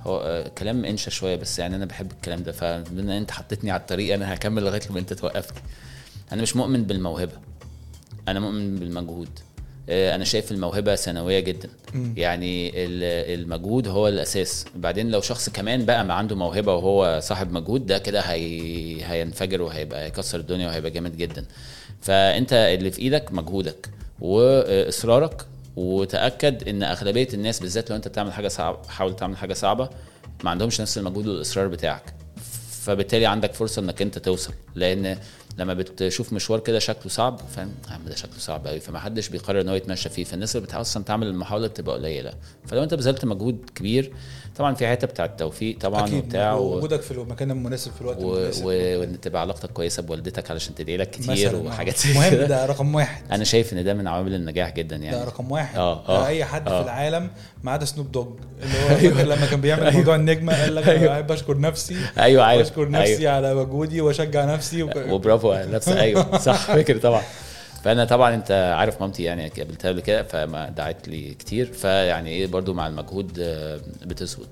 هو 0.00 0.20
آه، 0.20 0.48
كلام 0.48 0.84
انشا 0.84 1.10
شوية 1.10 1.36
بس 1.36 1.58
يعني 1.58 1.76
أنا 1.76 1.84
بحب 1.86 2.12
الكلام 2.12 2.42
ده 2.42 2.52
فبما 2.52 3.00
ان 3.00 3.10
انت 3.10 3.30
حطيتني 3.30 3.70
على 3.70 3.80
الطريق 3.80 4.14
أنا 4.14 4.34
هكمل 4.34 4.62
لغاية 4.62 4.80
لما 4.90 4.98
انت 4.98 5.12
توقفني. 5.12 5.58
أنا 6.32 6.42
مش 6.42 6.56
مؤمن 6.56 6.84
بالموهبة 6.84 7.32
أنا 8.28 8.40
مؤمن 8.40 8.76
بالمجهود. 8.76 9.28
أنا 9.88 10.24
شايف 10.24 10.52
الموهبة 10.52 10.94
ثانوية 10.94 11.40
جدا. 11.40 11.68
يعني 12.16 12.68
ال- 12.68 13.40
المجهود 13.40 13.88
هو 13.88 14.08
الأساس. 14.08 14.64
بعدين 14.76 15.10
لو 15.10 15.20
شخص 15.20 15.48
كمان 15.48 15.84
بقى 15.84 16.04
ما 16.04 16.14
عنده 16.14 16.36
موهبة 16.36 16.74
وهو 16.74 17.20
صاحب 17.22 17.52
مجهود 17.52 17.86
ده 17.86 17.98
كده 17.98 18.20
هي... 18.20 19.04
هينفجر 19.04 19.62
وهيبقى 19.62 20.06
يكسر 20.06 20.40
الدنيا 20.40 20.66
وهيبقى 20.68 20.90
جامد 20.90 21.16
جدا. 21.16 21.44
فأنت 22.00 22.52
اللي 22.52 22.90
في 22.90 22.98
إيدك 23.02 23.32
مجهودك 23.32 23.88
وإصرارك. 24.20 25.46
وتأكد 25.76 26.68
إن 26.68 26.82
أغلبية 26.82 27.28
الناس 27.34 27.60
بالذات 27.60 27.90
لو 27.90 27.96
أنت 27.96 28.08
بتعمل 28.08 28.32
حاجة 28.32 28.48
صعبه 28.48 28.88
حاول 28.88 29.16
تعمل 29.16 29.36
حاجة 29.36 29.52
صعبة 29.52 29.90
ما 30.44 30.50
عندهمش 30.50 30.80
نفس 30.80 30.98
المجهود 30.98 31.26
والإصرار 31.26 31.68
بتاعك. 31.68 32.14
فبالتالي 32.82 33.26
عندك 33.26 33.54
فرصة 33.54 33.80
إنك 33.82 34.02
أنت 34.02 34.18
توصل. 34.18 34.52
لأن 34.74 35.18
لما 35.58 35.74
بتشوف 35.74 36.32
مشوار 36.32 36.60
كده 36.60 36.78
شكله 36.78 37.08
صعب 37.08 37.40
فاهم 37.56 37.70
عم 37.90 38.00
ده 38.06 38.14
شكله 38.14 38.38
صعب 38.38 38.66
قوي 38.66 38.80
فما 38.80 38.98
حدش 38.98 39.28
بيقرر 39.28 39.60
إن 39.60 39.68
هو 39.68 39.74
يتمشى 39.74 40.08
فيه 40.08 40.24
فالناس 40.24 40.56
اللي 40.56 40.66
بتحاول 40.66 40.82
أصلا 40.82 41.04
تعمل 41.04 41.26
المحاولة 41.26 41.66
بتبقى 41.66 41.96
قليلة 41.96 42.32
فلو 42.66 42.82
أنت 42.82 42.94
بذلت 42.94 43.24
مجهود 43.24 43.70
كبير 43.74 44.12
طبعا 44.56 44.74
في 44.74 44.86
حتة 44.86 45.06
بتاع 45.06 45.24
التوفيق 45.24 45.78
طبعا 45.78 46.14
وبتاع. 46.14 46.54
وجودك 46.54 47.00
في 47.02 47.10
المكان 47.10 47.50
المناسب 47.50 47.92
في 47.92 48.00
الوقت 48.00 48.18
و... 48.22 48.36
المناسب. 48.36 48.64
وإن 48.64 49.20
تبقى 49.20 49.40
علاقتك 49.40 49.70
كويسة 49.70 50.02
بوالدتك 50.02 50.50
علشان 50.50 50.74
تدعي 50.74 50.96
لك 50.96 51.10
كتير 51.10 51.56
آه. 51.56 51.58
وحاجات 51.58 51.96
زي 51.96 52.14
مهم 52.14 52.34
ده 52.34 52.66
رقم 52.66 52.94
واحد 52.94 53.32
أنا 53.32 53.44
شايف 53.44 53.72
إن 53.72 53.84
ده 53.84 53.94
من 53.94 54.06
عوامل 54.06 54.34
النجاح 54.34 54.70
جدا 54.74 54.96
ده 54.96 55.04
يعني 55.04 55.24
رقم 55.24 55.50
واحد 55.50 55.78
آه، 55.78 56.06
ده 56.08 56.14
آه، 56.14 56.26
أي 56.26 56.44
حد 56.44 56.68
آه. 56.68 56.80
في 56.82 56.84
العالم 56.84 57.30
ما 57.64 57.72
عدا 57.72 57.84
سنوب 57.84 58.12
دوج 58.12 58.28
اللي 58.62 58.74
هو 58.82 58.88
فاكر 58.88 59.28
لما 59.28 59.46
كان 59.46 59.60
بيعمل 59.60 59.92
موضوع 59.92 60.14
النجمة 60.14 60.62
قال 60.62 60.74
لك 60.74 60.88
أنا 60.88 61.06
بحب 61.06 61.32
أشكر 61.32 61.58
نفسي 61.58 61.96
أيوه 62.18 62.44
عارف. 62.44 62.58
وأشكر 62.58 62.90
نفسي 62.90 63.18
أيوة. 63.18 63.32
على 63.32 63.54
مجهودي 63.54 64.00
وأشجع 64.00 64.44
نفسي 64.44 64.82
وك... 64.82 64.96
وبرافو 64.96 65.52
على 65.52 65.66
نفسك. 65.66 65.96
أيوه. 65.96 66.38
صح 66.48 66.66
فاكر 66.66 66.98
طبعا. 66.98 67.22
فأنا 67.84 68.04
طبعا 68.04 68.34
أنت 68.34 68.74
عارف 68.78 69.00
مامتي 69.00 69.22
يعني 69.22 69.48
قابلتها 69.48 69.88
قبل 69.88 70.00
كده 70.00 70.22
فما 70.22 70.68
دعت 70.68 71.08
لي 71.08 71.34
كتير. 71.34 71.72
فيعني 71.72 72.30
إيه 72.30 72.46
برضو 72.46 72.74
مع 72.74 72.86
المجهود 72.86 73.38
آه، 73.40 73.80
بتثبت 74.06 74.48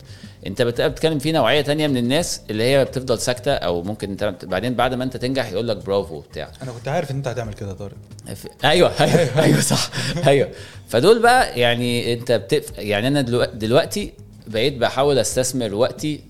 انت 0.46 0.62
بت- 0.62 0.81
بتتكلم 0.81 1.18
في 1.18 1.33
نوعية 1.33 1.61
تانية 1.61 1.87
من 1.87 1.96
الناس 1.96 2.40
اللي 2.50 2.62
هي 2.64 2.85
بتفضل 2.85 3.18
ساكتة 3.18 3.53
أو 3.55 3.83
ممكن 3.83 4.11
انت 4.11 4.35
بعدين 4.42 4.74
بعد 4.74 4.94
ما 4.94 5.05
انت 5.05 5.16
تنجح 5.16 5.50
يقول 5.53 5.68
لك 5.68 5.76
برافو 5.76 6.20
بتاع 6.20 6.50
أنا 6.62 6.72
كنت 6.72 6.88
عارف 6.88 7.11
ان 7.11 7.16
انت 7.16 7.29
هتعمل 7.29 7.55
كده 7.55 7.72
طارق. 7.72 7.96
ف- 8.35 8.64
أيوه 8.64 8.92
أيوه 9.00 9.42
أيوه 9.44 9.61
صح 9.61 9.90
أيوه. 10.26 10.48
فدول 10.88 11.22
بقى 11.22 11.61
يعني 11.61 12.12
انت 12.12 12.33
بتف... 12.33 12.79
يعني 12.79 13.09
أنا 13.09 13.20
دلوقتي, 13.55 14.12
بقيت 14.46 14.74
بحاول 14.76 15.18
استثمر 15.18 15.74
وقتي. 15.74 16.20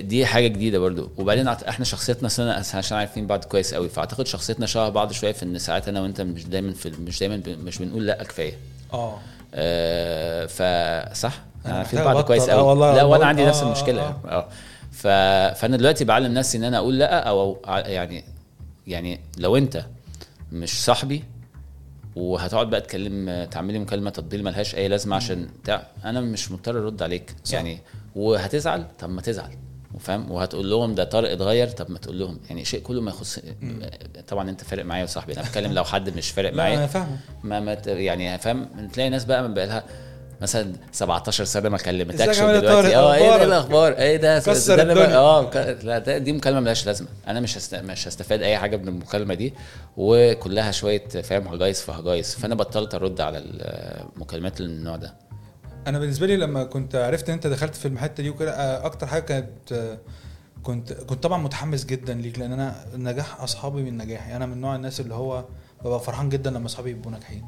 دي 0.00 0.26
حاجة 0.26 0.46
جديدة 0.48 0.78
برضو. 0.78 1.10
وبعدين 1.18 1.48
إحنا 1.48 1.84
شخصيتنا 1.84 2.28
سنة 2.28 2.52
عشان 2.74 2.98
عارفين 2.98 3.26
بعض 3.26 3.44
كويس 3.44 3.74
قوي. 3.74 3.88
فأعتقد 3.88 4.26
شخصيتنا 4.26 4.66
شبه 4.66 4.88
بعض 4.88 5.12
شوية 5.12 5.32
في 5.32 5.42
إن 5.42 5.58
ساعات 5.58 5.88
أنا 5.88 6.00
وأنت 6.00 6.20
مش 6.20 6.44
دايما 6.44 6.72
في 6.72 6.90
مش 6.90 7.18
دايما. 7.20 7.42
مش 7.46 7.78
بنقول 7.78 8.06
لأ 8.06 8.22
كفاية. 8.24 8.58
آه. 8.92 9.18
آه 9.54 10.46
فصح 10.46 11.40
عارفين 11.64 11.98
محتاج 12.00 12.14
بعض 12.14 12.24
كويس. 12.24 12.48
آه 12.48 12.52
قوي 12.52 12.62
والله 12.68 12.94
لا 12.96 13.02
وأنا 13.04 13.26
عندي 13.26 13.44
نفس 13.44 13.62
آه، 13.62 13.66
المشكلة. 13.66 14.02
آه. 14.02 14.20
آه 14.28 14.48
ف... 14.92 15.06
فأنا 15.60 15.76
دلوقتي 15.76 16.04
بعلم 16.04 16.34
نفسي 16.34 16.58
إن 16.58 16.64
أنا 16.64 16.76
أقول 16.78 16.98
لأ 16.98 17.28
أو 17.28 17.58
يعني 17.68 18.24
يعني 18.86 19.20
لو 19.38 19.56
أنت 19.56 19.84
مش 20.52 20.84
صاحبي 20.84 21.24
وهتقعد 22.16 22.70
بقى 22.70 22.80
تكلم 22.80 23.44
تعملي 23.50 23.78
مكالمة 23.78 24.10
تطبيل 24.10 24.44
ملهاش 24.44 24.74
أي 24.74 24.88
لازمة 24.88 25.16
عشان 25.16 25.48
بتاع 25.62 25.86
أنا 26.04 26.20
مش 26.20 26.52
مضطر 26.52 26.78
أرد 26.78 27.02
عليك. 27.02 27.34
صح. 27.44 27.54
يعني 27.54 27.78
وهتزعل؟ 28.16 28.84
طب 28.98 29.10
ما 29.10 29.20
تزعل 29.20 29.50
وفاهم 29.94 30.30
وهتقول 30.30 30.70
لهم 30.70 30.94
ده 30.94 31.04
طارق 31.04 31.30
اتغير 31.30 31.68
طب 31.68 31.90
ما 31.90 31.98
تقول 31.98 32.18
لهم. 32.18 32.38
يعني 32.48 32.64
شيء 32.64 32.80
كله 32.80 33.00
ما 33.00 33.10
يخص 33.10 33.38
طبعا 34.28 34.50
أنت 34.50 34.64
فارق 34.64 34.84
معايا 34.84 35.04
وصاحبي. 35.04 35.32
أنا 35.32 35.42
بتكلم 35.42 35.72
لو 35.72 35.84
حد 35.84 36.16
مش 36.16 36.30
فارق 36.30 36.54
معايا. 36.58 36.88
ما 37.44 37.60
ما 37.60 37.76
يعني 37.86 38.38
فاهم؟ 38.38 38.68
تلاقي 38.92 39.10
ناس 39.10 39.24
بقى 39.24 39.54
بقى 39.54 39.66
لها 39.66 39.84
مثلا 40.42 40.72
17 40.92 41.44
سنة 41.44 41.68
ما 41.68 41.78
كلمتكش 41.78 42.38
دلوقتي؟ 42.40 42.96
آه 42.96 43.14
إيه 43.14 43.20
ده؟ 43.20 43.26
أخبارك؟ 43.26 43.42
الأخبار؟ 43.42 43.92
إيه 43.92 44.16
ده؟ 44.16 44.38
كسر 44.38 44.82
الدنيا. 44.82 45.16
آه 45.16 45.50
لا 45.82 45.98
ده 45.98 46.18
دي 46.18 46.32
مكالمة 46.32 46.60
ملهاش 46.60 46.86
لازمة. 46.86 47.08
أنا 47.28 47.40
مش 47.40 47.58
هست... 47.58 47.74
مش 47.74 48.08
هستفاد 48.08 48.42
أي 48.42 48.58
حاجة 48.58 48.76
من 48.76 48.88
المكالمة 48.88 49.34
دي 49.34 49.54
وكلها 49.96 50.70
شوية 50.70 51.08
فاهم 51.08 51.48
هجايس 51.48 51.82
في 51.82 51.92
هجايس 51.92 52.34
فأنا 52.34 52.54
بطلت 52.54 52.94
أرد 52.94 53.20
على 53.20 53.38
المكالمات 54.16 54.60
اللي 54.60 54.72
من 54.72 54.78
النوع 54.78 54.96
ده. 54.96 55.14
أنا 55.86 55.98
بالنسبة 55.98 56.26
لي 56.26 56.36
لما 56.36 56.64
كنت 56.64 56.94
عرفت 56.94 57.28
إن 57.28 57.34
أنت 57.34 57.46
دخلت 57.46 57.74
في 57.74 57.88
الحته 57.88 58.22
دي 58.22 58.30
وكده 58.30 58.50
آه، 58.52 58.86
أكتر 58.86 59.06
حاجة 59.06 59.22
كانت 59.22 59.72
آه، 59.72 59.98
كنت 60.62 60.92
كنت 60.92 61.22
طبعا 61.22 61.42
متحمس 61.42 61.84
جدا 61.84 62.14
ليك 62.14 62.38
لأن 62.38 62.52
أنا 62.52 62.84
نجاح 62.94 63.40
أصحابي 63.42 63.82
من 63.82 63.96
نجاحي. 63.98 64.36
أنا 64.36 64.46
من 64.46 64.60
نوع 64.60 64.76
الناس 64.76 65.00
اللي 65.00 65.14
هو 65.14 65.44
ببقى 65.84 66.00
فرحان 66.00 66.28
جدا 66.28 66.50
لما 66.50 66.66
أصحابي 66.66 66.90
يبقوا 66.90 67.12
ناجحين. 67.12 67.44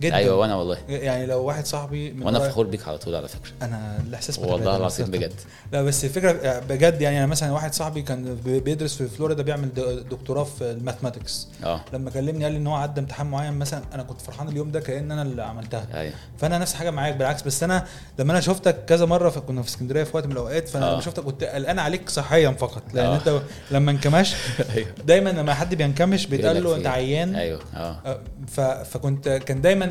جدا. 0.00 0.14
أيوه 0.16 0.36
وأنا 0.36 0.54
والله. 0.54 0.78
يعني 0.88 1.26
لو 1.26 1.44
واحد 1.44 1.66
صاحبي 1.66 2.10
من 2.12 2.26
وأنا 2.26 2.38
فخور 2.38 2.66
بيك 2.66 2.88
على 2.88 2.98
طول 2.98 3.14
على 3.14 3.28
فكرة. 3.28 3.50
أنا 3.62 3.98
الإحساس 4.08 4.38
والله 4.38 4.76
العظيم. 4.76 5.06
بجد. 5.06 5.32
لا 5.72 5.82
بس 5.82 6.04
الفكرة 6.04 6.58
بجد 6.58 7.00
يعني 7.00 7.18
أنا 7.18 7.26
مثلا 7.26 7.52
واحد 7.52 7.74
صاحبي 7.74 8.02
كان 8.02 8.34
بي- 8.44 8.60
بيدرس 8.60 8.94
في 8.94 9.08
فلوريدا 9.08 9.42
بيعمل 9.42 9.68
دكتوراه 10.10 10.44
في 10.44 10.64
ال 10.70 10.76
mathematics. 10.76 11.48
آه. 11.64 11.80
لما 11.92 12.10
كلمني 12.10 12.44
قال 12.44 12.52
لي 12.52 12.58
إن 12.58 12.66
هو 12.66 12.74
عدى 12.74 13.00
امتحان 13.00 13.26
معين 13.26 13.52
مثلا 13.52 13.82
أنا 13.94 14.02
كنت 14.02 14.20
فرحان 14.20 14.48
اليوم 14.48 14.70
ده 14.70 14.80
كأن 14.80 15.10
أنا 15.12 15.22
اللي 15.22 15.42
عملتها. 15.42 15.86
أيوه. 15.94 16.12
فأنا 16.38 16.58
نفس 16.58 16.74
حاجة 16.74 16.90
معاك 16.90 17.14
بالعكس. 17.14 17.42
بس 17.42 17.62
أنا 17.62 17.84
لما 18.18 18.32
أنا 18.32 18.40
شفتك 18.40 18.84
كذا 18.84 19.06
مرة 19.06 19.30
كنا 19.30 19.62
في 19.62 19.68
اسكندرية 19.68 20.04
في 20.04 20.16
وقت 20.16 20.26
من 20.26 20.32
الأوقات 20.32 20.68
فأنا 20.68 20.88
آه. 20.88 20.92
لما 20.92 21.00
شفتك 21.00 21.22
كنت 21.22 21.44
قلقان 21.44 21.78
عليك 21.78 22.10
صحيا 22.10 22.50
فقط. 22.50 22.82
لأن 22.94 23.06
آه. 23.06 23.16
أنت 23.16 23.40
لما 23.70 23.90
انكمش 23.90 24.34
أيوه. 24.76 24.88
دايما 25.06 25.30
لما 25.30 25.54
حد 25.54 25.74
بينكمش 25.74 26.26
بيتقال 26.26 26.64
له 26.64 26.76
أنت 26.76 26.86
عيان. 26.86 27.34
أيوه 27.34 27.60
آه. 27.74 27.96
آه،. 28.06 28.82
فكنت 28.82 29.28
كان 29.28 29.60
دايما 29.60 29.87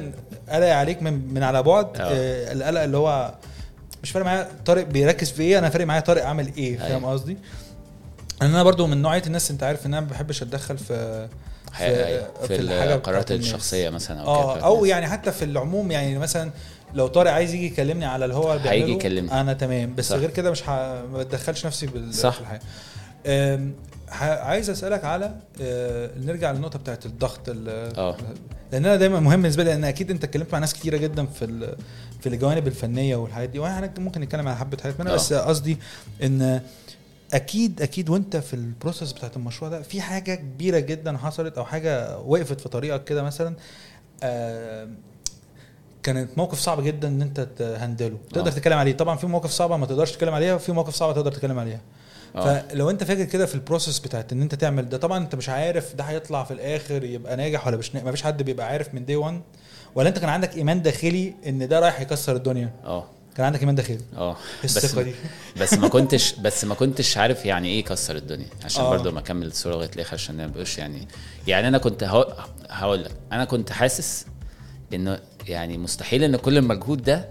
قلق 0.49 0.67
عليك 0.67 1.01
من 1.01 1.33
من 1.33 1.43
على 1.43 1.63
بعد 1.63 1.85
آه. 1.97 2.01
آه، 2.01 2.53
القلق 2.53 2.81
اللي 2.81 2.97
هو 2.97 3.33
مش 4.03 4.11
فارق 4.11 4.25
معايا 4.25 4.47
طارق 4.65 4.83
بيركز 4.83 5.31
في 5.31 5.43
إيه 5.43 5.59
أنا 5.59 5.69
فارق 5.69 5.85
معايا 5.85 6.01
طارق 6.01 6.25
عامل 6.25 6.51
إيه 6.57 6.77
فاهم 6.77 7.05
أيوة. 7.05 7.11
قصدي؟ 7.11 7.37
لأن 8.41 8.49
أنا 8.49 8.63
برضو 8.63 8.87
من 8.87 9.01
نوعية 9.01 9.23
الناس 9.27 9.51
أنت 9.51 9.63
عارف 9.63 9.85
إن 9.85 9.93
أنا 9.93 10.01
ما 10.05 10.11
بحبش 10.11 10.41
أتدخل 10.41 10.77
في 10.77 11.27
في, 11.73 11.83
أيوة. 11.83 12.27
في, 12.47 12.55
الحاجة 12.55 12.95
القرارات. 12.95 13.31
الشخصية 13.31 13.89
مثلا 13.89 14.21
أو 14.21 14.27
آه 14.27 14.55
كده 14.55 14.65
أو 14.65 14.85
يعني 14.85 15.07
حتى 15.07 15.31
في 15.31 15.45
العموم 15.45 15.91
يعني 15.91 16.17
مثلا 16.17 16.51
لو 16.93 17.07
طارق 17.07 17.31
عايز 17.31 17.53
يجي 17.53 17.65
يكلمني 17.65 18.05
على 18.05 18.25
اللي 18.25 18.35
هو 18.35 18.47
بيعمله 18.57 18.71
هيجي 18.71 18.91
يكلمني. 18.91 19.31
أنا 19.41 19.53
تمام 19.53 19.95
بس 19.95 20.09
صح. 20.09 20.15
غير 20.15 20.29
كده 20.29 20.51
مش 20.51 20.69
ه... 20.69 20.71
ما 21.05 21.17
بتدخلش 21.17 21.65
نفسي 21.65 21.85
بال... 21.85 22.13
صح. 22.13 22.33
في 22.33 22.41
الحياة 22.41 22.59
عايز 24.09 24.69
أسألك 24.69 25.05
على 25.05 25.35
آه، 25.61 26.09
نرجع 26.17 26.51
للنقطة 26.51 26.79
بتاعت 26.79 27.05
الضغط 27.05 27.49
ال- 27.49 27.97
آه 27.97 28.17
لأن 28.71 28.85
أنا 28.85 28.95
دايما 28.95 29.19
مهم 29.19 29.41
بالنسبة 29.41 29.63
لي 29.63 29.69
لأن 29.69 29.83
أكيد 29.83 30.11
أنت 30.11 30.23
اتكلمت 30.23 30.53
مع 30.53 30.59
ناس 30.59 30.73
كتيرة 30.73 30.97
جدا 30.97 31.25
في 31.25 31.75
في 32.21 32.29
الجوانب 32.29 32.67
الفنية 32.67 33.15
والحاجات 33.15 33.49
دي 33.49 33.59
وإحنا 33.59 33.93
ممكن 33.97 34.21
نتكلم 34.21 34.47
على 34.47 34.57
حبة 34.57 34.77
حاجات 34.83 34.99
منها 34.99 35.11
آه. 35.11 35.15
بس 35.15 35.33
قصدي 35.33 35.77
إن 36.23 36.61
أكيد 37.33 37.81
أكيد 37.81 38.09
وأنت 38.09 38.37
في 38.37 38.53
البروسيس 38.53 39.13
بتاعت 39.13 39.37
المشروع 39.37 39.71
ده 39.71 39.81
في 39.81 40.01
حاجة 40.01 40.35
كبيرة 40.35 40.79
جدا 40.79 41.17
حصلت 41.17 41.57
أو 41.57 41.65
حاجة 41.65 42.19
وقفت 42.19 42.61
في 42.61 42.69
طريقك 42.69 43.03
كده 43.03 43.23
مثلا 43.23 43.55
آه، 44.23 44.87
كانت 46.03 46.37
موقف 46.37 46.59
صعب 46.59 46.81
جدا 46.83 47.07
إن 47.07 47.21
أنت 47.21 47.39
ت 47.39 47.49
handle 47.49 48.07
ه 48.07 48.17
تقدر 48.33 48.51
آه. 48.51 48.53
تتكلم 48.53 48.77
عليه 48.77 48.93
طبعا 48.97 49.15
في 49.17 49.27
مواقف 49.27 49.49
صعبة 49.51 49.77
ما 49.77 49.85
تقدرش 49.85 50.11
تتكلم 50.11 50.33
عليها 50.33 50.53
وفي 50.55 50.71
مواقف 50.71 50.95
صعبة 50.95 51.13
تقدر 51.13 51.31
تتكلم 51.31 51.59
عليها 51.59 51.81
آه. 52.35 52.61
فلو 52.61 52.89
انت 52.89 53.03
فاكر 53.03 53.23
كده 53.23 53.45
في 53.45 53.55
ال 53.55 53.61
process 53.61 53.99
بتاعت 53.99 54.31
ان 54.33 54.41
انت 54.41 54.55
تعمل 54.55 54.89
ده 54.89 54.97
طبعا 54.97 55.17
انت 55.17 55.35
مش 55.35 55.49
عارف 55.49 55.95
ده 55.95 56.03
هيطلع 56.03 56.43
في 56.43 56.51
الآخر 56.51 57.03
يبقى 57.03 57.35
ناجح 57.35 57.67
ولا 57.67 57.77
مش 57.77 57.95
ناجح 57.95 58.07
مفيش 58.07 58.23
حد 58.23 58.43
بيبقى 58.43 58.67
عارف 58.67 58.93
من 58.93 59.05
day 59.05 59.15
1 59.15 59.41
ولا 59.95 60.09
انت 60.09 60.19
كان 60.19 60.29
عندك 60.29 60.57
إيمان 60.57 60.81
داخلي 60.81 61.33
ان 61.47 61.67
ده 61.67 61.79
رايح 61.79 62.01
يكسر 62.01 62.35
الدنيا؟ 62.35 62.73
آه. 62.85 63.05
كان 63.35 63.45
عندك 63.45 63.59
إيمان 63.59 63.75
داخلي؟ 63.75 63.99
آه. 64.17 64.37
بس 64.63 64.85
الثقة 64.85 65.01
دي. 65.01 65.13
بس 65.61 65.73
ما 65.73 65.87
كنتش 65.87 66.33
بس 66.33 66.65
ما 66.65 66.75
كنتش 66.75 67.17
عارف 67.17 67.45
يعني 67.45 67.67
إيه 67.67 67.79
يكسر 67.79 68.15
الدنيا. 68.15 68.47
عشان 68.65 68.83
آه. 68.83 68.89
برضه 68.89 69.11
ما 69.11 69.19
أكمل 69.19 69.47
الصورة 69.47 69.73
لغاية 69.75 69.89
الآخر 69.95 70.13
عشان 70.13 70.37
ما 70.37 70.47
بقوش 70.47 70.77
يعني 70.77 71.07
يعني 71.47 71.67
أنا 71.67 71.77
كنت 71.77 72.03
هقول, 72.69 73.03
لك 73.03 73.11
أنا 73.31 73.45
كنت 73.45 73.71
حاسس 73.71 74.25
إنه 74.93 75.19
يعني 75.47 75.77
مستحيل 75.77 76.23
إن 76.23 76.35
كل 76.35 76.57
المجهود 76.57 77.03
ده 77.03 77.29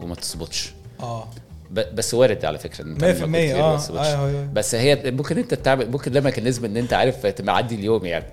وما 0.00 0.14
تظبطش. 0.14 0.72
آه. 1.00 1.28
بس 1.70 2.14
وارد 2.14 2.44
على 2.44 2.58
فكرة 2.58 2.84
إن 2.84 2.96
100% 2.96 3.00
تعمل 3.00 3.28
مجهود 3.28 3.28
كبير 3.28 3.54
وما 3.56 3.74
آه 3.74 3.76
تظبطش. 3.76 4.06
أيوه 4.06 4.28
أيوه 4.28 4.46
بس 4.52 4.74
هي 4.74 5.10
ممكن 5.10 5.38
أنت 5.38 5.54
تعمل 5.54 5.90
ممكن 5.90 6.12
ده 6.12 6.20
mechanism 6.20 6.64
إن 6.64 6.76
أنت 6.76 6.92
عارف 6.92 7.40
معدي 7.40 7.74
اليوم 7.74 8.04
يعني. 8.04 8.24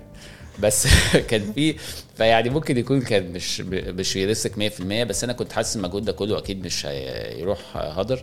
بس 0.60 0.86
كان 1.30 1.52
في 1.52 1.74
فيعني 2.16 2.50
ممكن 2.50 2.78
يكون 2.78 3.00
كان 3.02 3.32
مش 3.32 3.60
مش 3.60 4.16
realistic 4.16 4.72
100% 4.78 4.82
بس 4.82 5.24
أنا 5.24 5.32
كنت 5.32 5.52
حاسس 5.52 5.76
المجهود 5.76 6.04
ده 6.04 6.12
كله 6.12 6.38
أكيد 6.38 6.64
مش 6.66 6.86
هيروح 6.86 7.58
هدر. 7.76 8.22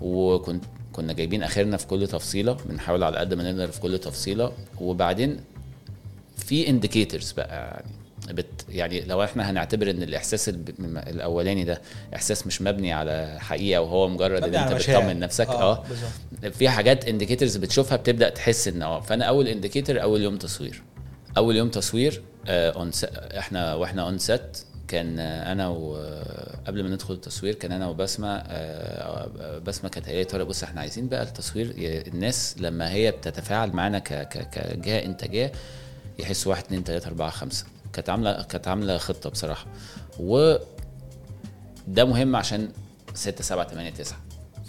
وكنت 0.00 0.64
كنا 0.92 1.12
جايبين 1.12 1.42
آخرنا 1.42 1.76
في 1.76 1.86
كل 1.86 2.06
تفصيلة 2.08 2.56
بنحاول 2.66 3.04
على 3.04 3.16
قد 3.18 3.34
ما 3.34 3.52
نقدر 3.52 3.70
في 3.70 3.80
كل 3.80 3.98
تفصيلة. 3.98 4.52
وبعدين 4.80 5.40
في 6.36 6.68
indicators 6.68 7.32
بقى 7.32 7.56
يعني. 7.56 7.99
but 8.32 8.64
يعني 8.68 9.00
لو 9.00 9.24
إحنا 9.24 9.50
هنعتبر 9.50 9.90
إن 9.90 10.02
الإحساس 10.02 10.48
الأولاني 10.48 11.64
ده 11.64 11.80
إحساس 12.14 12.46
مش 12.46 12.62
مبني 12.62 12.92
على 12.92 13.36
حقيقة 13.40 13.80
وهو 13.80 14.08
مجرد 14.08 14.44
إن 14.44 14.54
أنت. 14.54 14.72
بتطمن 14.72 15.18
نفسك 15.18 15.48
آه, 15.48 15.84
بالظبط. 15.88 16.54
في 16.56 16.68
حاجات 16.68 17.08
indicators 17.08 17.56
بتشوفها 17.56 17.96
بتبدأ 17.96 18.28
تحس 18.28 18.68
إن 18.68 18.82
آه. 18.82 19.00
فأنا 19.00 19.24
أول 19.24 19.48
indicator 19.48 20.02
أول 20.02 20.22
يوم 20.22 20.36
تصوير. 20.36 20.82
أول 21.36 21.56
يوم 21.56 21.68
تصوير 21.68 22.22
آه 22.48 22.70
on 22.70 22.90
إحنا 23.38 23.74
وإحنا 23.74 24.02
on 24.02 24.18
set 24.18 24.58
كان 24.88 25.18
آه، 25.18 25.52
أنا 25.52 25.68
وقبل 25.68 26.82
ما 26.82 26.88
ندخل 26.88 27.14
التصوير 27.14 27.54
كان 27.54 27.72
أنا 27.72 27.88
وبسمة 27.88 28.36
آه، 28.36 29.30
آه، 29.40 29.58
بسمة 29.58 29.90
كانت 29.90 30.06
قايلة 30.06 30.28
لي 30.38 30.44
بص 30.44 30.62
إحنا 30.62 30.80
عايزين 30.80 31.08
بقى 31.08 31.22
التصوير 31.22 31.74
الناس 31.78 32.54
لما 32.60 32.92
هي 32.92 33.10
بتتفاعل 33.10 33.70
معانا 33.72 33.98
ك- 33.98 34.28
ك- 34.28 34.50
كجهة 34.50 35.04
إنتاجية 35.04 35.52
يحسوا 36.18 36.50
واحد 36.52 36.64
اتنين 36.64 36.84
تلاتة 36.84 37.08
أربعة 37.08 37.30
خمسة. 37.30 37.64
كانت 37.92 38.10
عامله 38.10 38.42
كانت 38.42 38.68
عاملة 38.68 38.98
خطة 38.98 39.30
بصراحة. 39.30 39.66
و 40.20 40.56
ده 41.88 42.04
مهم 42.04 42.36
عشان 42.36 42.68
ستة 43.14 43.44
سبعة 43.44 43.64
تمانية 43.68 43.90
تسعة. 43.90 44.18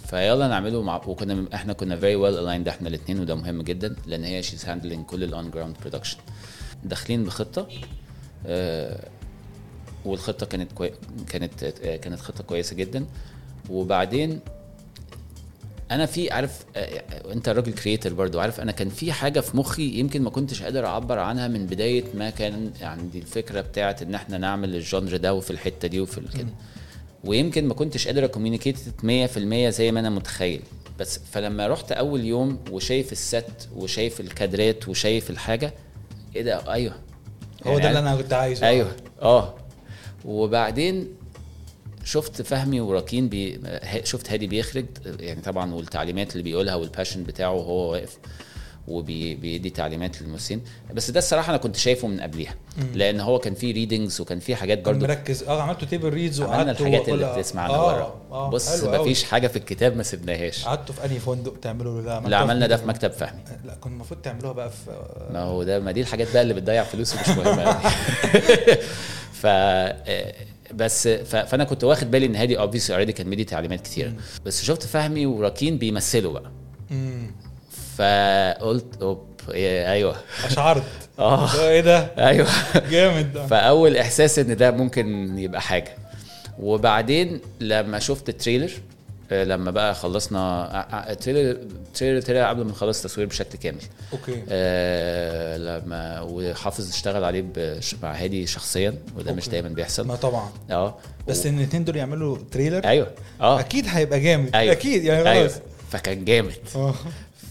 فيلا 0.06 0.48
نعمله 0.48 0.82
مع 0.82 0.96
وكنا 1.06 1.46
إحنا 1.54 1.72
كنا 1.72 1.96
very 1.96 2.16
well 2.16 2.38
aligned 2.38 2.68
إحنا 2.68 2.88
الاثنين 2.88 3.20
وده 3.20 3.34
مهم 3.34 3.62
جدا 3.62 3.96
لأن 4.06 4.24
هي 4.24 4.42
she's 4.42 4.64
handling 4.66 5.06
كل 5.06 5.24
ال 5.24 5.33
on 5.33 5.50
ground 5.50 5.76
production 5.80 6.18
داخلين 6.84 7.24
بخطة 7.24 7.68
آه 8.46 9.08
والخطة 10.04 10.46
كانت 10.46 10.72
كوي... 10.72 10.90
كانت 11.28 11.62
آه 11.64 11.96
كانت 11.96 12.20
خطة 12.20 12.44
كويسة 12.44 12.76
جدا. 12.76 13.06
وبعدين 13.70 14.40
أنا 15.94 16.06
في 16.06 16.30
عارف 16.30 16.64
آه، 16.76 17.32
أنت 17.32 17.48
راجل 17.48 17.72
creator 17.72 18.12
برضو 18.12 18.40
عارف 18.40 18.60
أنا 18.60 18.72
كان 18.72 18.88
في 18.88 19.12
حاجة 19.12 19.40
في 19.40 19.56
مخي 19.56 19.82
يمكن 19.98 20.22
ما 20.22 20.30
كنتش 20.30 20.62
قادر 20.62 20.86
أعبر 20.86 21.18
عنها 21.18 21.48
من 21.48 21.66
بداية 21.66 22.04
ما 22.14 22.30
كان 22.30 22.70
عندي 22.82 23.18
الفكرة 23.18 23.60
بتاعت 23.60 24.02
إن 24.02 24.14
إحنا 24.14 24.38
نعمل 24.38 24.74
ال 24.76 24.83
genre 24.83 25.16
ده 25.16 25.34
وفي 25.34 25.50
الحتة 25.50 25.88
دي 25.88 26.00
وفي 26.00 26.20
كده. 26.38 26.48
ويمكن 27.24 27.68
ما 27.68 27.74
كنتش 27.74 28.06
قادر 28.06 28.24
ا 28.24 28.29
communicate 28.29 28.78
100% 29.02 29.08
زي 29.68 29.92
ما 29.92 30.00
أنا 30.00 30.10
متخيل. 30.10 30.62
بس 30.98 31.20
فلما 31.32 31.66
رحت 31.66 31.92
أول 31.92 32.24
يوم 32.24 32.58
وشايف 32.70 33.12
الست 33.12 33.68
وشايف 33.76 34.20
الكادرات 34.20 34.88
وشايف 34.88 35.30
الحاجة 35.30 35.74
إيه 36.36 36.42
ده؟ 36.42 36.72
أيوه. 36.72 36.94
هو 37.66 37.78
ده 37.78 37.84
يعني 37.84 37.98
اللي 37.98 38.10
أنا 38.10 38.22
كنت 38.22 38.32
عايزه. 38.32 38.66
أيوه. 38.66 38.96
آه. 39.22 39.54
وبعدين 40.24 41.08
شفت 42.04 42.42
فهمي 42.42 42.80
وراكين 42.80 43.28
بي 43.28 43.60
شفت 44.04 44.30
هادي 44.30 44.46
بيخرج 44.46 44.86
يعني 45.20 45.40
طبعا 45.40 45.74
والتعليمات 45.74 46.32
اللي 46.32 46.42
بيقولها 46.42 46.74
وال 46.74 46.85
passion 46.85 47.22
بتاعه 47.24 47.52
وهو 47.52 47.92
واقف 47.92 48.18
وبيدي 48.88 49.70
تعليمات 49.70 50.22
للممثلين 50.22 50.62
بس 50.94 51.10
ده 51.10 51.18
الصراحة 51.18 51.50
أنا 51.50 51.56
كنت 51.58 51.76
شايفه 51.76 52.08
من 52.08 52.20
قبليها 52.20 52.54
لأن 52.94 53.20
هو 53.20 53.38
كان 53.38 53.54
فيه 53.54 53.74
readings 53.74 54.20
وكان 54.20 54.38
فيه 54.40 54.54
حاجات 54.54 54.84
برضو. 54.84 55.06
مركز. 55.06 55.42
آه 55.42 55.62
عملتوا 55.62 55.88
table 55.88 56.08
reads 56.08 56.40
وقعدتوا 56.40 56.86
الحاجات 56.86 57.08
اللي 57.08 57.24
وكل- 57.24 57.38
بتسمع 57.38 57.62
عنها 57.62 57.74
آه، 57.76 57.92
بره. 57.96 58.14
آه، 58.32 58.50
بص. 58.50 58.84
مفيش 58.84 59.24
حاجة 59.24 59.46
في 59.46 59.56
الكتاب 59.56 59.96
ما 59.96 60.02
سبناهاش. 60.02 60.64
قعدتوا 60.64 60.94
في 60.94 61.04
أنهي 61.04 61.18
فندق 61.18 61.54
تعملوا 61.62 62.02
لا 62.02 62.18
اللي 62.18 62.36
عملنا 62.36 62.66
ده 62.66 62.76
في 62.76 62.86
مكتب 62.86 63.10
فهمي. 63.12 63.40
لا 63.64 63.74
كنت 63.74 63.92
المفروض 63.92 64.20
تعملوها 64.20 64.52
بقى 64.52 64.70
في 64.70 64.90
ما 65.32 65.40
هو 65.40 65.62
ده 65.62 65.80
ما 65.80 65.92
دي 65.92 66.00
الحاجات 66.00 66.32
بقى 66.32 66.42
اللي 66.42 66.54
بتضيع 66.54 66.84
فلوس 66.84 67.14
ومش 67.14 67.28
مهمة. 67.28 67.72
ف 69.40 69.46
آه، 69.46 70.34
بس. 70.74 71.08
فانا 71.08 71.64
كنت 71.64 71.84
واخد 71.84 72.10
بالي 72.10 72.26
إن 72.26 72.36
هادي 72.36 72.58
obviously 72.58 72.94
already 72.94 73.12
كان 73.12 73.28
مدي 73.28 73.44
تعليمات 73.44 73.80
كتيره 73.80 74.12
بس 74.46 74.64
شفت 74.64 74.82
فهمي 74.82 75.26
وراكين 75.26 75.78
بيمثلوا 75.78 76.32
بقى. 76.32 76.50
فقلت 77.96 79.02
أوب 79.02 79.26
إيه، 79.50 79.92
أيوه. 79.92 80.16
أشعرت. 80.44 80.82
آه. 81.18 81.68
إيه 81.68 81.80
ده؟ 81.80 81.98
أيوه. 82.18 82.48
جامد. 82.90 83.32
ده 83.32 83.46
فأول 83.46 83.96
إحساس 83.96 84.38
إن 84.38 84.56
ده 84.56 84.70
ممكن 84.70 85.38
يبقى 85.38 85.60
حاجة. 85.60 85.96
وبعدين 86.58 87.40
لما 87.60 87.98
شفت 87.98 88.28
ال 88.28 88.33
trailer 88.33 88.70
لما 89.32 89.70
بقى 89.70 89.94
خلصنا 89.94 90.38
آه، 90.38 90.96
آه، 90.96 91.12
ال 91.12 91.17
trailer 91.17 91.50
ال 91.50 91.59
trailer 91.59 92.20
طلع 92.20 92.48
قبل 92.48 92.64
ما 92.64 92.70
نخلص 92.70 93.02
تصوير 93.02 93.26
بشكل 93.26 93.58
كامل. 93.58 93.78
okay. 94.12 94.42
آه 94.48 95.56
لما 95.56 96.20
وحافظ 96.20 96.88
اشتغل 96.88 97.24
عليه 97.24 97.44
مع 98.02 98.12
هادي 98.12 98.46
شخصيا 98.46 98.94
وده 99.16 99.32
مش 99.32 99.44
okay. 99.44 99.50
دايما 99.50 99.68
بيحصل. 99.68 100.06
ما 100.06 100.16
طبعا. 100.16 100.50
آه. 100.70 100.94
بس 101.28 101.46
و- 101.46 101.48
إن 101.48 101.58
الاثنين 101.58 101.84
دول 101.84 101.96
يعملوا 101.96 102.38
trailer؟ 102.52 102.84
أيوه. 102.84 103.10
آه. 103.40 103.60
أكيد 103.60 103.84
هيبقى 103.88 104.20
جامد. 104.20 104.56
أيوه. 104.56 104.72
أكيد 104.72 105.04
يعني 105.04 105.30
أيوه. 105.30 105.48
خلاص 105.48 105.60
فكان 105.90 106.24
جامد. 106.24 106.54
آه. 106.76 106.94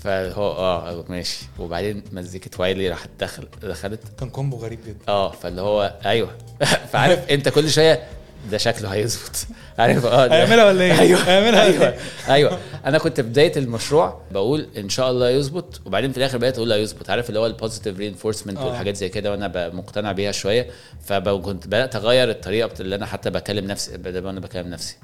فهو 0.04 0.52
آه 0.52 1.06
ماشي. 1.10 1.46
وبعدين 1.60 2.04
مزيكة 2.12 2.62
وايلي 2.62 2.90
راحت 2.90 3.10
دخل 3.20 3.48
دخلت. 3.64 4.00
كان 4.20 4.30
combo 4.30 4.58
غريب 4.58 4.80
جدا. 4.88 4.98
آه 5.08 5.32
فاللي 5.32 5.62
هو 5.62 5.96
أيوه. 6.06 6.30
فعارف 6.94 7.30
أنت 7.30 7.50
كل 7.50 7.70
شوية 7.70 8.04
ده 8.52 8.58
شكله 8.58 8.90
هيظبط. 8.90 9.36
عارف؟ 9.80 10.06
آه 10.06 10.34
هيعملها 10.34 10.66
ولا 10.66 10.84
إيه؟ 10.84 11.00
أيوه. 11.00 11.20
هيعملها 11.20 11.64
أيوه. 11.64 11.88
إيه؟ 11.88 11.98
أيوه. 12.30 12.60
أنا 12.86 12.98
كنت 12.98 13.20
بداية 13.22 13.52
المشروع 13.58 14.22
بقول 14.32 14.68
إن 14.78 14.90
شاء 14.90 15.12
الله 15.12 15.30
يظبط 15.30 15.82
وبعدين 15.86 16.12
في 16.12 16.18
الآخر 16.18 16.38
بقيت 16.38 16.56
أقول 16.58 16.70
لا 16.70 16.78
يظبط. 16.78 17.10
عارف 17.10 17.30
اللي 17.30 17.40
هو 17.40 17.46
ال 17.46 17.52
positive 17.52 17.98
reinforcement 17.98 18.58
آه. 18.58 18.66
والحاجات 18.66 18.96
زي 18.96 19.10
كده 19.10 19.32
وأنا 19.32 19.70
مقتنع 19.74 20.12
بيها 20.12 20.32
شوية. 20.32 20.68
فكنت 21.06 21.68
بدأت 21.68 21.96
أغير 21.96 22.30
الطريقة 22.30 22.82
اللي 22.82 22.96
أنا 22.96 23.06
حتى 23.06 23.30
بكلم 23.30 23.66
نفسي 23.66 23.98
بدل 23.98 24.22
ما 24.24 24.30
أنا 24.30 24.40
بكلم 24.40 24.68
نفسي. 24.68 24.96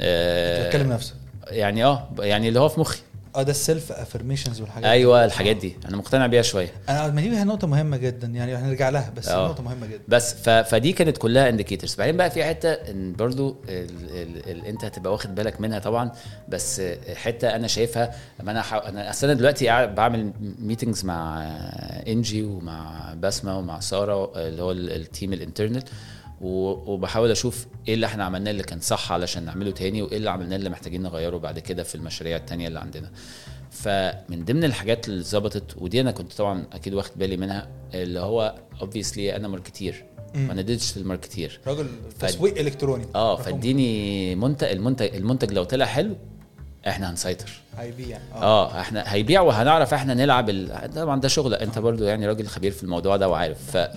آه، 0.00 0.66
بتكلم 0.66 0.92
نفسك. 0.92 1.14
يعني 1.50 1.84
آه 1.84 2.08
يعني 2.18 2.48
اللي 2.48 2.60
هو 2.60 2.68
في 2.68 2.80
مخي. 2.80 2.98
آه 3.36 3.42
ده 3.42 3.50
ال 3.50 3.58
self 3.58 3.92
affirmations 3.92 4.60
والحاجات 4.60 4.90
أيوه 4.90 5.18
دي. 5.20 5.24
الحاجات 5.26 5.56
دي. 5.56 5.76
أنا 5.88 5.96
مقتنع 5.96 6.26
بيها 6.26 6.42
شوية. 6.42 6.68
أنا 6.88 7.08
ما 7.10 7.20
دي 7.20 7.44
نقطة 7.44 7.66
مهمة 7.66 7.96
جدا 7.96 8.26
يعني 8.26 8.54
هنرجع 8.54 8.88
لها 8.88 9.12
بس 9.16 9.28
آه. 9.28 9.46
نقطة 9.48 9.62
مهمة 9.62 9.86
جدا. 9.86 10.02
بس 10.08 10.34
ف... 10.34 10.48
فدي 10.50 10.92
كانت 10.92 11.18
كلها 11.18 11.48
indicators 11.48 11.94
بعدين 11.94 12.16
بقى 12.16 12.30
في 12.30 12.44
حتة 12.44 12.72
إن 12.72 13.12
برضو 13.12 13.56
ال... 13.68 13.88
ال... 14.10 14.50
ال... 14.50 14.66
أنت 14.66 14.84
هتبقى 14.84 15.12
واخد 15.12 15.34
بالك 15.34 15.60
منها 15.60 15.78
طبعا 15.78 16.12
بس 16.48 16.82
حتة 17.14 17.56
أنا 17.56 17.66
شايفها 17.66 18.14
ما 18.42 18.50
أنا 18.50 18.62
ح... 18.62 18.74
أنا 18.74 19.10
أصل 19.10 19.26
أنا 19.26 19.38
دلوقتي 19.38 19.68
قاعد 19.68 19.94
بعمل 19.94 20.32
meetings 20.58 21.04
مع 21.04 21.42
إنجي 22.08 22.42
ومع 22.42 23.14
بسمة 23.20 23.58
ومع 23.58 23.80
سارة 23.80 24.32
اللي 24.48 24.62
هو 24.62 24.70
ال- 24.72 24.90
ال 24.92 25.00
team 25.00 25.32
ال 25.32 25.38
internal 25.38 25.82
وبحاول 26.40 27.30
أشوف 27.30 27.66
إيه 27.88 27.94
اللي 27.94 28.06
إحنا 28.06 28.24
عملناه 28.24 28.50
اللي 28.50 28.62
كان 28.62 28.80
صح 28.80 29.12
علشان 29.12 29.44
نعمله 29.44 29.70
تاني 29.70 30.02
وايه 30.02 30.16
اللي 30.16 30.30
عملناه 30.30 30.56
اللي 30.56 30.70
محتاجين 30.70 31.02
نغيره 31.02 31.36
بعد 31.36 31.58
كده 31.58 31.82
في 31.82 31.94
المشاريع 31.94 32.36
التانية 32.36 32.68
اللي 32.68 32.80
عندنا. 32.80 33.10
فمن 33.70 34.44
ضمن 34.44 34.64
الحاجات 34.64 35.08
اللي 35.08 35.22
ظبطت 35.24 35.76
ودي 35.76 36.00
أنا 36.00 36.10
كنت 36.10 36.32
طبعا 36.32 36.64
أكيد 36.72 36.94
واخد 36.94 37.10
بالي 37.16 37.36
منها 37.36 37.68
اللي 37.94 38.20
هو 38.20 38.54
obviously 38.80 39.36
أنا 39.36 39.48
marketeer 39.48 40.04
مم. 40.34 40.48
وأنا 40.48 40.62
digital 40.62 41.06
marketeer 41.06 41.60
راجل 41.66 41.88
تسويق 42.20 42.58
إلكتروني. 42.58 43.04
آه 43.14 43.36
فاديني 43.36 44.34
منتج 44.34 44.66
المنتج 44.68 45.14
المنتج 45.14 45.52
لو 45.52 45.64
طلع 45.64 45.84
حلو 45.84 46.16
إحنا 46.88 47.10
هنسيطر. 47.10 47.50
هيبيع. 47.78 48.18
آه 48.34 48.80
إحنا 48.80 49.04
هيبيع 49.14 49.40
وهنعرف 49.40 49.94
إحنا 49.94 50.14
نلعب 50.14 50.50
ال... 50.50 50.90
طبعا 50.94 51.20
ده 51.20 51.28
شغل 51.28 51.54
انت 51.54 51.78
برضو 51.78 52.04
يعني 52.04 52.26
راجل 52.26 52.46
خبير 52.46 52.72
في 52.72 52.82
الموضوع 52.82 53.16
ده 53.16 53.28
وعارف. 53.28 53.76
ف... 53.76 53.88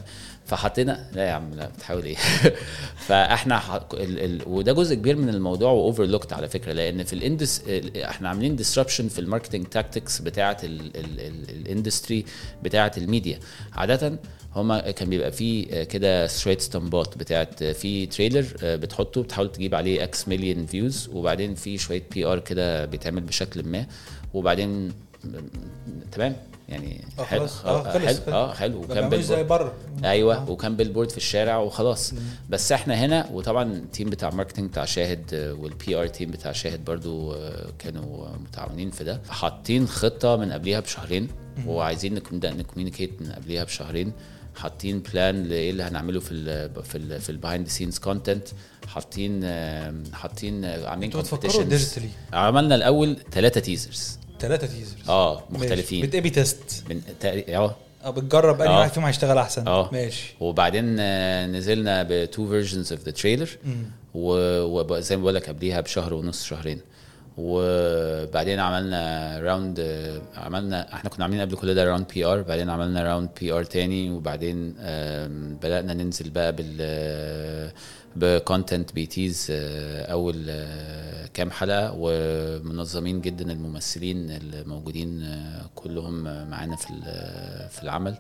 فحطينا 0.50 1.10
لا 1.14 1.28
يا 1.28 1.32
عم 1.32 1.54
لا 1.54 1.68
بتحاول 1.68 2.04
إيه؟ 2.06 2.16
فإحنا 3.08 3.60
ح... 3.60 3.72
ال... 3.74 3.84
ال... 3.94 4.42
وده 4.48 4.74
جزء 4.74 4.96
كبير 4.96 5.16
من 5.16 5.30
الموضوع 5.30 5.72
و 5.72 5.77
overlooked 5.77 6.34
على 6.34 6.50
فكرة 6.50 6.74
لأن 6.74 7.04
في 7.04 7.14
ال 7.14 7.22
indus 7.22 7.62
ال- 7.68 7.98
إحنا 7.98 8.30
عاملين 8.30 8.56
disruption 8.56 9.08
في 9.08 9.20
ال 9.20 9.24
marketing 9.24 9.66
tactics 9.66 10.20
بتاعة 10.22 10.58
ال... 10.64 10.82
ال... 10.98 11.20
ال... 11.20 11.50
ال 11.50 11.58
industry 11.58 12.26
بتاعة 12.64 12.92
الميديا. 12.98 13.40
عادة 13.74 14.20
هما 14.56 14.92
كان 14.92 15.10
بيبقى 15.10 15.32
فيه 15.32 15.84
كده 15.84 16.28
شوية 16.28 16.58
ستامبات 16.58 17.18
بتاعت 17.18 17.64
في 17.64 18.06
trailer 18.06 18.46
بتحطه 18.64 19.24
بتحاول 19.24 19.52
تجيب 19.52 19.76
عليه 19.76 20.04
X 20.04 20.28
مليون 20.28 20.66
views 20.66 21.10
وبعدين 21.14 21.56
في 21.56 21.78
شوية 21.78 22.04
PR 22.14 22.40
كده 22.40 22.86
بيتعمل 22.86 23.22
بشكل 23.22 23.64
ما 23.64 23.86
وبعدين 24.34 24.92
تمام؟ 26.12 26.36
يعني 26.70 27.06
آه 27.20 27.24
حلو. 27.24 27.40
خلاص. 27.48 27.66
آه 27.66 27.84
خلص. 27.94 28.20
حلو. 28.20 28.34
آه 28.36 28.54
حلو. 28.54 28.78
وكان 28.84 28.96
بيعملوش 29.00 29.20
زي 29.24 29.36
billboard 29.36 29.48
بره. 29.62 29.74
أيوه 30.10 30.36
آه. 30.38 30.50
وكان 30.50 30.76
billboard 30.76 31.10
في 31.12 31.18
الشارع 31.18 31.58
وخلاص. 31.58 32.14
بس 32.50 32.72
إحنا 32.72 32.94
هنا 32.96 33.30
وطبعا 33.34 33.64
ال 33.74 33.81
team 33.81 34.10
بتاع 34.10 34.30
marketing 34.30 34.70
بتاع 34.70 34.86
شاهد 34.86 35.34
آه، 35.34 35.54
وال 35.54 35.96
PR 35.96 36.08
team 36.08 36.32
بتاع 36.32 36.52
شاهد 36.52 36.86
برضو 36.86 37.34
آه، 37.34 37.70
كانوا 37.80 38.28
متعاونين 38.38 38.92
في 38.92 39.04
ده. 39.04 39.22
حاطين 39.30 39.88
خطة 39.88 40.36
من 40.36 40.52
قبليها 40.52 40.80
بشهرين 40.80 41.28
وعايزين 41.68 42.14
نبدا 42.14 42.54
ن 42.54 42.59
communicate 42.59 43.22
من 43.22 43.32
قبليها 43.32 43.64
بشهرين. 43.64 44.12
حاطين 44.56 45.00
plan 45.00 45.44
لإيه 45.44 45.70
اللي 45.72 45.84
هنعمله 45.84 46.20
في 46.20 46.32
ال 46.32 46.84
في 46.84 46.98
ال 46.98 47.22
في 47.22 47.30
ال 47.30 47.35
behind 47.35 47.68
scenes 47.68 47.98
content 47.98 48.48
حاطين 48.88 49.40
آه، 49.44 49.94
حاطين 50.14 50.66
آه، 50.66 50.88
عاملين. 50.90 51.10
digitally 51.70 52.10
عملنا 52.34 52.76
الأول 52.76 53.18
ثلاثة 53.32 53.60
teasers 53.62 54.20
ثلاثة 54.40 54.68
teasers 54.68 55.10
آه 55.10 55.44
مختلفين. 55.50 56.06
بت 56.06 56.15
A/B 56.15 56.30
test 56.30 56.84
من 56.90 57.02
تقري- 57.20 57.56
آه. 57.58 57.76
آه 58.06 58.10
بتجرب 58.10 58.62
أنهي 58.62 58.74
آه. 58.74 58.80
واحد 58.80 58.92
فيهم 58.92 59.06
هيشتغل 59.06 59.38
أحسن. 59.38 59.68
آه. 59.68 59.90
ماشي. 59.94 60.36
وبعدين 60.40 60.96
آه، 61.00 61.46
نزلنا 61.46 62.06
ب 62.10 62.19
two 62.19 62.48
versions 62.50 62.94
of 62.94 63.04
the 63.04 63.12
trailer. 63.12 63.50
وزي 64.14 65.16
ما 65.18 65.22
بقول 65.22 65.36
لك 65.36 65.50
قبليها 65.50 65.82
بشهر 65.82 66.14
ونص 66.14 66.44
شهرين. 66.46 66.82
وبعدين 67.38 68.60
عملنا 68.60 69.02
round 69.40 69.80
عملنا 70.38 70.94
إحنا 70.94 71.10
كنا 71.10 71.24
عاملين 71.26 71.42
قبل 71.42 71.56
كل 71.56 71.76
ده 71.76 71.84
round 71.84 72.06
PR 72.14 72.42
بعدين 72.42 72.70
عملنا 72.70 73.04
round 73.04 73.30
PR 73.42 73.64
تاني 73.64 74.12
وبعدين 74.12 74.74
بدأنا 75.62 75.94
ننزل 75.94 76.30
بقى 76.30 76.56
بال 76.56 77.72
ب 78.16 78.25
content 78.26 78.94
bits 78.94 79.48
أول 79.52 80.46
آه، 80.50 81.26
كام 81.34 81.52
حلقة 81.52 81.94
ومنظمين 81.98 83.22
جدا 83.22 83.52
الممثلين 83.52 84.32
الموجودين 84.32 85.24
آه، 85.24 85.70
كلهم 85.76 86.24
معانا 86.50 86.76
في 86.76 86.88
في 87.72 87.84
العمل. 87.84 88.16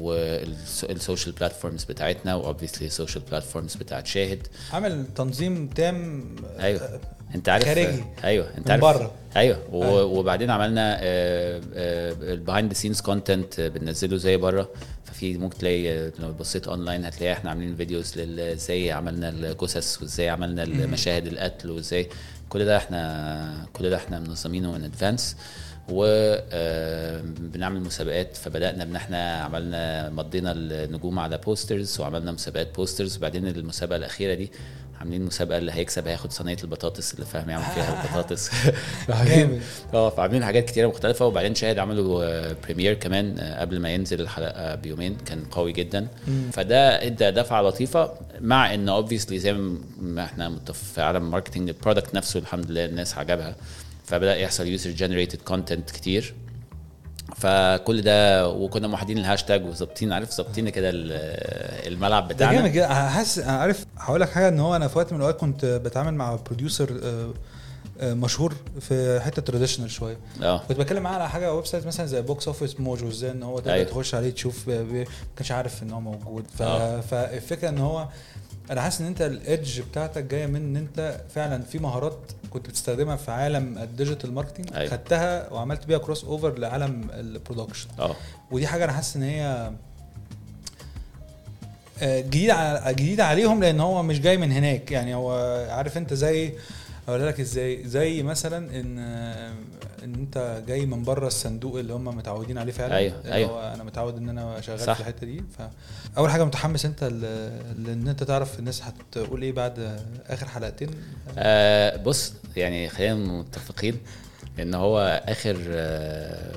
وال 0.00 0.34
social 0.34 1.34
platforms 1.34 1.84
بتاعتنا 1.84 2.34
و 2.34 2.39
obviously 2.39 2.86
ال 2.86 2.91
social 2.91 3.24
platforms 3.30 3.74
بتاعت 3.74 4.06
شاهد. 4.06 4.46
عامل 4.72 5.06
تنظيم 5.16 5.66
تام 5.68 6.24
أيوه. 6.60 7.00
أنت 7.34 7.48
عارف 7.48 7.64
خارجي. 7.64 8.04
أيوه. 8.24 8.46
أنت 8.58 8.70
من 8.70 8.84
عارف. 8.84 8.84
بره. 8.98 9.12
أيوه. 9.36 9.58
أيوة. 9.72 10.04
وبعدين 10.04 10.50
عملنا 10.50 10.98
ال 12.32 12.37
behind 12.37 12.68
the 12.72 12.78
scenes 12.78 13.00
content 13.00 13.60
بننزله 13.60 14.16
زي 14.16 14.36
بره. 14.36 14.68
في 15.14 15.38
ممكن 15.38 15.58
تلاقي 15.58 16.10
لو 16.18 16.32
بصيت 16.32 16.68
اونلاين 16.68 17.04
هتلاقي 17.04 17.32
إحنا 17.32 17.50
عاملين 17.50 17.76
videos 17.76 18.18
إزاي 18.18 18.92
عملنا 18.92 19.28
الجثث 19.28 20.02
وازاي 20.02 20.28
عملنا 20.28 20.62
المشاهد 20.62 21.26
القتل 21.26 21.70
وازاي 21.70 22.08
كل 22.48 22.64
ده 22.64 22.76
إحنا 22.76 23.66
كل 23.72 23.90
ده 23.90 23.96
إحنا 23.96 24.20
منظمينه 24.20 24.76
in 24.76 24.84
advance 24.84 25.36
وبنعمل 25.88 27.80
مسابقات. 27.80 28.36
فبدأنا 28.36 28.82
ان 28.82 28.96
إحنا 28.96 29.32
عملنا 29.42 30.10
مضينا 30.10 30.52
النجوم 30.56 31.18
على 31.18 31.38
posters 31.38 32.00
وعملنا 32.00 32.32
مسابقات 32.32 32.74
posters 32.76 33.16
وبعدين 33.16 33.46
المسابقة 33.48 33.96
الأخيرة 33.96 34.34
دي 34.34 34.50
عاملين 35.00 35.22
مسابقة 35.22 35.58
اللي 35.58 35.72
هيكسب 35.72 36.06
هياخد 36.08 36.32
صينية 36.32 36.56
البطاطس 36.64 37.14
اللي 37.14 37.26
فاهم 37.26 37.50
يعمل 37.50 37.64
فيها 37.64 38.02
البطاطس. 38.04 38.50
جامد. 39.28 39.60
آه 39.94 40.10
فعاملين 40.10 40.44
حاجات 40.44 40.64
كتيرة 40.64 40.86
مختلفة. 40.88 41.26
وبعدين 41.26 41.54
شاهد 41.54 41.78
عملوا 41.78 42.24
آه، 42.24 42.56
premiere 42.64 42.94
كمان 42.94 43.38
آه، 43.38 43.60
قبل 43.60 43.80
ما 43.80 43.88
ينزل 43.94 44.20
الحلقة 44.20 44.74
بيومين. 44.74 45.16
كان 45.26 45.44
قوي 45.44 45.72
جدا. 45.72 46.06
فده 46.52 47.06
إدى 47.06 47.30
دفعة 47.30 47.62
لطيفة 47.62 48.12
مع 48.40 48.74
إن 48.74 48.88
obviously 48.88 49.38
زي 49.38 49.52
ما 50.00 50.24
إحنا 50.24 50.58
في 50.72 51.02
عالم 51.02 51.30
marketing 51.30 51.68
ال 51.68 51.74
product 51.74 52.14
نفسه 52.14 52.40
الحمد 52.40 52.70
لله 52.70 52.84
الناس 52.84 53.18
عجبها. 53.18 53.56
فبدأ 54.04 54.36
يحصل 54.36 54.66
user 54.66 54.90
generated 54.90 55.42
content 55.42 55.90
كتير. 55.90 56.34
فكل 57.36 58.02
ده 58.02 58.48
وكنا 58.48 58.88
موحدين 58.88 59.18
الهاشتاج 59.18 59.64
وظابطين 59.66 60.12
عارف 60.12 60.30
ظابطين 60.30 60.68
كده 60.68 60.90
ال- 60.90 61.12
الملعب 61.92 62.28
ده 62.28 62.34
بتاعنا. 62.34 62.56
جامد 62.58 62.72
جدا. 62.72 62.86
أنا 62.86 63.08
حاسس 63.08 63.38
أنا 63.38 63.52
عارف 63.58 63.86
هقول 63.98 64.20
لك 64.20 64.30
حاجة 64.30 64.48
إن 64.48 64.60
هو 64.60 64.76
أنا 64.76 64.88
في 64.88 64.98
وقت 64.98 65.12
من 65.12 65.18
الأوقات 65.18 65.40
كنت 65.40 65.64
بتعامل 65.64 66.14
مع 66.14 66.34
producer 66.36 67.00
مشهور 68.02 68.54
في 68.80 69.20
حتة 69.20 69.42
traditional 69.42 69.90
شوية. 69.90 70.16
آه. 70.42 70.58
كنت 70.68 70.78
بتكلم 70.78 71.02
معاه 71.02 71.14
على 71.14 71.28
حاجة 71.28 71.54
website 71.54 71.86
مثلا 71.86 72.06
زي 72.06 72.22
Box 72.22 72.46
Office 72.48 72.80
Mojo 72.80 73.08
إزاي 73.08 73.30
إن 73.30 73.42
هو 73.42 73.58
تقدر 73.58 73.72
أيوة. 73.72 73.84
تخش 73.90 74.14
عليه 74.14 74.30
تشوف 74.30 74.66
ب- 74.70 74.70
ما 74.70 75.04
كانش 75.36 75.52
عارف 75.52 75.82
إن 75.82 75.90
هو 75.90 76.00
موجود. 76.00 76.44
ف... 76.58 76.62
آه. 76.62 77.00
فالفكرة 77.00 77.68
إن 77.68 77.78
هو 77.78 78.08
أنا 78.70 78.80
حاسس 78.80 79.00
إن 79.00 79.06
أنت 79.06 79.22
ال 79.22 79.34
edge 79.34 79.80
بتاعتك 79.80 80.24
جاية 80.24 80.46
من 80.46 80.56
إن 80.56 80.76
أنت 80.76 81.20
فعلا 81.34 81.62
في 81.62 81.78
مهارات 81.78 82.18
كنت 82.50 82.68
بتستخدمها 82.68 83.16
في 83.16 83.30
عالم 83.30 83.78
ال 83.78 83.85
digital 83.85 84.32
marketing 84.32 84.66
أيوة. 84.74 84.90
خدتها 84.90 85.52
وعملت 85.52 85.86
بيها 85.86 85.98
crossover 85.98 86.58
لعالم 86.58 87.10
ال 87.10 87.17
production 87.17 87.88
آه. 87.98 88.16
ودي 88.50 88.66
حاجة 88.66 88.84
أنا 88.84 88.92
حاسس 88.92 89.16
إن 89.16 89.22
هي 89.22 89.70
آه، 92.02 92.20
جديدة 92.20 92.54
ع- 92.54 92.90
جديدة 92.90 93.24
عليهم 93.26 93.60
لأن 93.62 93.80
هو 93.80 94.02
مش 94.02 94.20
جاي 94.20 94.36
من 94.36 94.52
هناك. 94.52 94.90
يعني 94.92 95.14
هو 95.14 95.32
عارف 95.70 95.96
أنت 95.96 96.14
زي 96.14 96.52
أقول 97.08 97.26
لك 97.26 97.40
إزاي 97.40 97.88
زي 97.88 98.22
مثلا 98.22 98.80
إن 98.80 98.98
آه، 98.98 99.52
إن 100.04 100.14
أنت 100.14 100.62
جاي 100.68 100.86
من 100.86 101.02
بره 101.02 101.26
الصندوق 101.26 101.78
اللي 101.78 101.92
هم 101.92 102.04
متعودين 102.16 102.58
عليه 102.58 102.72
فعلا 102.72 102.98
اللي 103.00 103.32
أيوة. 103.32 103.50
هو 103.50 103.74
أنا 103.74 103.84
متعود 103.84 104.16
إن 104.16 104.28
أنا 104.28 104.60
شغال 104.60 104.80
صح. 104.80 104.92
في 104.94 105.00
الحتة 105.00 105.26
دي 105.26 105.44
فاول 106.14 106.30
حاجة 106.30 106.44
متحمس 106.44 106.84
أنت 106.84 107.04
ل- 107.04 107.20
لإن 107.84 108.08
أنت 108.08 108.22
تعرف 108.22 108.58
الناس 108.58 108.82
هتقول 108.82 109.42
إيه 109.42 109.52
بعد 109.52 110.00
آخر 110.26 110.48
حلقتين 110.48 110.90
آه 111.38 111.96
بص 111.96 112.32
يعني 112.56 112.88
خلينا 112.88 113.14
متفقين 113.14 113.98
إن 114.60 114.74
هو 114.74 115.22
آخر 115.28 115.56
آه 115.68 116.54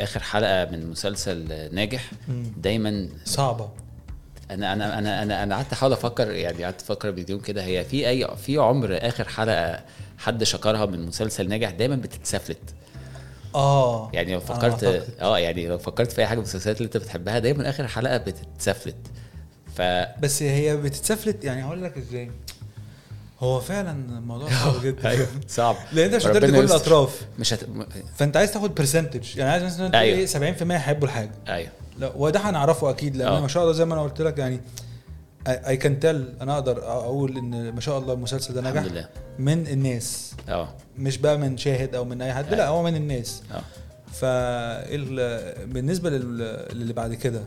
آخر 0.00 0.20
حلقة 0.20 0.64
من 0.64 0.90
مسلسل 0.90 1.68
ناجح. 1.74 2.10
دايما 2.56 3.08
صعبة 3.24 3.68
أنا 4.50 4.72
أنا 4.72 4.98
أنا 4.98 5.22
أنا 5.22 5.42
أنا 5.42 5.54
قعدت 5.54 5.72
أحاول 5.72 5.92
أفكر 5.92 6.30
يعني 6.30 6.64
قعدت 6.64 6.80
أفكر 6.80 7.10
بديون 7.10 7.40
كده 7.40 7.64
هي 7.64 7.84
في 7.84 8.08
أي 8.08 8.28
في 8.36 8.58
عمر 8.58 8.98
آخر 9.02 9.28
حلقة 9.28 9.80
حد 10.18 10.44
شكرها 10.44 10.86
من 10.86 11.06
مسلسل 11.06 11.48
ناجح 11.48 11.70
دايما 11.70 11.96
بتتسفلت 11.96 12.74
آه. 13.54 14.10
يعني 14.12 14.34
لو 14.34 14.40
فكرت. 14.40 15.06
آه 15.20 15.38
يعني 15.38 15.68
لو 15.68 15.78
فكرت 15.78 16.12
في 16.12 16.20
أي 16.20 16.26
حاجة 16.26 16.38
من 16.38 16.44
المسلسلات 16.44 16.76
اللي 16.76 16.86
أنت 16.86 16.96
بتحبها 16.96 17.38
دايما 17.38 17.70
آخر 17.70 17.86
حلقة 17.88 18.16
بتتسفلت. 18.16 18.96
ف 19.76 19.82
بس 20.20 20.42
هي 20.42 20.76
بتتسفلت 20.76 21.44
يعني 21.44 21.64
هقول 21.64 21.82
لك 21.84 21.96
إزاي. 21.98 22.30
هو 23.40 23.60
فعلا 23.60 23.90
الموضوع 23.92 24.48
صعب 24.48 24.82
جدا. 24.86 25.08
أيوه 25.08 25.26
صعب. 25.48 25.76
لأن 25.92 26.04
أنت 26.04 26.14
مش 26.14 26.26
ربنا 26.26 26.46
كل. 26.58 26.64
الأطراف. 26.64 27.20
مش 27.38 27.54
هت... 27.54 27.60
فأنت 28.16 28.36
عايز 28.36 28.52
تاخد 28.52 28.74
برسنتج 28.74 29.36
يعني 29.36 29.50
عايز 29.50 29.62
مثلا 29.64 29.98
أيوة. 30.00 30.18
إيه 30.18 30.26
70% 30.26 30.62
هيحبوا 30.62 31.08
الحاجة. 31.08 31.30
أيوه. 31.48 31.70
لا 31.98 32.12
وده 32.16 32.40
هنعرفه 32.40 32.90
أكيد 32.90 33.16
لأن 33.16 33.28
آه. 33.28 33.40
ما 33.40 33.48
شاء 33.48 33.62
الله 33.62 33.74
زي 33.74 33.84
ما 33.84 33.94
أنا 33.94 34.02
قلت 34.02 34.22
لك 34.22 34.38
يعني 34.38 34.60
اي 35.48 35.76
كان 35.76 36.00
تيل 36.00 36.34
أنا 36.40 36.54
أقدر 36.54 36.78
أقول 36.84 37.36
إن 37.38 37.72
ما 37.74 37.80
شاء 37.80 37.98
الله 37.98 38.12
المسلسل 38.14 38.54
ده 38.54 38.60
نجح 38.60 38.70
الحمد 38.70 38.92
لله. 38.92 39.08
من 39.38 39.66
الناس. 39.66 40.34
آه. 40.48 40.68
مش 40.98 41.18
بقى 41.18 41.38
من 41.38 41.56
شاهد 41.56 41.94
أو 41.94 42.04
من 42.04 42.22
أي 42.22 42.34
حد 42.34 42.44
لا 42.54 42.54
أيوة. 42.64 42.66
هو 42.66 42.82
من 42.82 42.96
الناس. 42.96 43.42
آه. 43.52 43.62
فبالنسبه 44.86 46.10
للي 46.10 46.92
بعد 46.92 47.14
كده 47.14 47.40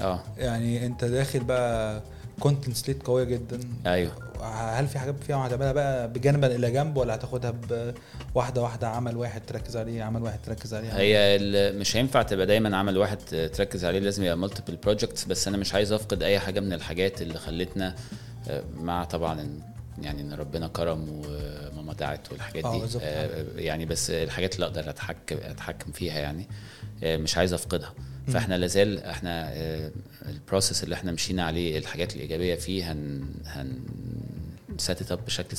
آه. 0.00 0.20
يعني 0.38 0.86
أنت 0.86 1.04
داخل 1.04 1.44
بقى 1.44 2.02
content 2.40 2.76
slate 2.76 3.02
قوية 3.02 3.24
جدا. 3.24 3.60
أيوه. 3.86 4.12
هل 4.42 4.88
في 4.88 4.98
حاجات 4.98 5.14
فيها 5.24 5.46
هتعملها 5.46 5.72
بقى 5.72 6.08
بجانبا 6.12 6.46
إلى 6.54 6.70
جنب 6.70 6.96
ولا 6.96 7.14
هتاخدها 7.14 7.54
بواحده 8.34 8.62
واحدة 8.62 8.88
عمل 8.88 9.16
واحد 9.16 9.42
تركز 9.46 9.76
عليه 9.76 10.02
عمل 10.02 10.22
واحد 10.22 10.38
تركز 10.42 10.74
عليه؟ 10.74 10.90
عمل 10.90 11.00
هي 11.00 11.38
مش 11.72 11.96
هينفع 11.96 12.22
تبقى 12.22 12.46
دايما 12.46 12.76
عمل 12.76 12.98
واحد 12.98 13.18
تركز 13.54 13.84
عليه 13.84 13.98
لازم 13.98 14.22
يبقى 14.22 14.38
multiple 14.38 14.76
projects 14.76 15.24
بس 15.24 15.48
أنا 15.48 15.56
مش 15.56 15.74
عايز 15.74 15.92
أفقد 15.92 16.22
أي 16.22 16.38
حاجة 16.38 16.60
من 16.60 16.72
الحاجات 16.72 17.22
اللي 17.22 17.38
خلتنا 17.38 17.94
آه، 18.48 18.62
مع 18.76 19.04
طبعا 19.04 19.60
يعني 20.02 20.20
إن 20.20 20.32
ربنا 20.32 20.68
كرم 20.68 21.08
وماما 21.08 21.92
دعت 21.92 22.32
والحاجات 22.32 22.64
آه، 22.64 22.86
دي. 22.86 22.98
آه، 23.02 23.44
يعني 23.56 23.84
بس 23.86 24.10
الحاجات 24.10 24.54
اللي 24.54 24.66
أقدر 24.66 24.90
اتحكم 24.90 25.36
أتحكم 25.42 25.92
فيها 25.92 26.18
يعني 26.18 26.48
مش 27.02 27.38
عايز 27.38 27.52
أفقدها. 27.52 27.92
فاحنا 28.28 28.54
لازال 28.58 29.04
إحنا 29.04 29.50
آه، 29.52 29.90
ال 30.28 30.35
process 30.35 30.84
اللي 30.84 30.94
إحنا 30.94 31.12
مشينا 31.12 31.44
عليه 31.44 31.78
الحاجات 31.78 32.16
الإيجابية 32.16 32.54
فيه 32.54 32.92
هن 32.92 33.24
هن 33.46 33.78
set 34.78 35.12
up 35.12 35.24
بشكل 35.24 35.56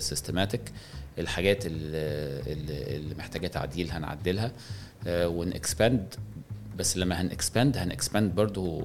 systematic 0.00 0.72
الحاجات 1.18 1.66
اللي, 1.66 2.96
اللي 2.96 3.14
محتاجة 3.14 3.46
تعديل 3.46 3.90
هنعدلها 3.90 4.52
و 5.06 5.20
نـ 5.20 5.33
expand 5.33 6.14
بس 6.76 6.96
لما 6.96 7.20
هنـ 7.20 7.34
expand 7.34 7.76
هنـ 7.76 7.90
expand 7.90 8.34
برضو 8.34 8.82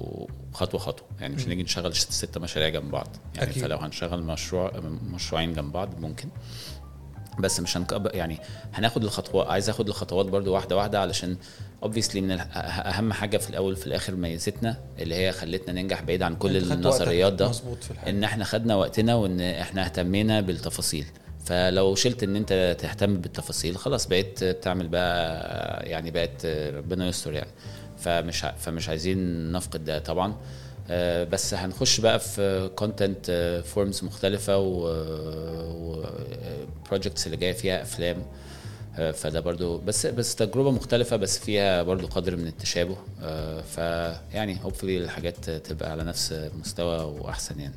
خطوة 0.52 0.80
خطوة. 0.80 1.06
يعني 1.20 1.34
مش 1.34 1.46
هنيجي 1.46 1.62
نشغل 1.62 1.94
ست 1.94 2.12
ست 2.12 2.38
مشاريع 2.38 2.68
جنب 2.68 2.90
بعض. 2.90 3.16
يعني 3.34 3.50
أكيد. 3.50 3.62
فلو 3.62 3.76
هنشغل 3.76 4.22
مشروع 4.22 4.72
مشروعين 5.12 5.52
جنب 5.52 5.72
بعض 5.72 6.00
ممكن. 6.00 6.28
بس 7.40 7.60
مش 7.60 7.76
هنكب 7.76 8.10
يعني 8.14 8.38
هناخد 8.74 9.04
الخطوات 9.04 9.46
عايز 9.46 9.68
آخد 9.70 9.88
الخطوات 9.88 10.26
برضو 10.26 10.54
واحدة 10.54 10.76
واحدة 10.76 11.00
علشان 11.00 11.36
اوبفيسلي 11.82 12.20
من 12.20 12.30
أهم 12.56 13.12
حاجة 13.12 13.36
في 13.36 13.50
الأول 13.50 13.76
في 13.76 13.86
الآخر 13.86 14.14
ميزتنا 14.14 14.76
اللي 14.98 15.14
هي 15.14 15.32
خلتنا 15.32 15.82
ننجح 15.82 16.02
بعيد 16.02 16.22
عن 16.22 16.36
كل 16.36 16.56
النظريات 16.56 17.32
ده. 17.32 17.50
إن 18.08 18.24
إحنا 18.24 18.44
خدنا 18.44 18.76
وقتنا 18.76 19.14
وإن 19.14 19.40
إحنا 19.40 19.84
اهتمينا 19.84 20.40
بالتفاصيل. 20.40 21.06
فلو 21.44 21.94
شلت 21.94 22.22
إن 22.22 22.36
أنت 22.36 22.76
تهتم 22.80 23.16
بالتفاصيل 23.20 23.76
خلاص 23.76 24.06
بقيت 24.06 24.44
بتعمل 24.44 24.88
بقى 24.88 25.88
يعني 25.88 26.10
بقت 26.10 26.46
ربنا 26.74 27.08
يستر 27.08 27.32
يعني. 27.32 27.50
فمش 27.98 28.46
فمش 28.58 28.88
عايزين 28.88 29.52
نفقد 29.52 29.84
ده 29.84 29.98
طبعا. 29.98 30.34
بس 31.24 31.54
هنخش 31.54 32.00
بقى 32.00 32.18
في 32.18 32.70
content 32.76 33.62
forms 33.66 34.04
مختلفة 34.04 34.58
و 34.58 34.94
projects 36.88 37.26
اللي 37.26 37.36
جاية 37.36 37.52
فيها 37.52 37.82
أفلام. 37.82 38.22
آه، 38.98 39.10
فده 39.10 39.40
برضو 39.40 39.78
بس 39.78 40.06
بس 40.06 40.34
تجربة 40.34 40.70
مختلفة 40.70 41.16
بس 41.16 41.38
فيها 41.38 41.82
برضو 41.82 42.06
قدر 42.06 42.36
من 42.36 42.46
التشابه. 42.46 42.96
آه، 43.22 43.60
فيعني 43.60 44.58
hopefully 44.64 44.98
الحاجات 44.98 45.50
تبقى 45.50 45.90
على 45.90 46.04
نفس 46.04 46.50
مستوى 46.60 46.98
وأحسن 47.20 47.60
يعني. 47.60 47.74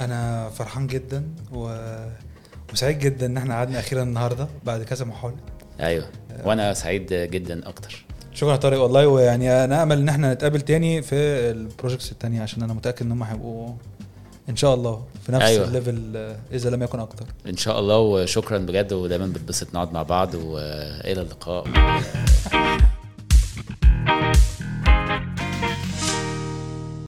أنا 0.00 0.50
فرحان 0.50 0.86
جدا 0.86 1.28
و... 1.52 1.88
وسعيد 2.72 2.98
جدا 2.98 3.26
إن 3.26 3.36
إحنا 3.36 3.54
قعدنا 3.54 3.78
أخيرا 3.78 4.02
النهارده 4.02 4.48
بعد 4.64 4.82
كذا 4.82 5.04
محاولة. 5.04 5.36
أيوه. 5.80 6.06
وأنا 6.44 6.74
سعيد 6.74 7.12
جدا 7.14 7.68
أكتر. 7.68 8.04
شكرا 8.38 8.52
يا 8.52 8.56
طارق. 8.56 8.80
والله 8.80 9.06
ويعني 9.06 9.64
أنا 9.64 9.82
امل 9.82 9.98
إن 9.98 10.08
إحنا 10.08 10.34
نتقابل 10.34 10.60
تاني 10.60 11.02
في 11.02 11.14
ال 11.50 11.57
projects 11.57 12.12
التانية 12.12 12.42
عشان 12.42 12.62
أنا 12.62 12.72
متأكد 12.72 13.06
إن 13.06 13.12
هم 13.12 13.22
هيبقوا 13.22 13.68
إن 14.48 14.56
شاء 14.56 14.74
الله 14.74 15.02
في 15.26 15.32
نفس 15.32 15.44
أيوة. 15.44 15.64
ال 15.68 15.76
level 15.76 16.16
إذا 16.52 16.70
لم 16.70 16.82
يكن 16.82 17.00
أكتر. 17.00 17.26
إن 17.46 17.56
شاء 17.56 17.78
الله 17.80 17.98
وشكرا 17.98 18.58
بجد 18.58 18.92
ودايما 18.92 19.26
بنبسط 19.26 19.74
نقعد 19.74 19.92
مع 19.92 20.02
بعض 20.02 20.34
وإلى 20.34 21.20
اللقاء. 21.22 21.64